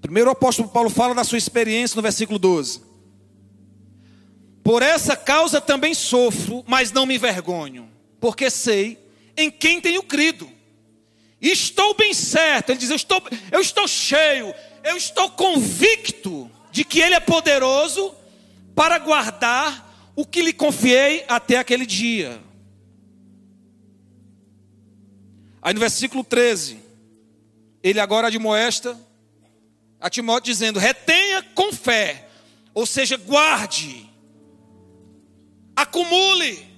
Primeiro 0.00 0.30
o 0.30 0.32
apóstolo 0.32 0.68
Paulo 0.68 0.90
fala 0.90 1.14
da 1.14 1.22
sua 1.22 1.38
experiência 1.38 1.94
no 1.94 2.02
versículo 2.02 2.40
12. 2.40 2.82
Por 4.64 4.82
essa 4.82 5.16
causa 5.16 5.60
também 5.60 5.94
sofro, 5.94 6.64
mas 6.66 6.90
não 6.90 7.06
me 7.06 7.14
envergonho, 7.14 7.88
porque 8.18 8.50
sei 8.50 8.98
em 9.36 9.48
quem 9.48 9.80
tenho 9.80 10.02
crido. 10.02 10.50
E 11.40 11.52
estou 11.52 11.94
bem 11.94 12.12
certo, 12.12 12.70
ele 12.70 12.80
diz: 12.80 12.90
eu 12.90 12.96
estou, 12.96 13.22
eu 13.52 13.60
estou 13.60 13.86
cheio, 13.86 14.52
eu 14.82 14.96
estou 14.96 15.30
convicto 15.30 16.50
de 16.72 16.84
que 16.84 17.00
Ele 17.00 17.14
é 17.14 17.20
poderoso 17.20 18.15
para 18.76 18.98
guardar 18.98 20.12
o 20.14 20.26
que 20.26 20.42
lhe 20.42 20.52
confiei 20.52 21.24
até 21.26 21.56
aquele 21.56 21.86
dia. 21.86 22.38
Aí 25.62 25.72
no 25.72 25.80
versículo 25.80 26.22
13, 26.22 26.78
ele 27.82 27.98
agora 27.98 28.26
admoesta 28.26 28.96
a 29.98 30.10
Timóteo 30.10 30.52
dizendo: 30.52 30.78
retenha 30.78 31.42
com 31.54 31.72
fé, 31.72 32.28
ou 32.74 32.84
seja, 32.84 33.16
guarde, 33.16 34.08
acumule, 35.74 36.68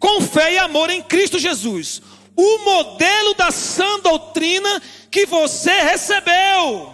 com 0.00 0.20
fé 0.20 0.54
e 0.54 0.58
amor 0.58 0.90
em 0.90 1.00
Cristo 1.00 1.38
Jesus, 1.38 2.02
o 2.34 2.58
modelo 2.64 3.34
da 3.34 3.52
sã 3.52 4.00
doutrina 4.00 4.82
que 5.10 5.26
você 5.26 5.80
recebeu, 5.82 6.92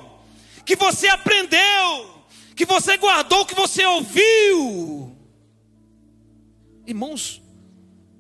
que 0.65 0.77
você 0.77 1.09
aprendeu, 1.09 2.16
que 2.57 2.65
você 2.65 2.97
guardou, 2.97 3.45
que 3.45 3.55
você 3.55 3.85
ouviu. 3.85 5.15
Irmãos, 6.87 7.43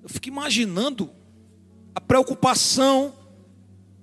eu 0.02 0.10
fico 0.10 0.28
imaginando 0.28 1.10
a 1.94 2.00
preocupação 2.00 3.14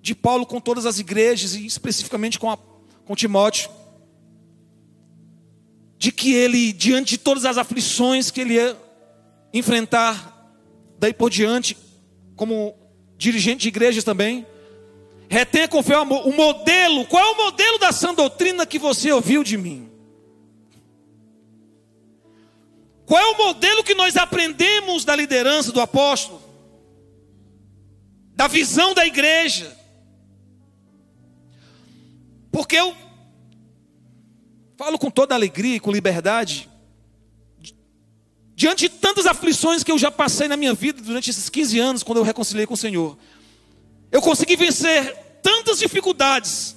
de 0.01 0.15
Paulo 0.15 0.45
com 0.47 0.59
todas 0.59 0.87
as 0.87 0.97
igrejas 0.97 1.53
e 1.53 1.65
especificamente 1.67 2.39
com, 2.39 2.49
a, 2.49 2.57
com 3.05 3.15
Timóteo. 3.15 3.69
De 5.99 6.11
que 6.11 6.33
ele, 6.33 6.73
diante 6.73 7.11
de 7.11 7.17
todas 7.19 7.45
as 7.45 7.57
aflições 7.59 8.31
que 8.31 8.41
ele 8.41 8.55
ia 8.55 8.75
enfrentar, 9.53 10.51
daí 10.97 11.13
por 11.13 11.29
diante, 11.29 11.77
como 12.35 12.73
dirigente 13.17 13.61
de 13.61 13.67
igrejas 13.67 14.03
também, 14.03 14.47
retenha 15.29 15.67
com 15.67 15.83
fé 15.83 15.97
o 15.97 16.31
modelo, 16.31 17.05
qual 17.05 17.23
é 17.23 17.31
o 17.31 17.37
modelo 17.37 17.77
da 17.77 17.91
sã 17.91 18.15
doutrina 18.15 18.65
que 18.65 18.79
você 18.79 19.11
ouviu 19.11 19.43
de 19.43 19.57
mim? 19.57 19.92
Qual 23.13 23.21
é 23.21 23.27
o 23.27 23.37
modelo 23.37 23.83
que 23.83 23.93
nós 23.93 24.17
aprendemos 24.17 25.05
da 25.05 25.15
liderança 25.15 25.71
do 25.71 25.79
apóstolo? 25.79 26.41
Da 28.35 28.47
visão 28.47 28.91
da 28.95 29.05
igreja? 29.05 29.77
Porque 32.51 32.75
eu 32.75 32.97
falo 34.75 34.97
com 34.97 35.11
toda 35.11 35.35
alegria 35.35 35.75
e 35.75 35.79
com 35.79 35.91
liberdade, 35.91 36.67
diante 38.55 38.89
de 38.89 38.89
tantas 38.89 39.27
aflições 39.27 39.83
que 39.83 39.91
eu 39.91 39.99
já 39.99 40.09
passei 40.09 40.47
na 40.47 40.57
minha 40.57 40.73
vida 40.73 40.99
durante 40.99 41.29
esses 41.29 41.49
15 41.49 41.79
anos, 41.79 42.01
quando 42.01 42.17
eu 42.17 42.23
reconciliei 42.23 42.65
com 42.65 42.73
o 42.73 42.77
Senhor, 42.77 43.15
eu 44.11 44.23
consegui 44.23 44.55
vencer 44.55 45.15
tantas 45.43 45.77
dificuldades, 45.77 46.75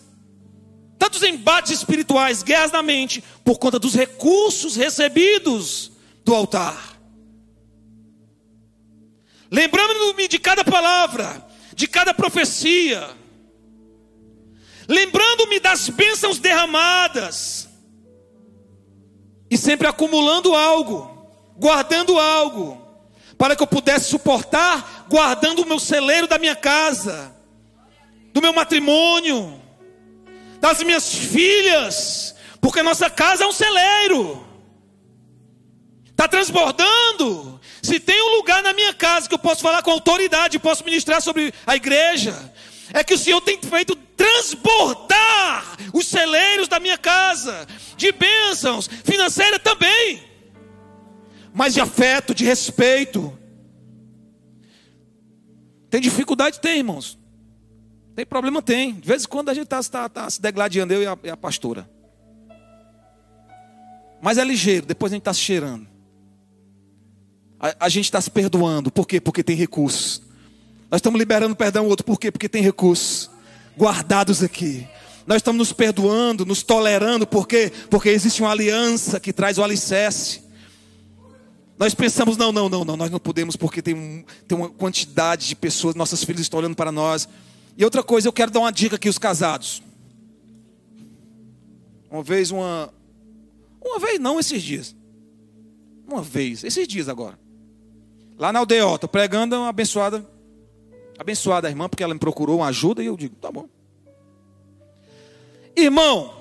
tantos 0.98 1.22
embates 1.22 1.72
espirituais, 1.72 2.42
guerras 2.42 2.72
na 2.72 2.82
mente, 2.82 3.24
por 3.42 3.58
conta 3.58 3.78
dos 3.78 3.94
recursos 3.94 4.76
recebidos 4.76 5.95
do 6.26 6.34
altar. 6.34 6.98
Lembrando-me 9.48 10.26
de 10.26 10.40
cada 10.40 10.64
palavra, 10.64 11.46
de 11.72 11.86
cada 11.86 12.12
profecia, 12.12 13.08
lembrando-me 14.88 15.60
das 15.60 15.88
bênçãos 15.88 16.40
derramadas, 16.40 17.68
e 19.48 19.56
sempre 19.56 19.86
acumulando 19.86 20.52
algo, 20.52 21.30
guardando 21.56 22.18
algo, 22.18 22.84
para 23.38 23.54
que 23.54 23.62
eu 23.62 23.66
pudesse 23.68 24.10
suportar, 24.10 25.06
guardando 25.08 25.62
o 25.62 25.66
meu 25.66 25.78
celeiro 25.78 26.26
da 26.26 26.38
minha 26.38 26.56
casa, 26.56 27.32
do 28.32 28.42
meu 28.42 28.52
matrimônio, 28.52 29.62
das 30.60 30.82
minhas 30.82 31.14
filhas, 31.14 32.34
porque 32.60 32.82
nossa 32.82 33.08
casa 33.08 33.44
é 33.44 33.46
um 33.46 33.52
celeiro. 33.52 34.45
Está 36.16 36.26
transbordando. 36.26 37.60
Se 37.82 38.00
tem 38.00 38.22
um 38.22 38.36
lugar 38.36 38.62
na 38.62 38.72
minha 38.72 38.94
casa 38.94 39.28
que 39.28 39.34
eu 39.34 39.38
posso 39.38 39.60
falar 39.60 39.82
com 39.82 39.90
autoridade, 39.90 40.58
posso 40.58 40.82
ministrar 40.82 41.20
sobre 41.20 41.52
a 41.66 41.76
igreja, 41.76 42.34
é 42.94 43.04
que 43.04 43.12
o 43.12 43.18
Senhor 43.18 43.38
tem 43.42 43.60
feito 43.60 43.94
transbordar 44.16 45.76
os 45.92 46.06
celeiros 46.06 46.68
da 46.68 46.80
minha 46.80 46.96
casa, 46.96 47.66
de 47.98 48.10
bênçãos, 48.12 48.88
financeira 49.04 49.58
também, 49.58 50.22
mas 51.52 51.74
de 51.74 51.82
afeto, 51.82 52.34
de 52.34 52.46
respeito. 52.46 53.38
Tem 55.90 56.00
dificuldade? 56.00 56.60
Tem, 56.60 56.78
irmãos. 56.78 57.18
Tem 58.14 58.24
problema? 58.24 58.62
Tem. 58.62 58.94
De 58.94 59.06
vez 59.06 59.24
em 59.24 59.28
quando 59.28 59.50
a 59.50 59.54
gente 59.54 59.64
está 59.64 59.82
tá, 59.82 60.08
tá 60.08 60.30
se 60.30 60.40
degladiando, 60.40 60.94
eu 60.94 61.02
e 61.02 61.06
a, 61.06 61.18
e 61.24 61.28
a 61.28 61.36
pastora. 61.36 61.86
Mas 64.22 64.38
é 64.38 64.44
ligeiro, 64.44 64.86
depois 64.86 65.12
a 65.12 65.14
gente 65.14 65.20
está 65.20 65.34
se 65.34 65.40
cheirando. 65.40 65.95
A, 67.60 67.86
a 67.86 67.88
gente 67.88 68.04
está 68.04 68.20
se 68.20 68.30
perdoando. 68.30 68.90
Por 68.90 69.06
quê? 69.06 69.20
Porque 69.20 69.42
tem 69.42 69.56
recursos. 69.56 70.22
Nós 70.90 70.98
estamos 70.98 71.18
liberando 71.18 71.56
perdão 71.56 71.84
ao 71.84 71.90
outro. 71.90 72.04
Por 72.04 72.18
quê? 72.18 72.30
Porque 72.30 72.48
tem 72.48 72.62
recursos 72.62 73.30
guardados 73.76 74.42
aqui. 74.42 74.86
Nós 75.26 75.38
estamos 75.38 75.58
nos 75.58 75.72
perdoando, 75.72 76.46
nos 76.46 76.62
tolerando. 76.62 77.26
Por 77.26 77.48
quê? 77.48 77.72
Porque 77.90 78.08
existe 78.08 78.42
uma 78.42 78.50
aliança 78.50 79.18
que 79.18 79.32
traz 79.32 79.58
o 79.58 79.64
alicerce. 79.64 80.42
Nós 81.78 81.94
pensamos, 81.94 82.36
não, 82.36 82.52
não, 82.52 82.68
não, 82.68 82.84
não, 82.84 82.96
nós 82.96 83.10
não 83.10 83.18
podemos 83.18 83.54
porque 83.54 83.82
tem, 83.82 83.94
um, 83.94 84.24
tem 84.48 84.56
uma 84.56 84.70
quantidade 84.70 85.46
de 85.46 85.54
pessoas, 85.54 85.94
nossas 85.94 86.24
filhas 86.24 86.42
estão 86.42 86.58
olhando 86.58 86.76
para 86.76 86.90
nós. 86.90 87.28
E 87.76 87.84
outra 87.84 88.02
coisa, 88.02 88.28
eu 88.28 88.32
quero 88.32 88.50
dar 88.50 88.60
uma 88.60 88.72
dica 88.72 88.96
aqui 88.96 89.08
aos 89.08 89.18
casados. 89.18 89.82
Uma 92.10 92.22
vez, 92.22 92.50
uma. 92.50 92.92
Uma 93.84 93.98
vez, 93.98 94.18
não 94.18 94.40
esses 94.40 94.62
dias. 94.62 94.96
Uma 96.08 96.22
vez, 96.22 96.64
esses 96.64 96.88
dias 96.88 97.08
agora. 97.08 97.38
Lá 98.38 98.52
na 98.52 98.62
estou 98.62 99.08
pregando 99.08 99.56
uma 99.56 99.68
abençoada, 99.68 100.24
abençoada 101.18 101.68
irmã, 101.68 101.88
porque 101.88 102.02
ela 102.02 102.12
me 102.12 102.20
procurou 102.20 102.58
uma 102.58 102.66
ajuda 102.66 103.02
e 103.02 103.06
eu 103.06 103.16
digo, 103.16 103.36
tá 103.36 103.50
bom. 103.50 103.68
Irmão, 105.74 106.34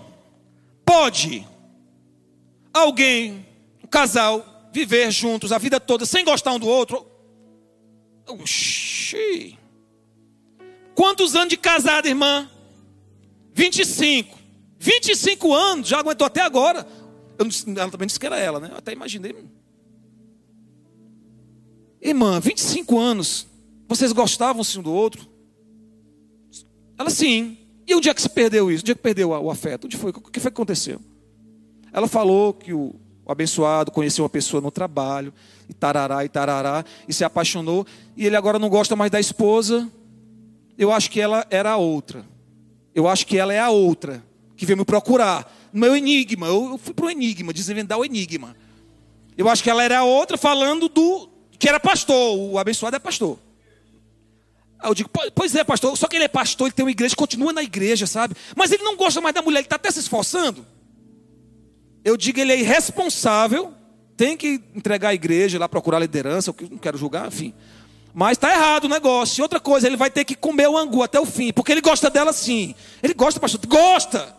pode 0.86 1.48
alguém, 2.74 3.46
um 3.84 3.88
casal, 3.88 4.70
viver 4.74 5.10
juntos 5.10 5.54
a 5.54 5.58
vida 5.58 5.80
toda 5.80 6.06
sem 6.06 6.26
gostar 6.26 6.52
um 6.52 6.60
do 6.60 6.68
outro? 6.68 7.06
Oxi. 8.28 9.58
Quantos 10.94 11.36
anos 11.36 11.50
de 11.50 11.58
casada, 11.58 12.08
irmã? 12.08 12.50
25. 13.54 14.38
25 14.78 15.54
anos, 15.54 15.88
já 15.88 16.00
aguentou 16.00 16.28
até 16.28 16.42
agora. 16.42 16.86
Eu, 17.38 17.48
ela 17.78 17.90
também 17.90 18.06
disse 18.06 18.20
que 18.20 18.26
era 18.26 18.38
ela, 18.38 18.60
né? 18.60 18.70
Eu 18.72 18.78
até 18.78 18.92
imaginei. 18.92 19.34
Irmã, 22.02 22.40
25 22.40 23.00
anos, 23.00 23.48
vocês 23.88 24.12
gostavam 24.12 24.62
um 24.78 24.82
do 24.82 24.92
outro? 24.92 25.28
Ela 26.98 27.10
sim. 27.10 27.58
E 27.88 27.94
o 27.94 28.02
dia 28.02 28.14
que 28.14 28.22
se 28.22 28.30
perdeu 28.30 28.72
isso? 28.72 28.84
O 28.84 28.86
dia 28.86 28.96
que 28.96 29.02
perdeu 29.02 29.30
o 29.30 29.52
afeto? 29.52 29.86
Onde 29.86 29.98
foi? 29.98 30.12
O 30.12 30.14
que 30.14 30.40
foi 30.40 30.52
que 30.52 30.56
aconteceu? 30.56 31.00
Ela 31.92 32.08
falou 32.08 32.54
que 32.54 32.74
o, 32.74 32.96
o 33.26 33.32
abençoado 33.32 33.92
conheceu 33.92 34.24
uma 34.24 34.30
pessoa 34.30 34.62
no 34.62 34.72
trabalho, 34.72 35.34
e 35.70 35.74
tarará, 35.74 36.24
e 36.26 36.30
tarará, 36.30 36.86
e 37.08 37.14
se 37.14 37.24
apaixonou, 37.24 37.86
e 38.16 38.26
ele 38.26 38.36
agora 38.36 38.60
não 38.60 38.70
gosta 38.70 38.96
mais 38.96 39.12
da 39.12 39.20
esposa, 39.20 39.90
Eu 40.78 40.92
acho 40.92 41.10
que 41.10 41.22
ela 41.22 41.46
era 41.50 41.72
a 41.72 41.78
outra. 41.78 42.26
Eu 42.94 43.08
acho 43.08 43.26
que 43.26 43.38
ela 43.38 43.54
é 43.54 43.60
a 43.60 43.70
outra 43.70 44.24
que 44.58 44.66
veio 44.66 44.78
me 44.78 44.86
procurar. 44.86 45.50
Meu 45.72 45.96
enigma. 45.96 46.48
Eu 46.48 46.78
fui 46.78 46.94
para 46.94 47.06
o 47.06 47.10
enigma, 47.10 47.54
desvendar 47.54 47.98
o 47.98 48.06
enigma. 48.06 48.56
Eu 49.38 49.50
acho 49.50 49.64
que 49.64 49.70
ela 49.70 49.84
era 49.84 50.00
a 50.00 50.04
outra 50.04 50.38
falando 50.38 50.88
do 50.88 51.30
que 51.66 51.70
era 51.70 51.80
pastor. 51.80 52.38
O 52.38 52.60
abençoado 52.60 52.96
é 52.96 53.00
pastor. 53.00 53.40
Aí 54.78 54.88
eu 54.88 54.94
digo, 54.94 55.10
pois 55.34 55.56
é, 55.56 55.64
pastor, 55.64 55.98
só 55.98 56.08
que 56.08 56.16
ele 56.16 56.26
é 56.26 56.28
pastor, 56.28 56.68
ele 56.68 56.76
tem 56.76 56.86
uma 56.86 56.92
igreja, 56.92 57.16
continua 57.16 57.52
na 57.52 57.64
igreja, 57.64 58.06
sabe? 58.06 58.36
Mas 58.56 58.72
ele 58.72 58.84
não 58.84 58.96
gosta 58.96 59.20
mais 59.20 59.34
da 59.34 59.42
mulher, 59.42 59.60
ele 59.60 59.66
está 59.66 59.78
até 59.78 59.90
se 59.90 59.98
esforçando. 59.98 60.64
Eu 62.04 62.16
digo, 62.16 62.40
ele 62.40 62.52
é 62.52 62.60
irresponsável, 62.60 63.74
tem 64.16 64.38
que 64.38 64.62
entregar 64.76 65.10
a 65.10 65.14
igreja, 65.16 65.58
lá 65.58 65.68
procurar 65.68 65.98
liderança, 65.98 66.52
eu 66.52 66.70
não 66.70 66.78
quero 66.78 67.00
julgar, 67.00 67.30
enfim. 67.30 67.52
Mas 68.14 68.34
está 68.34 68.52
errado 68.52 68.84
o 68.84 68.90
negócio. 68.90 69.42
E 69.42 69.42
outra 69.42 69.60
coisa, 69.60 69.88
ele 69.88 69.98
vai 69.98 70.12
ter 70.12 70.24
que 70.24 70.36
comer 70.36 70.68
o 70.68 70.78
angu 70.78 71.02
até 71.02 71.20
o 71.20 71.26
fim, 71.26 71.52
porque 71.52 71.72
ele 71.72 71.82
gosta 71.82 72.12
dela 72.12 72.32
sim. 72.32 72.76
Ele 73.02 73.16
gosta, 73.16 73.40
pastor, 73.40 73.60
gosta. 73.66 74.36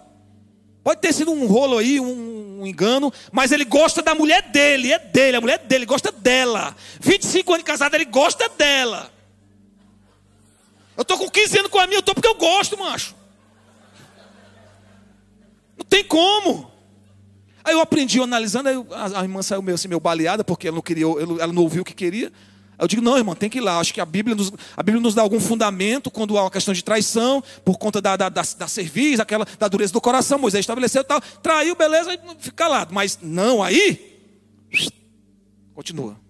Pode 0.87 1.01
ter 1.01 1.13
sido 1.13 1.33
um 1.33 1.49
rolo 1.49 1.79
aí, 1.79 1.99
um, 1.99 2.61
um 2.61 2.65
engano, 2.65 3.13
mas 3.33 3.51
ele 3.51 3.65
gosta 3.65 4.03
da 4.03 4.15
mulher 4.15 4.41
dele, 4.53 4.93
é 4.93 5.01
dele, 5.01 5.37
a 5.37 5.41
mulher 5.41 5.59
dele, 5.59 5.85
gosta 5.85 6.13
dela. 6.13 6.77
25 7.01 7.55
anos 7.55 7.65
de 7.65 7.67
casado, 7.67 7.97
ele 7.97 8.05
gosta 8.05 8.49
dela. 8.51 9.13
Eu 10.97 11.03
estou 11.03 11.19
com 11.19 11.29
15 11.29 11.59
anos 11.59 11.73
com 11.73 11.81
a 11.81 11.89
minha, 11.89 11.97
eu 11.97 11.99
estou 11.99 12.15
porque 12.15 12.29
eu 12.29 12.37
gosto, 12.37 12.79
macho. 12.79 13.17
Não 15.77 15.85
tem 15.85 16.05
como. 16.05 16.71
Aí 17.65 17.75
eu 17.75 17.81
aprendi 17.81 18.23
analisando, 18.23 18.69
aí 18.69 18.77
a, 19.17 19.23
irmã 19.25 19.43
saiu 19.43 19.63
meio 19.63 19.75
assim, 19.75 19.89
meio 19.89 19.99
baleada, 19.99 20.45
porque 20.45 20.69
ela 20.69 20.77
não 20.77 20.83
queria, 20.83 21.05
ela 21.05 21.53
não 21.53 21.63
ouviu 21.65 21.83
o 21.83 21.85
que 21.85 21.95
queria. 21.95 22.33
Eu 22.79 22.87
digo, 22.87 23.01
não, 23.01 23.17
irmão, 23.17 23.35
tem 23.35 23.49
que 23.49 23.59
ir 23.59 23.61
lá. 23.63 23.79
Acho 23.79 23.95
que 23.95 24.01
a 24.01 24.05
Bíblia 24.05 24.35
nos, 24.35 24.53
a 24.77 24.83
Bíblia 24.83 25.01
nos 25.01 25.15
dá 25.15 25.23
algum 25.23 25.41
fundamento 25.41 26.11
quando 26.11 26.37
há 26.37 26.43
uma 26.43 26.51
questão 26.51 26.75
de 26.75 26.85
traição, 26.85 27.43
por 27.65 27.79
conta 27.79 28.01
da, 28.01 28.17
da, 28.17 28.29
da, 28.29 28.43
da 28.43 28.69
cerviz, 28.69 29.19
aquela, 29.19 29.47
da 29.59 29.69
dureza 29.69 29.93
do 29.93 30.01
coração. 30.01 30.39
Moisés 30.39 30.63
estabeleceu 30.63 31.03
tal, 31.03 31.21
traiu, 31.43 31.75
beleza, 31.75 32.11
fica 32.39 32.57
calado. 32.57 32.95
Mas 32.95 33.19
não, 33.23 33.63
aí, 33.63 34.19
continua. 35.75 36.21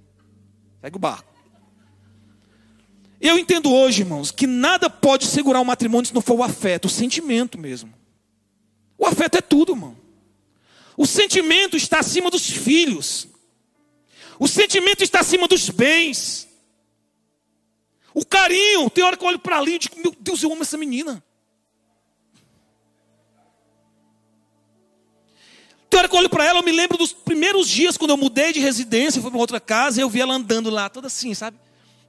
Segue 0.81 0.97
o 0.97 1.01
barco. 1.01 1.35
Eu 3.21 3.39
entendo 3.39 3.73
hoje, 3.73 4.03
irmãos, 4.03 4.31
que 4.31 4.47
nada 4.47 4.89
pode 4.89 5.27
segurar 5.27 5.59
o 5.59 5.63
um 5.63 5.67
matrimônio 5.67 6.07
se 6.07 6.15
não 6.15 6.21
for 6.21 6.35
o 6.35 6.43
afeto, 6.43 6.85
o 6.85 6.91
sentimento 6.91 7.59
mesmo. 7.59 7.93
O 8.99 9.07
afeto 9.07 9.37
é 9.37 9.41
tudo, 9.41 9.73
irmão. 9.73 9.97
O 10.97 11.07
sentimento 11.07 11.77
está 11.77 11.99
acima 11.99 12.31
dos 12.31 12.49
filhos. 12.49 13.29
O 14.39 14.47
sentimento 14.47 15.03
está 15.03 15.21
acima 15.21 15.49
dos 15.49 15.71
bens. 15.71 16.47
O 18.13 18.25
carinho, 18.25 18.89
tem 18.91 19.05
hora 19.05 19.17
que 19.17 19.23
eu 19.23 19.29
olho 19.29 19.39
para 19.39 19.59
ali 19.59 19.75
e 19.75 19.79
digo, 19.79 20.01
meu 20.01 20.15
Deus, 20.19 20.43
eu 20.43 20.53
amo 20.53 20.63
essa 20.63 20.79
menina. 20.79 21.23
Tem 25.89 25.99
hora 25.99 26.09
que 26.09 26.15
eu 26.15 26.19
olho 26.19 26.31
para 26.31 26.45
ela, 26.45 26.59
eu 26.59 26.63
me 26.63 26.73
lembro 26.73 26.99
dos 26.99 27.13
primeiros 27.13 27.69
dias 27.69 27.97
quando 27.97 28.11
eu 28.11 28.17
mudei 28.17 28.53
de 28.53 28.61
residência, 28.61 29.21
fui 29.21 29.31
para 29.31 29.39
outra 29.39 29.61
casa, 29.61 30.01
e 30.01 30.03
eu 30.03 30.11
vi 30.11 30.21
ela 30.21 30.35
andando 30.35 30.69
lá, 30.71 30.89
toda 30.89 31.07
assim, 31.07 31.33
sabe? 31.33 31.59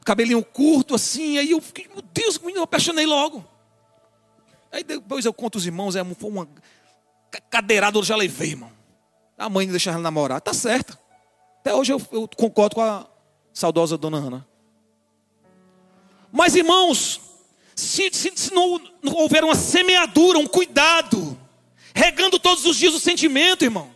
Cabelinho 0.03 0.43
curto, 0.43 0.95
assim, 0.95 1.37
aí 1.37 1.51
eu 1.51 1.61
fiquei, 1.61 1.87
meu 1.87 2.01
Deus, 2.01 2.39
eu 2.55 2.63
apaixonei 2.63 3.05
logo. 3.05 3.45
Aí 4.71 4.83
depois 4.83 5.25
eu 5.25 5.33
conto 5.33 5.57
os 5.57 5.65
irmãos, 5.65 5.95
é, 5.95 6.03
foi 6.15 6.29
uma 6.29 6.47
cadeirada 7.49 7.97
eu 7.97 8.03
já 8.03 8.15
levei, 8.15 8.51
irmão. 8.51 8.71
A 9.37 9.49
mãe 9.49 9.67
deixar 9.67 9.91
ela 9.91 10.01
namorar, 10.01 10.41
tá 10.41 10.53
certo. 10.53 10.97
Até 11.67 11.75
hoje 11.75 11.91
eu, 11.91 12.01
eu 12.13 12.29
concordo 12.37 12.75
com 12.75 12.81
a 12.81 13.05
saudosa 13.53 13.97
dona 13.97 14.19
Ana. 14.19 14.47
Mas 16.31 16.55
irmãos, 16.55 17.19
se, 17.75 18.09
se, 18.13 18.31
se 18.33 18.53
não, 18.53 18.79
não, 19.03 19.11
houver 19.11 19.43
uma 19.43 19.53
semeadura, 19.53 20.39
um 20.39 20.47
cuidado, 20.47 21.37
regando 21.93 22.39
todos 22.39 22.65
os 22.65 22.77
dias 22.77 22.93
o 22.93 23.01
sentimento, 23.01 23.65
irmão, 23.65 23.91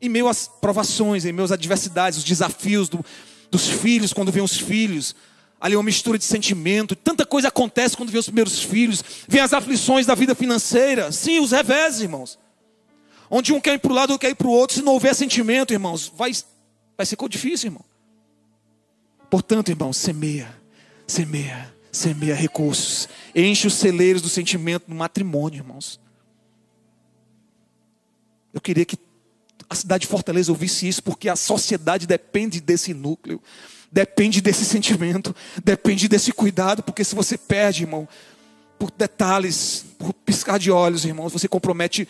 em 0.00 0.08
meio 0.08 0.28
às 0.28 0.46
provações, 0.46 1.24
em 1.24 1.32
meio 1.32 1.44
às 1.44 1.50
adversidades, 1.50 2.20
os 2.20 2.24
desafios 2.24 2.88
do, 2.88 3.04
dos 3.50 3.66
filhos, 3.66 4.12
quando 4.12 4.30
vem 4.30 4.44
os 4.44 4.56
filhos, 4.56 5.16
ali 5.60 5.74
uma 5.74 5.82
mistura 5.82 6.16
de 6.16 6.24
sentimento, 6.24 6.94
tanta 6.94 7.26
coisa 7.26 7.48
acontece 7.48 7.96
quando 7.96 8.10
vem 8.10 8.20
os 8.20 8.26
primeiros 8.26 8.62
filhos, 8.62 9.02
vem 9.26 9.40
as 9.40 9.52
aflições 9.52 10.06
da 10.06 10.14
vida 10.14 10.36
financeira, 10.36 11.10
sim, 11.10 11.40
os 11.40 11.50
revés, 11.50 12.00
irmãos. 12.00 12.38
Onde 13.30 13.52
um 13.52 13.60
quer 13.60 13.74
ir 13.74 13.78
para 13.78 13.92
o 13.92 13.94
lado, 13.94 14.10
outro 14.10 14.18
quer 14.18 14.30
ir 14.30 14.34
para 14.34 14.46
o 14.46 14.50
outro. 14.50 14.76
Se 14.76 14.82
não 14.82 14.92
houver 14.92 15.14
sentimento, 15.14 15.72
irmãos, 15.72 16.12
vai, 16.16 16.32
vai 16.96 17.06
ser 17.06 17.16
difícil, 17.32 17.68
irmão. 17.68 17.84
Portanto, 19.30 19.68
irmãos, 19.68 19.96
semeia, 19.96 20.54
semeia, 21.06 21.72
semeia 21.92 22.34
recursos. 22.34 23.08
Enche 23.34 23.66
os 23.66 23.74
celeiros 23.74 24.22
do 24.22 24.28
sentimento 24.28 24.84
no 24.88 24.94
matrimônio, 24.94 25.58
irmãos. 25.58 26.00
Eu 28.52 28.60
queria 28.60 28.84
que 28.84 28.96
a 29.68 29.74
cidade 29.74 30.02
de 30.02 30.06
Fortaleza 30.06 30.50
ouvisse 30.50 30.88
isso, 30.88 31.02
porque 31.02 31.28
a 31.28 31.36
sociedade 31.36 32.06
depende 32.06 32.60
desse 32.60 32.94
núcleo, 32.94 33.42
depende 33.92 34.40
desse 34.40 34.64
sentimento, 34.64 35.36
depende 35.62 36.08
desse 36.08 36.32
cuidado, 36.32 36.82
porque 36.82 37.04
se 37.04 37.14
você 37.14 37.36
perde, 37.36 37.82
irmão, 37.82 38.08
por 38.78 38.90
detalhes, 38.90 39.84
por 39.98 40.14
piscar 40.14 40.58
de 40.58 40.70
olhos, 40.70 41.04
irmãos, 41.04 41.32
você 41.32 41.46
compromete 41.46 42.08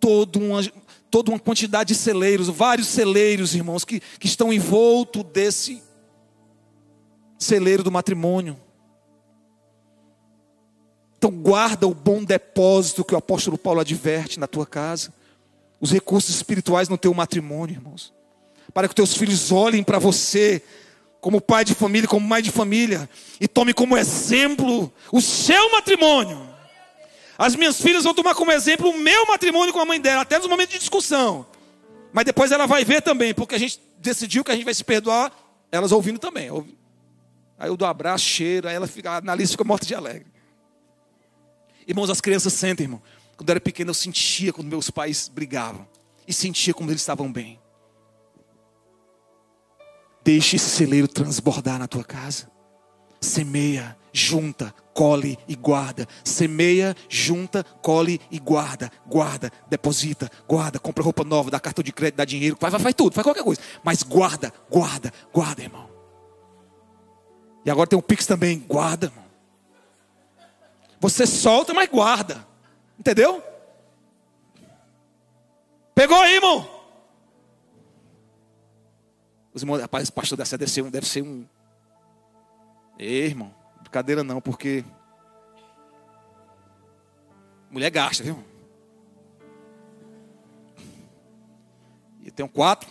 toda 0.00 0.38
uma, 0.38 0.60
toda 1.10 1.30
uma 1.30 1.38
quantidade 1.38 1.94
de 1.94 1.98
celeiros, 1.98 2.48
vários 2.48 2.88
celeiros, 2.88 3.54
irmãos, 3.54 3.84
que, 3.84 4.00
que 4.18 4.26
estão 4.26 4.52
envolto 4.52 5.22
desse 5.22 5.82
celeiro 7.38 7.82
do 7.82 7.90
matrimônio. 7.90 8.56
Então 11.18 11.30
guarda 11.30 11.86
o 11.86 11.94
bom 11.94 12.22
depósito 12.22 13.04
que 13.04 13.14
o 13.14 13.18
apóstolo 13.18 13.56
Paulo 13.56 13.80
adverte 13.80 14.38
na 14.38 14.46
tua 14.46 14.66
casa. 14.66 15.12
Os 15.80 15.90
recursos 15.90 16.34
espirituais 16.34 16.88
no 16.88 16.98
teu 16.98 17.12
matrimônio, 17.12 17.74
irmãos. 17.74 18.12
Para 18.72 18.88
que 18.88 18.94
teus 18.94 19.14
filhos 19.14 19.50
olhem 19.50 19.82
para 19.82 19.98
você 19.98 20.62
como 21.20 21.40
pai 21.40 21.64
de 21.64 21.74
família, 21.74 22.08
como 22.08 22.26
mãe 22.26 22.40
de 22.40 22.52
família, 22.52 23.08
e 23.40 23.48
tome 23.48 23.74
como 23.74 23.96
exemplo 23.96 24.92
o 25.10 25.20
seu 25.20 25.72
matrimônio. 25.72 26.55
As 27.38 27.54
minhas 27.54 27.80
filhas 27.80 28.04
vão 28.04 28.14
tomar 28.14 28.34
como 28.34 28.50
exemplo 28.50 28.88
o 28.88 28.98
meu 28.98 29.26
matrimônio 29.26 29.72
com 29.72 29.80
a 29.80 29.84
mãe 29.84 30.00
dela, 30.00 30.22
até 30.22 30.38
nos 30.38 30.48
momentos 30.48 30.72
de 30.72 30.78
discussão. 30.78 31.46
Mas 32.12 32.24
depois 32.24 32.50
ela 32.50 32.66
vai 32.66 32.84
ver 32.84 33.02
também, 33.02 33.34
porque 33.34 33.54
a 33.54 33.58
gente 33.58 33.80
decidiu 33.98 34.42
que 34.42 34.50
a 34.50 34.54
gente 34.54 34.64
vai 34.64 34.72
se 34.72 34.82
perdoar, 34.82 35.30
elas 35.70 35.92
ouvindo 35.92 36.18
também. 36.18 36.48
Aí 37.58 37.68
eu 37.68 37.76
dou 37.76 37.86
um 37.86 37.90
abraço, 37.90 38.24
cheiro, 38.24 38.68
aí 38.68 38.74
ela 38.74 38.86
fica, 38.86 39.16
analisa 39.16 39.52
fica 39.52 39.64
morta 39.64 39.84
de 39.86 39.94
alegre. 39.94 40.26
Irmãos, 41.86 42.10
as 42.10 42.20
crianças 42.20 42.52
sentem, 42.52 42.84
irmão. 42.84 43.02
Quando 43.36 43.50
eu 43.50 43.52
era 43.52 43.60
pequeno, 43.60 43.90
eu 43.90 43.94
sentia 43.94 44.52
quando 44.52 44.68
meus 44.68 44.90
pais 44.90 45.28
brigavam. 45.28 45.86
E 46.26 46.32
sentia 46.32 46.74
como 46.74 46.90
eles 46.90 47.02
estavam 47.02 47.30
bem. 47.30 47.60
Deixe 50.24 50.56
esse 50.56 50.68
celeiro 50.68 51.06
transbordar 51.06 51.78
na 51.78 51.86
tua 51.86 52.02
casa. 52.02 52.50
Semeia, 53.20 53.96
junta, 54.12 54.74
colhe 54.96 55.38
e 55.46 55.54
guarda. 55.54 56.08
Semeia, 56.24 56.96
junta, 57.06 57.62
colhe 57.82 58.18
e 58.30 58.38
guarda. 58.38 58.90
Guarda, 59.06 59.52
deposita, 59.68 60.30
guarda, 60.48 60.78
compra 60.78 61.04
roupa 61.04 61.22
nova, 61.22 61.50
dá 61.50 61.60
cartão 61.60 61.84
de 61.84 61.92
crédito, 61.92 62.16
dá 62.16 62.24
dinheiro, 62.24 62.56
faz, 62.58 62.74
faz, 62.74 62.94
tudo, 62.94 63.12
faz 63.12 63.22
qualquer 63.22 63.44
coisa. 63.44 63.60
Mas 63.84 64.02
guarda, 64.02 64.50
guarda, 64.70 65.12
guarda, 65.32 65.62
irmão. 65.62 65.90
E 67.62 67.70
agora 67.70 67.86
tem 67.86 67.98
um 67.98 68.02
Pix 68.02 68.24
também, 68.24 68.58
guarda, 68.58 69.08
irmão. 69.08 69.26
Você 70.98 71.26
solta, 71.26 71.74
mas 71.74 71.90
guarda. 71.90 72.46
Entendeu? 72.98 73.42
Pegou 75.94 76.18
aí, 76.18 76.36
irmão? 76.36 76.66
Os 79.52 79.62
irmãos, 79.62 79.80
rapaz, 79.80 80.08
o 80.08 80.12
pastor 80.12 80.38
ser 80.46 80.82
um, 80.82 80.90
deve 80.90 81.06
ser 81.06 81.22
um. 81.22 81.44
Ei, 82.98 83.26
irmão. 83.26 83.65
Brincadeira 83.86 84.24
não, 84.24 84.40
porque 84.40 84.84
mulher 87.70 87.88
gasta, 87.88 88.24
viu? 88.24 88.44
E 92.20 92.30
tem 92.32 92.44
um 92.44 92.48
quatro. 92.48 92.90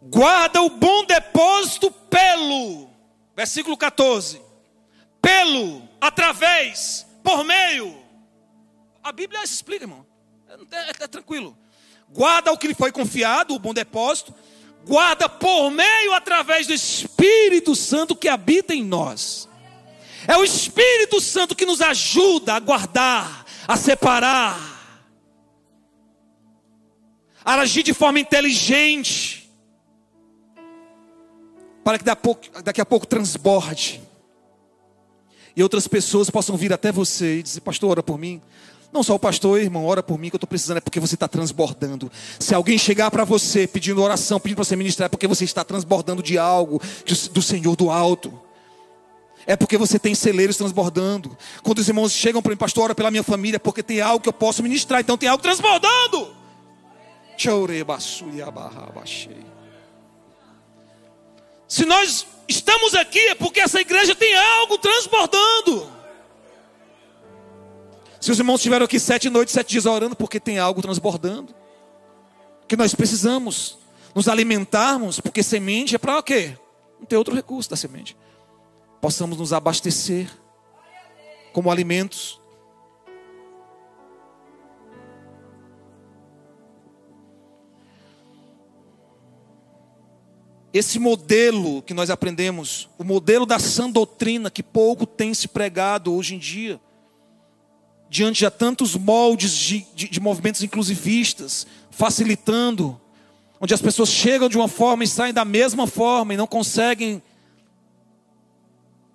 Guarda 0.00 0.62
o 0.62 0.70
bom 0.70 1.04
depósito 1.04 1.90
pelo, 1.90 2.88
versículo 3.36 3.76
14. 3.76 4.40
Pelo, 5.20 5.86
através, 6.00 7.06
por 7.22 7.44
meio. 7.44 8.02
A 9.04 9.12
Bíblia 9.12 9.44
explica, 9.44 9.84
irmão. 9.84 10.06
É, 10.48 10.54
é, 10.54 10.90
é 11.04 11.06
tranquilo. 11.06 11.56
Guarda 12.08 12.50
o 12.50 12.56
que 12.56 12.68
lhe 12.68 12.74
foi 12.74 12.90
confiado, 12.90 13.54
o 13.54 13.58
bom 13.58 13.74
depósito 13.74 14.34
guarda 14.86 15.28
por 15.28 15.70
meio 15.70 16.12
através 16.12 16.66
do 16.66 16.72
Espírito 16.72 17.74
Santo 17.74 18.16
que 18.16 18.28
habita 18.28 18.74
em 18.74 18.84
nós. 18.84 19.48
É 20.26 20.36
o 20.36 20.44
Espírito 20.44 21.20
Santo 21.20 21.56
que 21.56 21.66
nos 21.66 21.80
ajuda 21.80 22.54
a 22.54 22.60
guardar, 22.60 23.44
a 23.66 23.76
separar, 23.76 24.58
a 27.44 27.54
agir 27.54 27.82
de 27.82 27.92
forma 27.92 28.20
inteligente. 28.20 29.40
para 31.84 31.98
que 31.98 32.04
daqui 32.62 32.80
a 32.80 32.86
pouco 32.86 33.06
transborde. 33.06 34.00
E 35.56 35.62
outras 35.62 35.88
pessoas 35.88 36.30
possam 36.30 36.56
vir 36.56 36.72
até 36.72 36.92
você 36.92 37.38
e 37.38 37.42
dizer, 37.42 37.60
pastor, 37.60 37.90
ora 37.90 38.02
por 38.02 38.16
mim. 38.16 38.40
Não 38.92 39.02
só 39.02 39.14
o 39.14 39.18
pastor, 39.18 39.58
irmão, 39.58 39.86
ora 39.86 40.02
por 40.02 40.18
mim 40.18 40.28
que 40.28 40.34
eu 40.34 40.38
estou 40.38 40.46
precisando, 40.46 40.76
é 40.76 40.80
porque 40.80 41.00
você 41.00 41.14
está 41.14 41.26
transbordando. 41.26 42.12
Se 42.38 42.54
alguém 42.54 42.76
chegar 42.76 43.10
para 43.10 43.24
você 43.24 43.66
pedindo 43.66 44.02
oração, 44.02 44.38
pedindo 44.38 44.56
para 44.56 44.64
você 44.64 44.76
ministrar, 44.76 45.06
é 45.06 45.08
porque 45.08 45.26
você 45.26 45.44
está 45.44 45.64
transbordando 45.64 46.22
de 46.22 46.36
algo 46.36 46.80
do 47.32 47.40
Senhor 47.40 47.74
do 47.74 47.90
alto. 47.90 48.38
É 49.46 49.56
porque 49.56 49.78
você 49.78 49.98
tem 49.98 50.14
celeiros 50.14 50.58
transbordando. 50.58 51.36
Quando 51.62 51.78
os 51.78 51.88
irmãos 51.88 52.12
chegam 52.12 52.42
para 52.42 52.50
mim, 52.50 52.56
pastor, 52.56 52.84
ora 52.84 52.94
pela 52.94 53.10
minha 53.10 53.22
família, 53.22 53.58
porque 53.58 53.82
tem 53.82 54.02
algo 54.02 54.20
que 54.22 54.28
eu 54.28 54.32
posso 54.32 54.62
ministrar, 54.62 55.00
então 55.00 55.16
tem 55.16 55.28
algo 55.28 55.42
transbordando. 55.42 56.36
Se 61.66 61.86
nós 61.86 62.26
estamos 62.46 62.94
aqui, 62.94 63.18
é 63.18 63.34
porque 63.34 63.60
essa 63.60 63.80
igreja 63.80 64.14
tem 64.14 64.36
algo 64.36 64.76
transbordando. 64.76 66.01
Se 68.22 68.30
os 68.30 68.38
irmãos 68.38 68.58
estiveram 68.60 68.84
aqui 68.84 69.00
sete 69.00 69.28
noites, 69.28 69.52
sete 69.52 69.70
dias 69.70 69.84
orando, 69.84 70.14
porque 70.14 70.38
tem 70.38 70.56
algo 70.56 70.80
transbordando. 70.80 71.52
Que 72.68 72.76
nós 72.76 72.94
precisamos 72.94 73.78
nos 74.14 74.28
alimentarmos, 74.28 75.18
porque 75.18 75.42
semente 75.42 75.96
é 75.96 75.98
para 75.98 76.20
o 76.20 76.22
quê? 76.22 76.56
Não 77.00 77.04
tem 77.04 77.18
outro 77.18 77.34
recurso 77.34 77.68
da 77.68 77.74
semente. 77.74 78.16
Possamos 79.00 79.38
nos 79.38 79.52
abastecer 79.52 80.30
como 81.52 81.68
alimentos. 81.68 82.40
Esse 90.72 91.00
modelo 91.00 91.82
que 91.82 91.92
nós 91.92 92.08
aprendemos, 92.08 92.88
o 92.96 93.02
modelo 93.02 93.44
da 93.44 93.58
sã 93.58 93.90
doutrina 93.90 94.48
que 94.48 94.62
pouco 94.62 95.06
tem 95.06 95.34
se 95.34 95.48
pregado 95.48 96.14
hoje 96.14 96.36
em 96.36 96.38
dia, 96.38 96.80
diante 98.12 98.44
de 98.44 98.50
tantos 98.50 98.94
moldes 98.94 99.56
de, 99.56 99.86
de, 99.94 100.06
de 100.06 100.20
movimentos 100.20 100.62
inclusivistas, 100.62 101.66
facilitando, 101.90 103.00
onde 103.58 103.72
as 103.72 103.80
pessoas 103.80 104.10
chegam 104.10 104.50
de 104.50 104.58
uma 104.58 104.68
forma 104.68 105.02
e 105.02 105.08
saem 105.08 105.32
da 105.32 105.46
mesma 105.46 105.86
forma 105.86 106.34
e 106.34 106.36
não 106.36 106.46
conseguem 106.46 107.22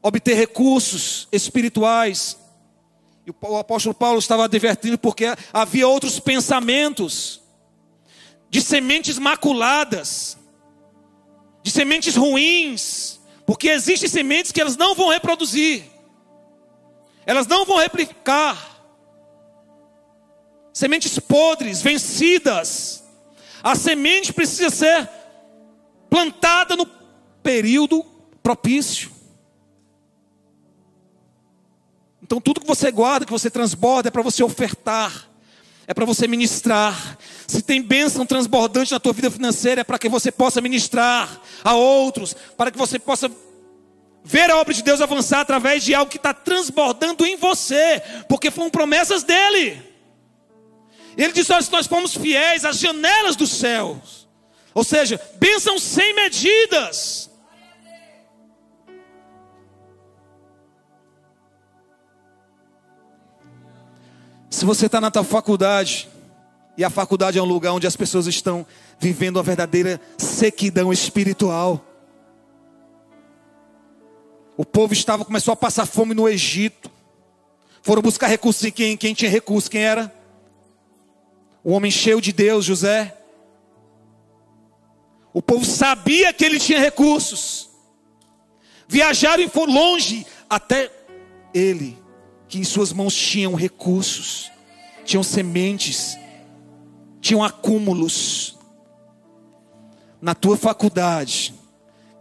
obter 0.02 0.34
recursos 0.34 1.28
espirituais. 1.32 2.40
E 3.24 3.30
o 3.30 3.58
apóstolo 3.58 3.94
Paulo 3.94 4.18
estava 4.18 4.46
advertindo 4.46 4.98
porque 4.98 5.26
havia 5.54 5.88
outros 5.88 6.20
pensamentos 6.20 7.40
de 8.50 8.62
sementes 8.62 9.20
maculadas, 9.20 10.40
de 11.62 11.70
sementes 11.70 12.16
ruins, 12.16 13.20
porque 13.46 13.68
existem 13.70 14.10
sementes 14.10 14.52
que 14.52 14.60
elas 14.60 14.76
não 14.76 14.96
vão 14.96 15.10
reproduzir, 15.10 15.84
elas 17.28 17.46
não 17.46 17.64
vão 17.64 17.78
replicar 17.78 18.77
sementes 20.78 21.18
podres, 21.18 21.82
vencidas. 21.82 23.04
A 23.64 23.74
semente 23.74 24.32
precisa 24.32 24.70
ser 24.70 25.10
plantada 26.08 26.76
no 26.76 26.86
período 27.42 28.06
propício. 28.44 29.10
Então, 32.22 32.40
tudo 32.40 32.62
que 32.62 32.68
você 32.68 32.92
guarda, 32.92 33.26
que 33.26 33.32
você 33.32 33.50
transborda, 33.50 34.10
é 34.10 34.12
para 34.12 34.22
você 34.22 34.44
ofertar, 34.44 35.28
é 35.88 35.96
para 35.96 36.06
você 36.06 36.28
ministrar. 36.28 37.18
Se 37.48 37.64
tem 37.64 37.82
bênção 37.82 38.24
transbordante 38.24 38.92
na 38.92 39.00
tua 39.00 39.14
vida 39.14 39.32
financeira, 39.32 39.82
é 39.82 39.84
para 39.84 39.98
que 39.98 40.08
você 40.08 40.32
possa 40.32 40.62
ministrar 40.62 41.42
a 41.64 41.74
outros, 41.74 42.36
para 42.56 42.70
que 42.70 42.78
você 42.78 43.00
possa 43.00 43.32
ver 44.24 44.52
a 44.52 44.58
obra 44.58 44.76
de 44.76 44.84
Deus 44.84 45.02
avançar 45.02 45.40
através 45.40 45.84
de 45.84 45.96
algo 45.96 46.12
que 46.12 46.18
está 46.18 46.36
transbordando 46.36 47.26
em 47.26 47.36
você, 47.36 48.00
porque 48.30 48.52
foram 48.52 48.70
promessas 48.70 49.24
dele. 49.24 49.87
Ele 51.18 51.34
disse: 51.34 51.52
Olha, 51.52 51.64
se 51.64 51.72
nós 51.72 51.88
formos 51.88 52.14
fiéis 52.14 52.64
às 52.64 52.78
janelas 52.78 53.36
dos 53.36 53.50
céus, 53.50 54.28
ou 54.74 54.84
seja, 54.84 55.20
bênção 55.40 55.80
sem 55.80 56.14
medidas. 56.14 57.32
Se 64.50 64.64
você 64.64 64.86
está 64.86 65.02
na 65.02 65.12
tua 65.12 65.24
faculdade, 65.24 66.08
e 66.78 66.84
a 66.84 66.90
faculdade 66.90 67.40
é 67.40 67.42
um 67.42 67.46
lugar 67.46 67.74
onde 67.74 67.88
as 67.88 67.96
pessoas 67.96 68.28
estão 68.28 68.66
vivendo 69.00 69.38
uma 69.38 69.44
verdadeira 69.44 70.00
sequidão 70.18 70.94
espiritual. 70.94 71.84
O 74.56 74.64
povo 74.64 74.94
estava 74.94 75.26
começou 75.26 75.52
a 75.52 75.56
passar 75.56 75.88
fome 75.88 76.14
no 76.14 76.30
Egito. 76.30 76.92
Foram 77.82 78.02
buscar 78.02 78.28
recursos 78.28 78.64
em 78.64 78.72
quem, 78.72 78.98
quem 78.98 79.14
tinha 79.14 79.30
recursos, 79.30 79.70
quem 79.70 79.82
era? 79.82 80.17
O 81.68 81.74
homem 81.74 81.92
cheio 81.92 82.22
de 82.22 82.32
Deus, 82.32 82.64
José. 82.64 83.14
O 85.34 85.42
povo 85.42 85.66
sabia 85.66 86.32
que 86.32 86.46
ele 86.46 86.62
tinha 86.62 86.80
recursos. 86.80 87.70
Viajaram 88.88 89.44
e 89.44 89.50
foram 89.50 89.74
longe 89.74 90.26
até 90.50 90.90
ele, 91.54 92.02
que 92.48 92.58
em 92.58 92.64
suas 92.64 92.94
mãos 92.94 93.14
tinham 93.14 93.54
recursos, 93.54 94.50
tinham 95.04 95.22
sementes, 95.22 96.18
tinham 97.20 97.44
acúmulos. 97.44 98.58
Na 100.22 100.34
tua 100.34 100.56
faculdade, 100.56 101.54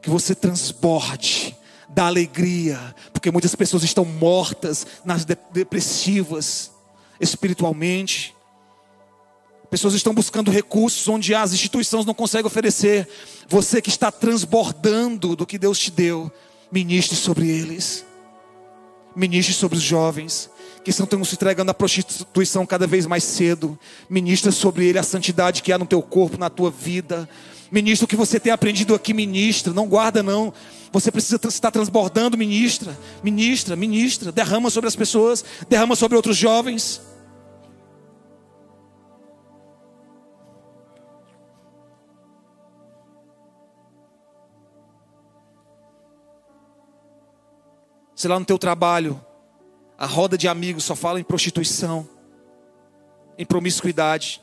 que 0.03 0.11
você 0.11 0.35
transborde 0.35 1.57
da 1.89 2.07
alegria, 2.07 2.81
porque 3.13 3.31
muitas 3.31 3.55
pessoas 3.55 3.85
estão 3.85 4.05
mortas 4.05 4.85
nas 5.05 5.25
depressivas 5.25 6.73
espiritualmente. 7.21 8.36
Pessoas 9.71 9.95
estão 9.95 10.15
buscando 10.15 10.51
recursos 10.51 11.07
onde 11.09 11.35
as 11.35 11.53
instituições 11.53 12.07
não 12.07 12.15
conseguem 12.15 12.47
oferecer. 12.47 13.09
Você 13.49 13.83
que 13.83 13.89
está 13.89 14.11
transbordando 14.11 15.35
do 15.35 15.47
que 15.47 15.59
Deus 15.59 15.79
te 15.79 15.91
deu, 15.91 16.31
ministre 16.71 17.17
sobre 17.17 17.49
eles. 17.49 18.05
Ministre 19.15 19.55
sobre 19.55 19.79
os 19.79 19.83
jovens 19.83 20.51
que 20.87 20.91
estão 20.91 21.25
se 21.25 21.35
entregando 21.35 21.73
à 21.73 21.75
prostituição 21.75 22.65
cada 22.65 22.87
vez 22.87 23.07
mais 23.07 23.25
cedo. 23.25 23.77
Ministra 24.09 24.53
sobre 24.53 24.87
ele 24.87 25.01
a 25.01 25.03
santidade 25.03 25.61
que 25.61 25.73
há 25.73 25.79
no 25.79 25.85
teu 25.85 26.01
corpo, 26.01 26.39
na 26.39 26.49
tua 26.49 26.71
vida. 26.71 27.29
Ministra 27.73 28.05
o 28.05 28.09
que 28.09 28.15
você 28.15 28.39
tem 28.39 28.53
aprendido 28.53 28.95
aqui, 28.95 29.13
ministra. 29.13 29.73
Não 29.73 29.89
guarda, 29.89 30.23
não. 30.23 30.55
Você 30.93 31.11
precisa 31.11 31.41
estar 31.49 31.73
transbordando, 31.73 32.39
ministra. 32.39 32.97
Ministra, 33.21 33.75
ministra. 33.75 34.31
Derrama 34.31 34.71
sobre 34.71 34.87
as 34.87 34.95
pessoas, 34.95 35.45
derrama 35.69 35.97
sobre 35.97 36.17
outros 36.17 36.37
jovens. 36.37 37.01
Se 48.17 48.27
lá 48.27 48.41
no 48.41 48.47
teu 48.47 48.59
trabalho, 48.59 49.23
a 49.99 50.07
roda 50.07 50.39
de 50.39 50.49
amigos 50.49 50.85
só 50.85 50.97
fala 50.97 51.21
em 51.21 51.23
prostituição, 51.23 52.09
em 53.37 53.45
promiscuidade. 53.45 54.41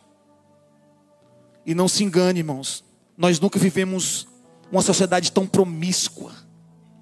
E 1.66 1.74
não 1.74 1.88
se 1.88 2.04
engane, 2.04 2.42
irmãos, 2.42 2.84
nós 3.18 3.40
nunca 3.40 3.58
vivemos 3.58 4.28
uma 4.72 4.84
sociedade 4.84 5.32
tão 5.32 5.48
promíscua, 5.48 6.32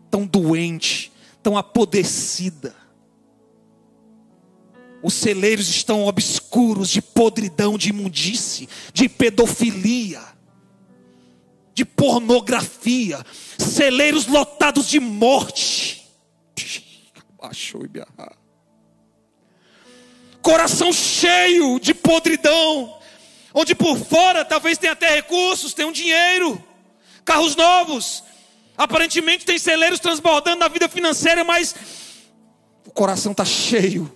tão 0.09 0.26
doente, 0.26 1.11
tão 1.43 1.57
apodrecida. 1.57 2.74
Os 5.03 5.13
celeiros 5.13 5.67
estão 5.67 6.05
obscuros 6.05 6.89
de 6.89 7.01
podridão, 7.01 7.78
de 7.78 7.89
imundície, 7.89 8.69
de 8.93 9.09
pedofilia, 9.09 10.22
de 11.74 11.84
pornografia, 11.84 13.26
celeiros 13.57 14.26
lotados 14.28 14.88
de 14.88 15.01
morte 15.01 16.01
Coração 20.41 20.91
cheio 20.91 21.80
de 21.80 21.93
podridão, 21.93 22.99
onde 23.53 23.76
por 23.76 23.97
fora 23.97 24.43
talvez 24.43 24.78
tenha 24.78 24.93
até 24.93 25.16
recursos, 25.16 25.74
tenha 25.74 25.88
um 25.88 25.91
dinheiro, 25.91 26.62
carros 27.24 27.55
novos, 27.55 28.24
aparentemente 28.76 29.45
tem 29.45 29.59
celeiros 29.59 29.99
transbordando 29.99 30.59
na 30.59 30.68
vida 30.68 30.89
financeira, 30.89 31.43
mas 31.43 31.76
o 32.86 32.91
coração 32.91 33.32
está 33.32 33.45
cheio 33.45 34.12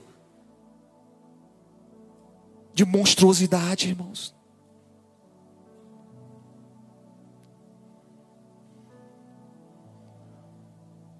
de 2.73 2.83
monstruosidade, 2.83 3.87
irmãos. 3.87 4.34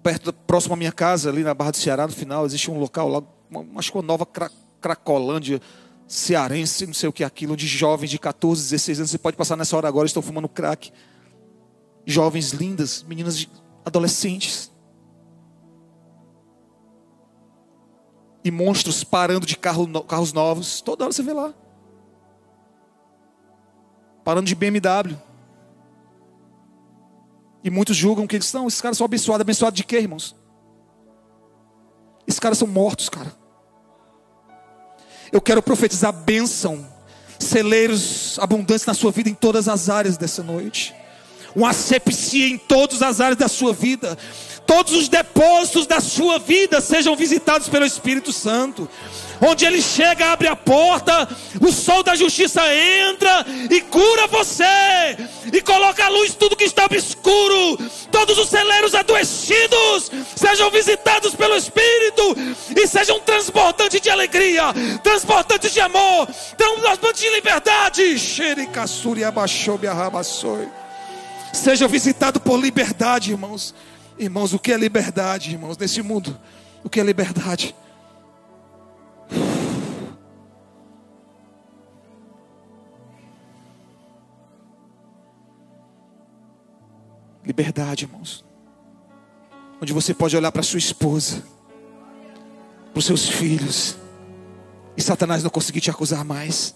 Perto, 0.06 0.32
próximo 0.32 0.74
à 0.74 0.76
minha 0.76 0.92
casa, 0.92 1.28
ali 1.28 1.42
na 1.42 1.52
Barra 1.52 1.72
do 1.72 1.78
Ceará, 1.78 2.06
no 2.06 2.12
final, 2.12 2.46
existe 2.46 2.70
um 2.70 2.78
local 2.78 3.08
lá, 3.08 3.22
uma, 3.50 3.80
acho 3.80 3.90
que 3.90 3.98
uma 3.98 4.04
nova 4.04 4.24
cra, 4.24 4.48
Cracolândia 4.80 5.60
cearense, 6.06 6.86
não 6.86 6.94
sei 6.94 7.08
o 7.08 7.12
que 7.12 7.24
é 7.24 7.26
aquilo, 7.26 7.56
de 7.56 7.66
jovens 7.66 8.10
de 8.10 8.16
14, 8.16 8.62
16 8.62 9.00
anos. 9.00 9.10
Você 9.10 9.18
pode 9.18 9.36
passar 9.36 9.56
nessa 9.56 9.76
hora 9.76 9.88
agora, 9.88 10.06
estão 10.06 10.22
fumando 10.22 10.48
crack. 10.48 10.92
jovens 12.06 12.52
lindas, 12.52 13.02
meninas 13.02 13.48
adolescentes. 13.84 14.70
E 18.44 18.50
monstros 18.52 19.02
parando 19.02 19.44
de 19.44 19.56
carro, 19.56 19.88
carros 20.04 20.32
novos. 20.32 20.80
Toda 20.82 21.02
hora 21.02 21.12
você 21.12 21.24
vê 21.24 21.32
lá. 21.32 21.52
Parando 24.22 24.46
de 24.46 24.54
BMW. 24.54 25.18
E 27.66 27.70
muitos 27.70 27.96
julgam 27.96 28.28
que 28.28 28.36
eles 28.36 28.46
são, 28.46 28.68
esses 28.68 28.80
caras 28.80 28.96
são 28.96 29.04
abençoados. 29.04 29.40
Abençoados 29.40 29.76
de 29.76 29.82
quê, 29.82 29.98
irmãos? 29.98 30.36
Esses 32.24 32.38
caras 32.38 32.58
são 32.58 32.68
mortos, 32.68 33.08
cara. 33.08 33.34
Eu 35.32 35.40
quero 35.40 35.60
profetizar 35.60 36.12
bênção, 36.12 36.86
celeiros 37.40 38.38
abundantes 38.38 38.86
na 38.86 38.94
sua 38.94 39.10
vida 39.10 39.28
em 39.28 39.34
todas 39.34 39.66
as 39.66 39.88
áreas 39.88 40.16
dessa 40.16 40.44
noite. 40.44 40.94
Uma 41.56 41.70
asepsia 41.70 42.46
em 42.46 42.56
todas 42.56 43.02
as 43.02 43.20
áreas 43.20 43.36
da 43.36 43.48
sua 43.48 43.72
vida 43.72 44.16
todos 44.66 44.92
os 44.92 45.08
depósitos 45.08 45.86
da 45.86 46.00
sua 46.00 46.38
vida 46.38 46.80
sejam 46.80 47.14
visitados 47.14 47.68
pelo 47.68 47.86
Espírito 47.86 48.32
Santo. 48.32 48.88
Onde 49.40 49.64
ele 49.64 49.80
chega, 49.80 50.32
abre 50.32 50.48
a 50.48 50.56
porta, 50.56 51.28
o 51.60 51.70
sol 51.70 52.02
da 52.02 52.16
justiça 52.16 52.62
entra 52.74 53.46
e 53.70 53.80
cura 53.82 54.26
você, 54.26 55.16
e 55.52 55.60
coloca 55.62 56.04
à 56.04 56.08
luz 56.08 56.34
tudo 56.34 56.56
que 56.56 56.64
está 56.64 56.84
obscuro. 56.86 57.78
Todos 58.10 58.38
os 58.38 58.48
celeiros 58.48 58.94
adoecidos 58.94 60.10
sejam 60.34 60.70
visitados 60.70 61.34
pelo 61.34 61.56
Espírito 61.56 62.36
e 62.76 62.86
sejam 62.86 63.20
transbordantes 63.20 64.00
de 64.00 64.10
alegria, 64.10 64.64
transbordantes 65.02 65.72
de 65.72 65.80
amor, 65.80 66.28
transbordantes 66.56 67.20
de 67.20 67.30
liberdade. 67.30 68.18
Seja 71.52 71.88
visitado 71.88 72.40
por 72.40 72.58
liberdade, 72.58 73.32
irmãos. 73.32 73.74
Irmãos, 74.18 74.52
o 74.52 74.58
que 74.58 74.72
é 74.72 74.76
liberdade, 74.76 75.52
irmãos, 75.52 75.76
nesse 75.76 76.02
mundo? 76.02 76.38
O 76.82 76.88
que 76.88 77.00
é 77.00 77.02
liberdade? 77.02 77.74
Liberdade, 87.46 88.04
irmãos. 88.04 88.44
Onde 89.80 89.92
você 89.92 90.12
pode 90.12 90.36
olhar 90.36 90.50
para 90.50 90.64
sua 90.64 90.78
esposa, 90.78 91.44
para 92.92 92.98
os 92.98 93.04
seus 93.04 93.28
filhos, 93.28 93.96
e 94.96 95.02
Satanás 95.02 95.44
não 95.44 95.50
conseguir 95.50 95.80
te 95.80 95.90
acusar 95.90 96.24
mais. 96.24 96.74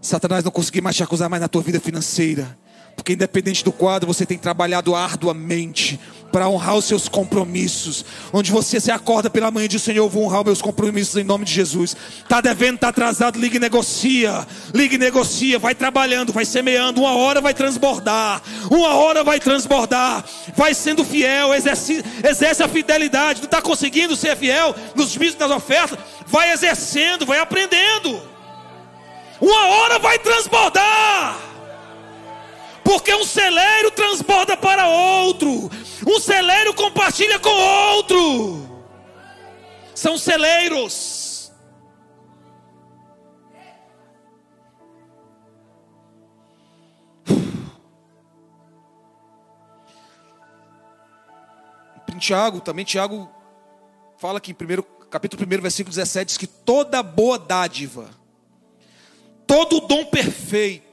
Satanás 0.00 0.42
não 0.42 0.50
conseguir 0.50 0.80
mais 0.80 0.96
te 0.96 1.02
acusar 1.04 1.30
mais 1.30 1.40
na 1.40 1.46
tua 1.46 1.62
vida 1.62 1.78
financeira. 1.78 2.58
Porque 2.96 3.14
independente 3.14 3.64
do 3.64 3.72
quadro, 3.72 4.06
você 4.06 4.24
tem 4.24 4.38
trabalhado 4.38 4.94
arduamente 4.94 5.98
para 6.32 6.48
honrar 6.48 6.76
os 6.76 6.86
seus 6.86 7.08
compromissos. 7.08 8.04
Onde 8.32 8.50
você 8.50 8.80
se 8.80 8.90
acorda 8.90 9.28
pela 9.28 9.50
manhã 9.50 9.66
e 9.66 9.68
diz: 9.68 9.82
Senhor, 9.82 10.04
eu 10.04 10.08
vou 10.08 10.24
honrar 10.24 10.40
os 10.40 10.46
meus 10.46 10.62
compromissos 10.62 11.16
em 11.16 11.24
nome 11.24 11.44
de 11.44 11.52
Jesus. 11.52 11.94
Está 12.22 12.40
devendo, 12.40 12.76
está 12.76 12.88
atrasado, 12.88 13.38
ligue 13.38 13.56
e 13.56 13.60
negocia. 13.60 14.46
Ligue 14.74 14.94
e 14.94 14.98
negocia, 14.98 15.58
vai 15.58 15.74
trabalhando, 15.74 16.32
vai 16.32 16.44
semeando. 16.44 17.02
Uma 17.02 17.14
hora 17.14 17.40
vai 17.40 17.52
transbordar. 17.52 18.42
Uma 18.70 18.94
hora 18.94 19.22
vai 19.22 19.38
transbordar. 19.38 20.24
Vai 20.56 20.72
sendo 20.72 21.04
fiel, 21.04 21.54
exerce, 21.54 22.02
exerce 22.24 22.62
a 22.62 22.68
fidelidade. 22.68 23.40
Não 23.40 23.46
está 23.46 23.60
conseguindo 23.60 24.16
ser 24.16 24.36
fiel 24.36 24.74
nos 24.94 25.14
vícios 25.14 25.36
das 25.36 25.50
ofertas? 25.50 25.98
Vai 26.26 26.52
exercendo, 26.52 27.26
vai 27.26 27.38
aprendendo. 27.38 28.20
Uma 29.40 29.66
hora 29.66 29.98
vai 29.98 30.18
transbordar. 30.18 31.51
Porque 32.84 33.14
um 33.14 33.24
celeiro 33.24 33.90
transborda 33.90 34.56
para 34.56 34.88
outro, 34.88 35.70
um 36.06 36.18
celeiro 36.20 36.74
compartilha 36.74 37.38
com 37.38 37.50
outro. 37.50 38.72
São 39.94 40.18
celeiros. 40.18 41.52
Em 52.12 52.18
Tiago, 52.18 52.60
também 52.60 52.84
Tiago 52.84 53.28
fala 54.18 54.40
que 54.40 54.50
em 54.50 54.54
primeiro, 54.54 54.82
capítulo 55.10 55.42
1, 55.44 55.60
versículo 55.62 55.94
17, 55.94 56.26
diz 56.26 56.36
que 56.36 56.46
toda 56.46 57.02
boa 57.02 57.38
dádiva, 57.38 58.10
todo 59.46 59.80
dom 59.80 60.04
perfeito, 60.04 60.91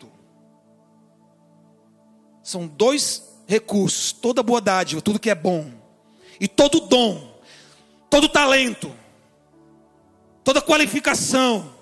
são 2.49 2.67
dois 2.67 3.23
recursos: 3.47 4.11
toda 4.11 4.43
boa 4.43 4.59
dádiva, 4.59 5.01
tudo 5.01 5.19
que 5.19 5.29
é 5.29 5.35
bom, 5.35 5.71
e 6.39 6.47
todo 6.47 6.81
dom, 6.81 7.39
todo 8.09 8.27
talento, 8.27 8.91
toda 10.43 10.61
qualificação, 10.61 11.73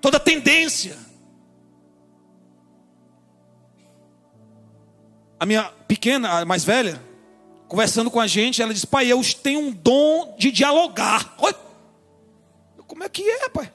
toda 0.00 0.18
tendência. 0.18 0.96
A 5.38 5.44
minha 5.44 5.64
pequena, 5.88 6.40
a 6.40 6.44
mais 6.44 6.64
velha, 6.64 7.02
conversando 7.68 8.10
com 8.10 8.20
a 8.20 8.26
gente, 8.26 8.62
ela 8.62 8.72
disse: 8.72 8.86
Pai, 8.86 9.06
eu 9.06 9.20
tenho 9.42 9.60
um 9.60 9.72
dom 9.72 10.36
de 10.38 10.50
dialogar. 10.50 11.34
Oi? 11.38 11.54
Como 12.86 13.02
é 13.02 13.08
que 13.08 13.28
é, 13.28 13.48
pai? 13.48 13.72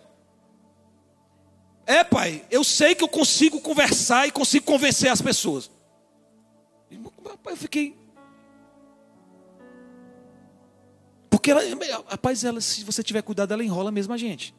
É, 1.88 2.04
pai, 2.04 2.46
eu 2.52 2.66
sei 2.66 2.94
que 2.94 3.02
eu 3.02 3.08
consigo 3.08 3.62
conversar 3.62 4.28
e 4.28 4.32
consigo 4.32 4.66
convencer 4.66 5.10
as 5.10 5.22
pessoas. 5.22 5.72
Pai, 7.42 7.54
eu 7.54 7.58
fiquei. 7.58 7.98
Porque 11.30 11.50
ela, 11.50 11.62
rapaz, 12.10 12.44
ela, 12.44 12.60
se 12.60 12.84
você 12.84 13.02
tiver 13.02 13.22
cuidado, 13.22 13.54
ela 13.54 13.64
enrola 13.64 13.90
mesmo 13.90 14.14
a 14.14 14.18
gente. 14.18 14.54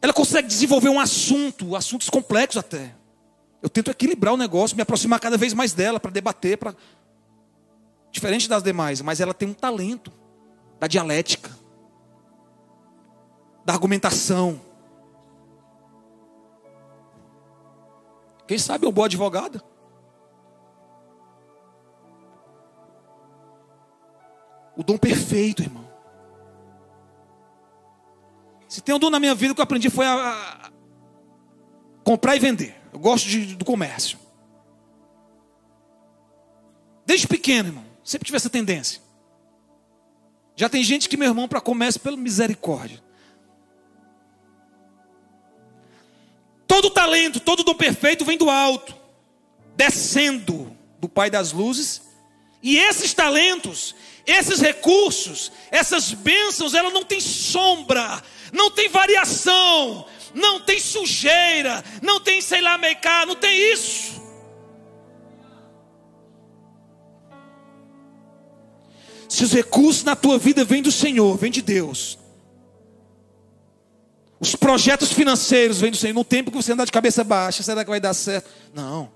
Ela 0.00 0.12
consegue 0.12 0.48
desenvolver 0.48 0.88
um 0.88 0.98
assunto, 0.98 1.76
assuntos 1.76 2.10
complexos 2.10 2.56
até. 2.56 2.92
Eu 3.62 3.68
tento 3.70 3.88
equilibrar 3.88 4.34
o 4.34 4.36
negócio, 4.36 4.76
me 4.76 4.82
aproximar 4.82 5.20
cada 5.20 5.36
vez 5.36 5.54
mais 5.54 5.72
dela 5.72 6.00
para 6.00 6.10
debater, 6.10 6.58
para 6.58 6.74
diferente 8.10 8.48
das 8.48 8.64
demais, 8.64 9.00
mas 9.00 9.20
ela 9.20 9.32
tem 9.32 9.48
um 9.48 9.54
talento 9.54 10.12
da 10.80 10.88
dialética, 10.88 11.56
da 13.64 13.72
argumentação. 13.72 14.71
Quem 18.52 18.58
sabe 18.58 18.86
um 18.86 18.92
bom 18.92 19.04
advogado? 19.04 19.62
O 24.76 24.82
dom 24.82 24.98
perfeito, 24.98 25.62
irmão. 25.62 25.88
Se 28.68 28.82
tem 28.82 28.94
um 28.94 28.98
dom 28.98 29.08
na 29.08 29.18
minha 29.18 29.34
vida 29.34 29.54
que 29.54 29.60
eu 29.60 29.62
aprendi 29.62 29.88
foi 29.88 30.04
a, 30.04 30.66
a 30.66 30.70
comprar 32.04 32.36
e 32.36 32.40
vender. 32.40 32.78
Eu 32.92 32.98
gosto 32.98 33.26
de, 33.26 33.54
do 33.56 33.64
comércio. 33.64 34.18
Desde 37.06 37.26
pequeno, 37.26 37.70
irmão, 37.70 37.84
sempre 38.04 38.26
tive 38.26 38.36
essa 38.36 38.50
tendência. 38.50 39.00
Já 40.56 40.68
tem 40.68 40.84
gente 40.84 41.08
que, 41.08 41.16
meu 41.16 41.28
irmão, 41.28 41.48
para 41.48 41.58
comércio, 41.58 42.02
pela 42.02 42.18
misericórdia. 42.18 43.02
Todo 46.72 46.88
talento, 46.88 47.38
todo 47.38 47.62
dom 47.62 47.74
perfeito 47.74 48.24
vem 48.24 48.38
do 48.38 48.48
alto, 48.48 48.96
descendo 49.76 50.74
do 50.98 51.06
Pai 51.06 51.28
das 51.28 51.52
luzes. 51.52 52.00
E 52.62 52.78
esses 52.78 53.12
talentos, 53.12 53.94
esses 54.26 54.58
recursos, 54.58 55.52
essas 55.70 56.14
bênçãos, 56.14 56.72
ela 56.72 56.88
não 56.88 57.04
tem 57.04 57.20
sombra, 57.20 58.22
não 58.50 58.70
tem 58.70 58.88
variação, 58.88 60.06
não 60.32 60.60
tem 60.60 60.80
sujeira, 60.80 61.84
não 62.00 62.18
tem 62.18 62.40
sei 62.40 62.62
lá 62.62 62.78
meicar, 62.78 63.26
não 63.26 63.36
tem 63.36 63.70
isso. 63.70 64.22
Se 69.28 69.44
os 69.44 69.52
recursos 69.52 70.04
na 70.04 70.16
tua 70.16 70.38
vida 70.38 70.64
vêm 70.64 70.80
do 70.80 70.90
Senhor, 70.90 71.36
vêm 71.36 71.50
de 71.50 71.60
Deus, 71.60 72.18
os 74.42 74.56
projetos 74.56 75.12
financeiros 75.12 75.80
vêm 75.80 75.92
do 75.92 75.96
Senhor. 75.96 76.12
Não 76.12 76.24
tem 76.24 76.42
porque 76.42 76.60
você 76.60 76.72
andar 76.72 76.84
de 76.84 76.90
cabeça 76.90 77.22
baixa, 77.22 77.62
será 77.62 77.84
que 77.84 77.90
vai 77.90 78.00
dar 78.00 78.12
certo? 78.12 78.50
Não. 78.74 79.08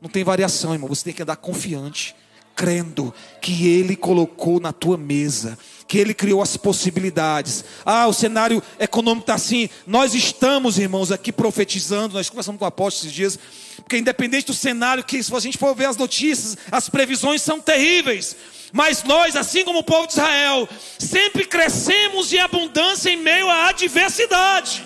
Não 0.00 0.08
tem 0.08 0.24
variação, 0.24 0.72
irmão. 0.72 0.88
Você 0.88 1.04
tem 1.04 1.12
que 1.12 1.22
andar 1.22 1.36
confiante, 1.36 2.16
crendo 2.54 3.12
que 3.42 3.68
Ele 3.68 3.94
colocou 3.94 4.58
na 4.58 4.72
tua 4.72 4.96
mesa, 4.96 5.58
que 5.86 5.98
Ele 5.98 6.12
criou 6.12 6.42
as 6.42 6.56
possibilidades. 6.56 7.64
Ah, 7.84 8.06
o 8.06 8.12
cenário 8.12 8.62
econômico 8.78 9.24
está 9.24 9.34
assim. 9.34 9.68
Nós 9.86 10.14
estamos, 10.14 10.78
irmãos, 10.78 11.12
aqui 11.12 11.30
profetizando. 11.30 12.14
Nós 12.14 12.28
conversamos 12.28 12.58
com 12.58 12.64
o 12.64 12.68
apóstolo 12.68 13.06
esses 13.06 13.12
dias. 13.12 13.38
Porque 13.76 13.98
independente 13.98 14.46
do 14.46 14.54
cenário, 14.54 15.04
que 15.04 15.22
se 15.22 15.34
a 15.34 15.40
gente 15.40 15.58
for 15.58 15.74
ver 15.74 15.86
as 15.86 15.96
notícias, 15.96 16.56
as 16.72 16.88
previsões 16.88 17.42
são 17.42 17.60
terríveis. 17.60 18.36
Mas 18.72 19.04
nós, 19.04 19.36
assim 19.36 19.64
como 19.64 19.78
o 19.78 19.84
povo 19.84 20.06
de 20.06 20.14
Israel, 20.14 20.68
sempre 20.98 21.46
crescemos 21.46 22.32
em 22.32 22.38
abundância 22.38 23.10
em 23.10 23.16
meio 23.16 23.48
à 23.48 23.68
adversidade. 23.68 24.84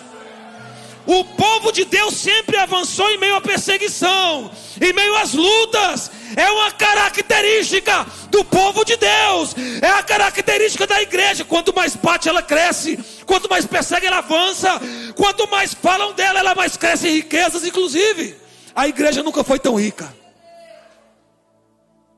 O 1.05 1.25
povo 1.25 1.71
de 1.71 1.83
Deus 1.83 2.15
sempre 2.15 2.57
avançou 2.57 3.09
em 3.09 3.17
meio 3.17 3.35
à 3.35 3.41
perseguição, 3.41 4.51
em 4.79 4.93
meio 4.93 5.15
às 5.15 5.33
lutas. 5.33 6.11
É 6.35 6.49
uma 6.51 6.71
característica 6.71 8.05
do 8.29 8.45
povo 8.45 8.85
de 8.85 8.95
Deus, 8.95 9.55
é 9.81 9.87
a 9.87 10.03
característica 10.03 10.85
da 10.85 11.01
igreja. 11.01 11.43
Quanto 11.43 11.73
mais 11.73 11.95
bate, 11.95 12.29
ela 12.29 12.41
cresce, 12.41 12.97
quanto 13.25 13.49
mais 13.49 13.65
persegue, 13.65 14.05
ela 14.05 14.19
avança, 14.19 14.79
quanto 15.15 15.49
mais 15.49 15.73
falam 15.73 16.13
dela, 16.13 16.39
ela 16.39 16.55
mais 16.55 16.77
cresce 16.77 17.07
em 17.07 17.15
riquezas, 17.15 17.65
inclusive. 17.65 18.35
A 18.75 18.87
igreja 18.87 19.23
nunca 19.23 19.43
foi 19.43 19.59
tão 19.59 19.75
rica. 19.75 20.15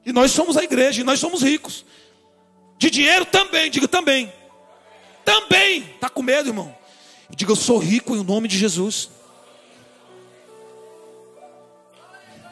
E 0.06 0.12
nós 0.12 0.32
somos 0.32 0.58
a 0.58 0.64
igreja, 0.64 1.02
e 1.02 1.04
nós 1.04 1.20
somos 1.20 1.42
ricos. 1.42 1.86
De 2.78 2.90
dinheiro 2.90 3.26
também, 3.26 3.72
diga 3.72 3.88
também. 3.88 4.32
Também. 5.24 5.90
Está 5.96 6.10
com 6.10 6.22
medo, 6.22 6.50
irmão? 6.50 6.83
Diga, 7.36 7.52
eu 7.52 7.56
sou 7.56 7.78
rico 7.78 8.16
em 8.16 8.24
nome 8.24 8.48
de 8.48 8.58
Jesus. 8.58 9.10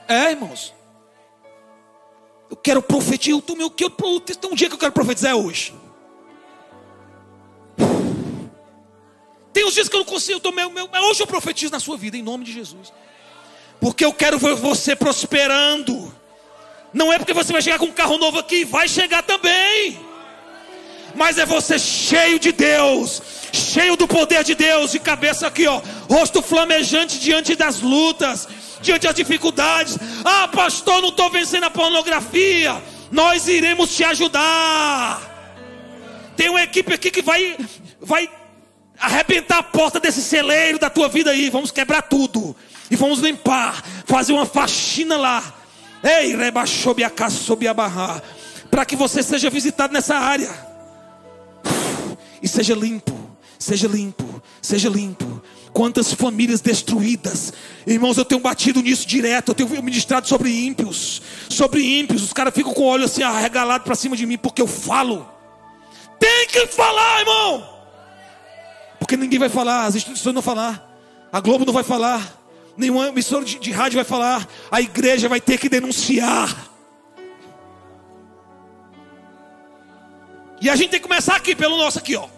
É, 0.07 0.31
irmãos. 0.31 0.73
Eu 2.49 2.57
quero 2.57 2.81
profetizar. 2.81 3.39
Eu, 3.39 3.43
eu, 3.57 3.71
eu, 3.79 4.19
tem 4.19 4.51
um 4.51 4.55
dia 4.55 4.67
que 4.67 4.75
eu 4.75 4.79
quero 4.79 4.91
profetizar 4.91 5.31
é 5.31 5.35
hoje. 5.35 5.73
Tem 9.53 9.65
uns 9.65 9.73
dias 9.73 9.87
que 9.87 9.95
eu 9.95 9.99
não 9.99 10.05
consigo. 10.05 10.37
Eu 10.37 10.41
tô 10.41 10.51
meu, 10.51 10.69
meu, 10.69 10.89
hoje 11.09 11.21
eu 11.21 11.27
profetizo 11.27 11.71
na 11.71 11.79
sua 11.79 11.95
vida, 11.95 12.17
em 12.17 12.23
nome 12.23 12.43
de 12.43 12.51
Jesus. 12.51 12.91
Porque 13.79 14.03
eu 14.03 14.13
quero 14.13 14.37
ver 14.37 14.55
você 14.55 14.95
prosperando. 14.95 16.13
Não 16.93 17.13
é 17.13 17.17
porque 17.17 17.33
você 17.33 17.53
vai 17.53 17.61
chegar 17.61 17.79
com 17.79 17.85
um 17.85 17.91
carro 17.91 18.17
novo 18.17 18.39
aqui, 18.39 18.65
vai 18.65 18.87
chegar 18.87 19.23
também. 19.23 20.10
Mas 21.15 21.37
é 21.37 21.45
você 21.45 21.77
cheio 21.77 22.39
de 22.39 22.51
Deus, 22.51 23.21
cheio 23.51 23.95
do 23.95 24.07
poder 24.07 24.43
de 24.43 24.55
Deus, 24.55 24.91
de 24.91 24.99
cabeça 24.99 25.47
aqui, 25.47 25.67
ó, 25.67 25.81
rosto 26.09 26.41
flamejante 26.41 27.19
diante 27.19 27.55
das 27.55 27.81
lutas, 27.81 28.47
diante 28.81 29.07
das 29.07 29.15
dificuldades. 29.15 29.97
Ah, 30.23 30.47
pastor, 30.47 31.01
não 31.01 31.09
estou 31.09 31.29
vencendo 31.29 31.65
a 31.65 31.69
pornografia. 31.69 32.81
Nós 33.11 33.47
iremos 33.47 33.95
te 33.95 34.03
ajudar. 34.03 35.29
Tem 36.35 36.49
uma 36.49 36.63
equipe 36.63 36.93
aqui 36.93 37.11
que 37.11 37.21
vai, 37.21 37.57
vai 37.99 38.29
arrebentar 38.99 39.57
a 39.59 39.63
porta 39.63 39.99
desse 39.99 40.21
celeiro 40.21 40.79
da 40.79 40.89
tua 40.89 41.09
vida 41.09 41.31
aí. 41.31 41.49
Vamos 41.49 41.71
quebrar 41.71 42.03
tudo 42.03 42.55
e 42.89 42.95
vamos 42.95 43.19
limpar, 43.19 43.83
fazer 44.05 44.33
uma 44.33 44.45
faxina 44.45 45.17
lá. 45.17 45.53
Ei, 46.03 46.35
rebaixou 46.35 46.95
a 47.69 47.73
barra, 47.73 48.23
para 48.71 48.85
que 48.85 48.95
você 48.95 49.21
seja 49.21 49.49
visitado 49.49 49.93
nessa 49.93 50.15
área 50.15 50.70
e 52.41 52.47
seja 52.47 52.73
limpo, 52.73 53.17
seja 53.57 53.87
limpo, 53.87 54.41
seja 54.61 54.89
limpo. 54.89 55.41
Quantas 55.73 56.13
famílias 56.13 56.59
destruídas, 56.59 57.53
irmãos, 57.87 58.17
eu 58.17 58.25
tenho 58.25 58.41
batido 58.41 58.81
nisso 58.81 59.07
direto. 59.07 59.49
Eu 59.49 59.55
tenho 59.55 59.69
ministrado 59.81 60.27
sobre 60.27 60.49
ímpios, 60.65 61.21
sobre 61.47 61.81
ímpios. 61.99 62.23
Os 62.23 62.33
caras 62.33 62.53
ficam 62.53 62.73
com 62.73 62.81
o 62.81 62.85
olho 62.87 63.05
assim 63.05 63.23
arregalado 63.23 63.85
para 63.85 63.95
cima 63.95 64.17
de 64.17 64.25
mim, 64.25 64.37
porque 64.37 64.61
eu 64.61 64.67
falo. 64.67 65.25
Tem 66.19 66.47
que 66.47 66.67
falar, 66.67 67.21
irmão, 67.21 67.71
porque 69.01 69.17
ninguém 69.17 69.39
vai 69.39 69.49
falar, 69.49 69.87
as 69.87 69.95
instituições 69.95 70.35
não 70.35 70.43
falar, 70.43 70.87
a 71.33 71.39
Globo 71.39 71.65
não 71.65 71.73
vai 71.73 71.83
falar, 71.83 72.39
nenhuma 72.77 73.07
emissora 73.07 73.43
de, 73.43 73.57
de 73.57 73.71
rádio 73.71 73.95
vai 73.95 74.05
falar, 74.05 74.47
a 74.69 74.79
igreja 74.79 75.27
vai 75.27 75.41
ter 75.41 75.57
que 75.57 75.67
denunciar. 75.67 76.70
E 80.61 80.69
a 80.69 80.75
gente 80.75 80.91
tem 80.91 80.99
que 80.99 81.07
começar 81.07 81.35
aqui, 81.35 81.55
pelo 81.55 81.75
nosso 81.75 81.97
aqui, 81.97 82.15
ó. 82.15 82.29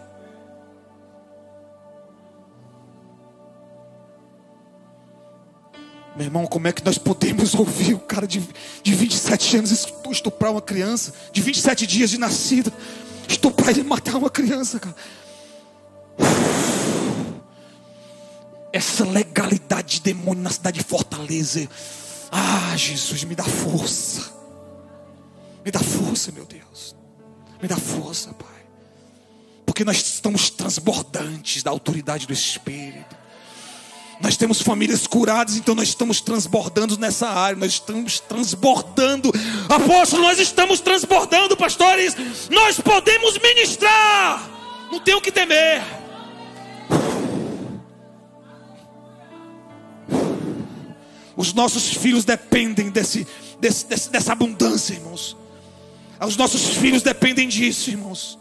Meu 6.16 6.26
irmão, 6.26 6.46
como 6.46 6.66
é 6.66 6.72
que 6.72 6.82
nós 6.82 6.96
podemos 6.96 7.52
ouvir 7.58 7.92
o 7.92 7.98
cara 7.98 8.26
de, 8.26 8.42
de 8.82 8.94
27 8.94 9.58
anos 9.58 9.86
estuprar 10.10 10.52
uma 10.52 10.62
criança, 10.62 11.12
de 11.32 11.42
27 11.42 11.86
dias 11.86 12.08
de 12.08 12.18
nascida, 12.18 12.72
estuprar 13.28 13.70
ele 13.70 13.80
e 13.80 13.84
matar 13.84 14.16
uma 14.16 14.30
criança, 14.30 14.80
cara? 14.80 14.96
Essa 18.72 19.04
legalidade 19.04 19.96
de 19.96 20.00
demônio 20.00 20.42
na 20.42 20.50
cidade 20.50 20.78
de 20.78 20.84
Fortaleza. 20.84 21.68
Ah, 22.32 22.74
Jesus, 22.74 23.22
me 23.24 23.34
dá 23.34 23.44
força. 23.44 24.32
Me 25.64 25.70
dá 25.70 25.80
força, 25.80 26.32
meu 26.32 26.44
Deus. 26.44 26.63
Me 27.64 27.68
dá 27.68 27.78
força, 27.78 28.30
Pai. 28.34 28.62
Porque 29.64 29.86
nós 29.86 29.96
estamos 29.96 30.50
transbordantes 30.50 31.62
da 31.62 31.70
autoridade 31.70 32.26
do 32.26 32.32
Espírito. 32.34 33.16
Nós 34.20 34.36
temos 34.36 34.60
famílias 34.60 35.06
curadas, 35.06 35.56
então 35.56 35.74
nós 35.74 35.88
estamos 35.88 36.20
transbordando 36.20 36.98
nessa 36.98 37.26
área. 37.26 37.56
Nós 37.56 37.72
estamos 37.72 38.20
transbordando. 38.20 39.32
Apóstolo, 39.66 40.24
nós 40.24 40.38
estamos 40.38 40.80
transbordando, 40.80 41.56
pastores. 41.56 42.14
Nós 42.50 42.78
podemos 42.80 43.38
ministrar. 43.38 44.46
Não 44.92 45.00
tem 45.00 45.14
o 45.14 45.20
que 45.22 45.32
temer. 45.32 45.82
Os 51.34 51.54
nossos 51.54 51.94
filhos 51.94 52.26
dependem 52.26 52.90
desse, 52.90 53.26
desse, 53.58 53.86
desse, 53.86 54.10
dessa 54.10 54.32
abundância, 54.32 54.92
irmãos. 54.92 55.34
Os 56.26 56.36
nossos 56.36 56.76
filhos 56.76 57.02
dependem 57.02 57.48
disso, 57.48 57.90
irmãos. 57.90 58.38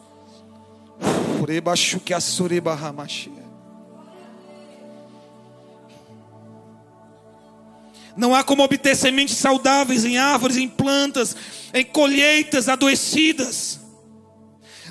Não 8.15 8.33
há 8.35 8.43
como 8.43 8.63
obter 8.63 8.95
sementes 8.95 9.37
saudáveis 9.37 10.05
em 10.05 10.17
árvores, 10.17 10.57
em 10.57 10.67
plantas, 10.67 11.35
em 11.73 11.83
colheitas 11.83 12.69
adoecidas. 12.69 13.79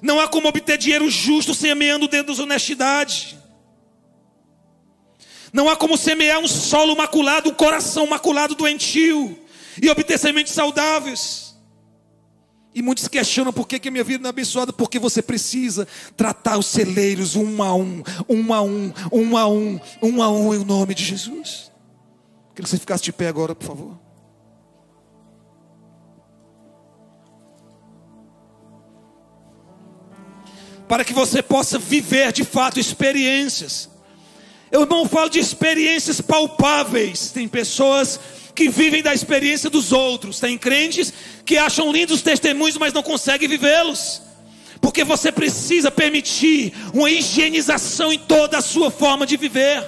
Não 0.03 0.19
há 0.19 0.27
como 0.27 0.49
obter 0.49 0.77
dinheiro 0.77 1.09
justo 1.09 1.55
semeando 1.55 2.09
dentro 2.09 2.29
da 2.29 2.33
desonestidade. 2.33 3.39
Não 5.53 5.69
há 5.69 5.77
como 5.77 5.97
semear 5.97 6.41
um 6.41 6.49
solo 6.49 6.97
maculado, 6.97 7.51
um 7.51 7.55
coração 7.55 8.07
maculado 8.07 8.55
doentio 8.55 9.39
e 9.81 9.89
obter 9.89 10.19
sementes 10.19 10.53
saudáveis. 10.53 11.52
E 12.75 12.81
muitos 12.81 13.07
questionam 13.07 13.53
por 13.53 13.69
que, 13.69 13.87
a 13.87 13.91
minha 13.91 14.05
vida 14.05 14.23
não 14.23 14.29
é 14.29 14.31
abençoada, 14.31 14.73
porque 14.73 14.99
você 14.99 15.21
precisa 15.21 15.87
tratar 16.17 16.57
os 16.57 16.67
celeiros 16.67 17.37
um 17.37 17.63
a 17.63 17.75
um, 17.75 18.03
um 18.29 18.55
a 18.55 18.63
um, 18.63 18.93
um 19.13 19.37
a 19.37 19.47
um, 19.47 19.81
um 20.03 20.23
a 20.23 20.31
um, 20.31 20.55
em 20.55 20.65
nome 20.65 20.95
de 20.95 21.05
Jesus. 21.05 21.71
Queria 22.55 22.65
que 22.65 22.69
você 22.71 22.79
ficasse 22.79 23.05
de 23.05 23.13
pé 23.13 23.29
agora, 23.29 23.55
por 23.55 23.67
favor. 23.67 23.99
Para 30.89 31.05
que 31.05 31.13
você 31.13 31.43
possa 31.43 31.79
viver 31.79 32.33
de 32.33 32.45
fato 32.45 32.81
experiências. 32.81 33.89
Eu 34.71 34.87
não 34.87 35.07
falo 35.07 35.29
de 35.29 35.39
experiências 35.39 36.23
palpáveis. 36.23 37.31
Tem 37.31 37.47
pessoas 37.47 38.19
que 38.55 38.69
vivem 38.69 39.03
da 39.03 39.15
experiência 39.15 39.71
dos 39.71 39.93
outros. 39.93 40.41
Tem 40.41 40.59
crentes 40.59 41.13
que 41.45 41.57
acham 41.57 41.93
lindos 41.93 42.17
os 42.17 42.23
testemunhos, 42.23 42.77
mas 42.77 42.93
não 42.93 43.03
conseguem 43.03 43.49
vivê-los. 43.49 44.23
Porque 44.81 45.05
você 45.05 45.31
precisa 45.31 45.91
permitir 45.91 46.73
uma 46.93 47.11
higienização 47.11 48.13
em 48.13 48.19
toda 48.19 48.59
a 48.59 48.63
sua 48.63 48.91
forma 48.91 49.27
de 49.27 49.37
viver. 49.37 49.85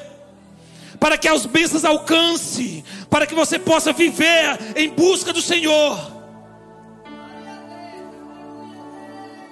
Para 1.00 1.18
que 1.18 1.28
as 1.28 1.44
bênçãos 1.44 1.84
alcance, 1.84 2.84
para 3.10 3.26
que 3.26 3.34
você 3.34 3.58
possa 3.58 3.92
viver 3.92 4.58
em 4.76 4.88
busca 4.88 5.32
do 5.32 5.42
Senhor. 5.42 6.12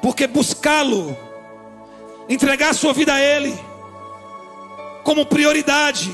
Porque 0.00 0.26
buscá-lo, 0.26 1.16
entregar 2.28 2.70
a 2.70 2.74
sua 2.74 2.92
vida 2.92 3.12
a 3.12 3.20
Ele, 3.20 3.52
como 5.04 5.26
prioridade, 5.26 6.10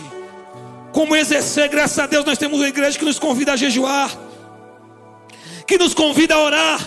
como 0.93 1.15
exercer, 1.15 1.69
graças 1.69 1.99
a 1.99 2.07
Deus, 2.07 2.25
nós 2.25 2.39
temos 2.39 2.59
uma 2.59 2.69
igreja 2.69 2.99
que 2.99 3.05
nos 3.05 3.19
convida 3.19 3.53
a 3.53 3.57
jejuar, 3.57 4.11
que 5.67 5.77
nos 5.77 5.95
convida 5.95 6.35
a 6.35 6.39
orar, 6.39 6.81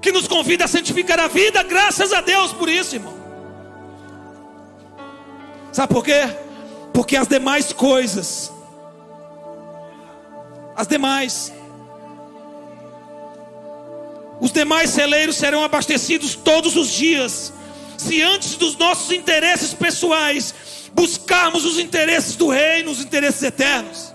que 0.00 0.12
nos 0.12 0.28
convida 0.28 0.64
a 0.64 0.68
santificar 0.68 1.18
a 1.18 1.26
vida, 1.26 1.62
graças 1.62 2.12
a 2.12 2.20
Deus 2.20 2.52
por 2.52 2.68
isso, 2.68 2.94
irmão. 2.94 3.14
Sabe 5.72 5.92
por 5.92 6.04
quê? 6.04 6.22
Porque 6.92 7.16
as 7.16 7.26
demais 7.26 7.72
coisas, 7.72 8.50
as 10.74 10.86
demais, 10.86 11.52
os 14.40 14.52
demais 14.52 14.90
celeiros 14.90 15.36
serão 15.36 15.62
abastecidos 15.64 16.34
todos 16.34 16.76
os 16.76 16.90
dias, 16.90 17.52
se 17.98 18.22
antes 18.22 18.54
dos 18.56 18.76
nossos 18.76 19.10
interesses 19.10 19.74
pessoais 19.74 20.54
buscarmos 20.96 21.66
os 21.66 21.78
interesses 21.78 22.34
do 22.36 22.48
reino, 22.48 22.90
os 22.90 23.00
interesses 23.00 23.42
eternos. 23.42 24.14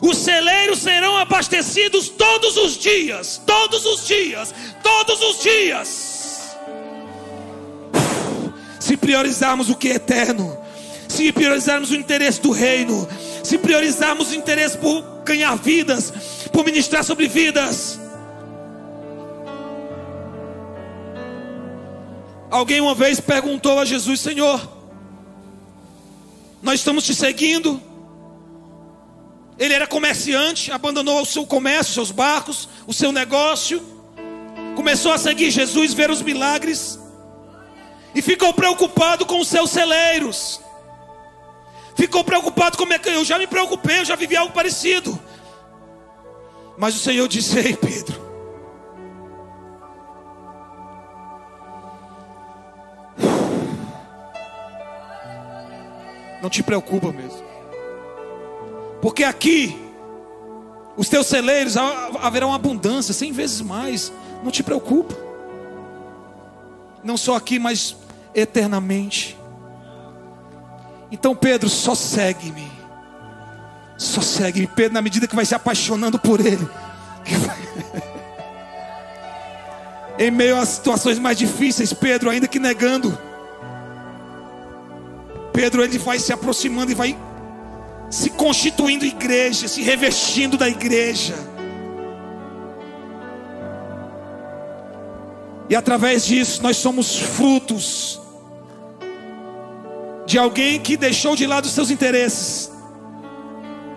Os 0.00 0.16
celeiros 0.16 0.78
serão 0.78 1.16
abastecidos 1.16 2.08
todos 2.08 2.56
os 2.56 2.78
dias, 2.78 3.42
todos 3.44 3.84
os 3.84 4.06
dias, 4.06 4.54
todos 4.82 5.20
os 5.20 5.42
dias. 5.42 6.56
Se 8.80 8.96
priorizarmos 8.96 9.68
o 9.68 9.76
que 9.76 9.88
é 9.88 9.94
eterno, 9.94 10.56
se 11.08 11.32
priorizarmos 11.32 11.90
o 11.90 11.94
interesse 11.94 12.40
do 12.40 12.50
reino, 12.50 13.08
se 13.42 13.58
priorizarmos 13.58 14.30
o 14.30 14.34
interesse 14.34 14.78
por 14.78 15.02
ganhar 15.24 15.56
vidas, 15.56 16.12
por 16.52 16.64
ministrar 16.64 17.04
sobre 17.04 17.28
vidas. 17.28 18.00
Alguém 22.50 22.80
uma 22.80 22.94
vez 22.94 23.20
perguntou 23.20 23.78
a 23.78 23.84
Jesus: 23.84 24.20
Senhor, 24.20 24.81
nós 26.62 26.78
estamos 26.80 27.04
te 27.04 27.14
seguindo. 27.14 27.82
Ele 29.58 29.74
era 29.74 29.86
comerciante, 29.86 30.70
abandonou 30.70 31.20
o 31.20 31.26
seu 31.26 31.44
comércio, 31.44 31.92
seus 31.92 32.10
barcos, 32.10 32.68
o 32.86 32.92
seu 32.92 33.12
negócio, 33.12 33.82
começou 34.76 35.12
a 35.12 35.18
seguir 35.18 35.50
Jesus, 35.50 35.92
ver 35.92 36.10
os 36.10 36.22
milagres, 36.22 36.98
e 38.14 38.22
ficou 38.22 38.54
preocupado 38.54 39.26
com 39.26 39.40
os 39.40 39.48
seus 39.48 39.70
celeiros. 39.70 40.60
Ficou 41.94 42.24
preocupado 42.24 42.78
como 42.78 42.92
é 42.92 42.98
que 42.98 43.08
eu 43.08 43.24
já 43.24 43.38
me 43.38 43.46
preocupei, 43.46 44.00
eu 44.00 44.04
já 44.04 44.16
vivi 44.16 44.36
algo 44.36 44.54
parecido. 44.54 45.18
Mas 46.78 46.94
o 46.94 46.98
Senhor 46.98 47.28
disse: 47.28 47.58
Ei, 47.58 47.76
Pedro, 47.76 48.21
não 56.42 56.50
te 56.50 56.62
preocupa 56.62 57.12
mesmo, 57.12 57.42
porque 59.00 59.24
aqui 59.24 59.82
os 60.96 61.08
teus 61.08 61.26
celeiros 61.26 61.76
haverão 61.76 62.52
abundância, 62.52 63.14
cem 63.14 63.32
vezes 63.32 63.60
mais. 63.60 64.12
Não 64.44 64.50
te 64.50 64.62
preocupa. 64.62 65.14
Não 67.02 67.16
só 67.16 67.36
aqui, 67.36 67.58
mas 67.58 67.96
eternamente. 68.34 69.36
Então, 71.10 71.34
Pedro, 71.34 71.68
só 71.68 71.94
segue-me. 71.94 72.70
Só 73.96 74.20
segue-me. 74.20 74.66
Pedro, 74.66 74.94
na 74.94 75.02
medida 75.02 75.26
que 75.26 75.34
vai 75.34 75.44
se 75.44 75.54
apaixonando 75.54 76.18
por 76.18 76.40
Ele. 76.40 76.68
em 80.18 80.30
meio 80.30 80.56
às 80.56 80.68
situações 80.68 81.18
mais 81.18 81.38
difíceis, 81.38 81.92
Pedro, 81.92 82.30
ainda 82.30 82.46
que 82.46 82.58
negando. 82.58 83.16
Pedro, 85.52 85.82
ele 85.82 85.98
vai 85.98 86.18
se 86.18 86.32
aproximando 86.32 86.92
e 86.92 86.94
vai 86.94 87.16
se 88.10 88.30
constituindo 88.30 89.04
igreja, 89.04 89.68
se 89.68 89.82
revestindo 89.82 90.56
da 90.56 90.68
igreja. 90.68 91.34
E 95.68 95.74
através 95.76 96.26
disso 96.26 96.62
nós 96.62 96.76
somos 96.76 97.18
frutos 97.18 98.20
de 100.26 100.38
alguém 100.38 100.78
que 100.78 100.96
deixou 100.96 101.34
de 101.34 101.46
lado 101.46 101.64
os 101.64 101.72
seus 101.72 101.90
interesses 101.90 102.70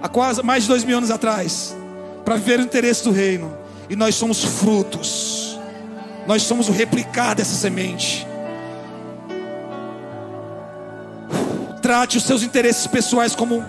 há 0.01 0.07
quase 0.07 0.43
mais 0.43 0.63
de 0.63 0.69
dois 0.69 0.83
mil 0.83 0.97
anos 0.97 1.11
atrás 1.11 1.75
para 2.23 2.35
viver 2.35 2.59
o 2.59 2.63
interesse 2.63 3.03
do 3.03 3.11
reino. 3.11 3.55
E 3.89 3.95
nós 3.95 4.15
somos 4.15 4.43
frutos. 4.43 5.59
Nós 6.25 6.41
somos 6.41 6.69
o 6.69 6.71
replicar 6.71 7.35
dessa 7.35 7.55
semente. 7.55 8.25
Trate 11.85 12.17
os 12.17 12.23
seus 12.23 12.41
interesses 12.41 12.87
pessoais 12.87 13.35
como 13.35 13.63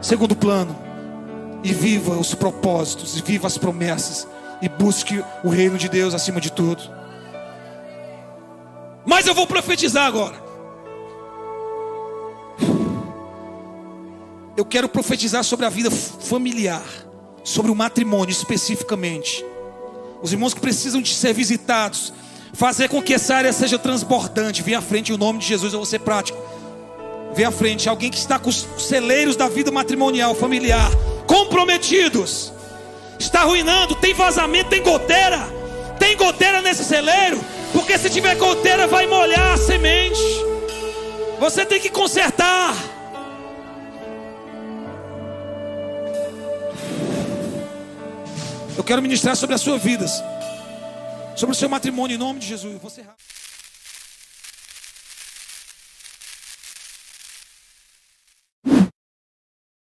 segundo 0.00 0.34
plano. 0.34 0.74
E 1.62 1.74
viva 1.74 2.16
os 2.16 2.34
propósitos, 2.34 3.18
e 3.18 3.22
viva 3.22 3.46
as 3.46 3.58
promessas. 3.58 4.26
E 4.62 4.68
busque 4.70 5.22
o 5.42 5.50
reino 5.50 5.76
de 5.76 5.86
Deus 5.86 6.14
acima 6.14 6.40
de 6.40 6.50
tudo. 6.50 6.82
Mas 9.04 9.26
eu 9.26 9.34
vou 9.34 9.46
profetizar 9.46 10.06
agora. 10.06 10.42
Eu 14.56 14.64
quero 14.64 14.88
profetizar 14.88 15.44
sobre 15.44 15.66
a 15.66 15.68
vida 15.68 15.90
familiar, 15.90 16.82
sobre 17.44 17.70
o 17.70 17.74
matrimônio 17.74 18.32
especificamente. 18.32 19.44
Os 20.22 20.32
irmãos 20.32 20.54
que 20.54 20.60
precisam 20.62 21.02
de 21.02 21.14
ser 21.14 21.34
visitados, 21.34 22.10
fazer 22.54 22.88
com 22.88 23.02
que 23.02 23.12
essa 23.12 23.34
área 23.34 23.52
seja 23.52 23.78
transbordante. 23.78 24.62
Vem 24.62 24.76
à 24.76 24.80
frente, 24.80 25.12
em 25.12 25.18
nome 25.18 25.40
de 25.40 25.46
Jesus, 25.46 25.74
eu 25.74 25.80
vou 25.80 25.84
ser 25.84 25.98
prático. 25.98 26.43
Vem 27.34 27.44
à 27.44 27.50
frente, 27.50 27.88
alguém 27.88 28.10
que 28.10 28.18
está 28.18 28.38
com 28.38 28.48
os 28.48 28.66
celeiros 28.78 29.34
da 29.34 29.48
vida 29.48 29.72
matrimonial, 29.72 30.34
familiar, 30.36 30.88
comprometidos, 31.26 32.52
está 33.18 33.40
arruinando, 33.40 33.96
tem 33.96 34.14
vazamento, 34.14 34.70
tem 34.70 34.82
goteira, 34.82 35.40
tem 35.98 36.16
goteira 36.16 36.62
nesse 36.62 36.84
celeiro, 36.84 37.40
porque 37.72 37.98
se 37.98 38.08
tiver 38.08 38.36
goteira 38.36 38.86
vai 38.86 39.08
molhar 39.08 39.54
a 39.54 39.56
semente. 39.56 40.20
Você 41.40 41.66
tem 41.66 41.80
que 41.80 41.90
consertar. 41.90 42.72
Eu 48.76 48.84
quero 48.84 49.02
ministrar 49.02 49.34
sobre 49.34 49.56
as 49.56 49.60
suas 49.60 49.82
vidas, 49.82 50.22
sobre 51.34 51.52
o 51.52 51.58
seu 51.58 51.68
matrimônio 51.68 52.14
em 52.14 52.18
nome 52.18 52.38
de 52.38 52.46
Jesus. 52.46 52.80
Você 52.80 53.02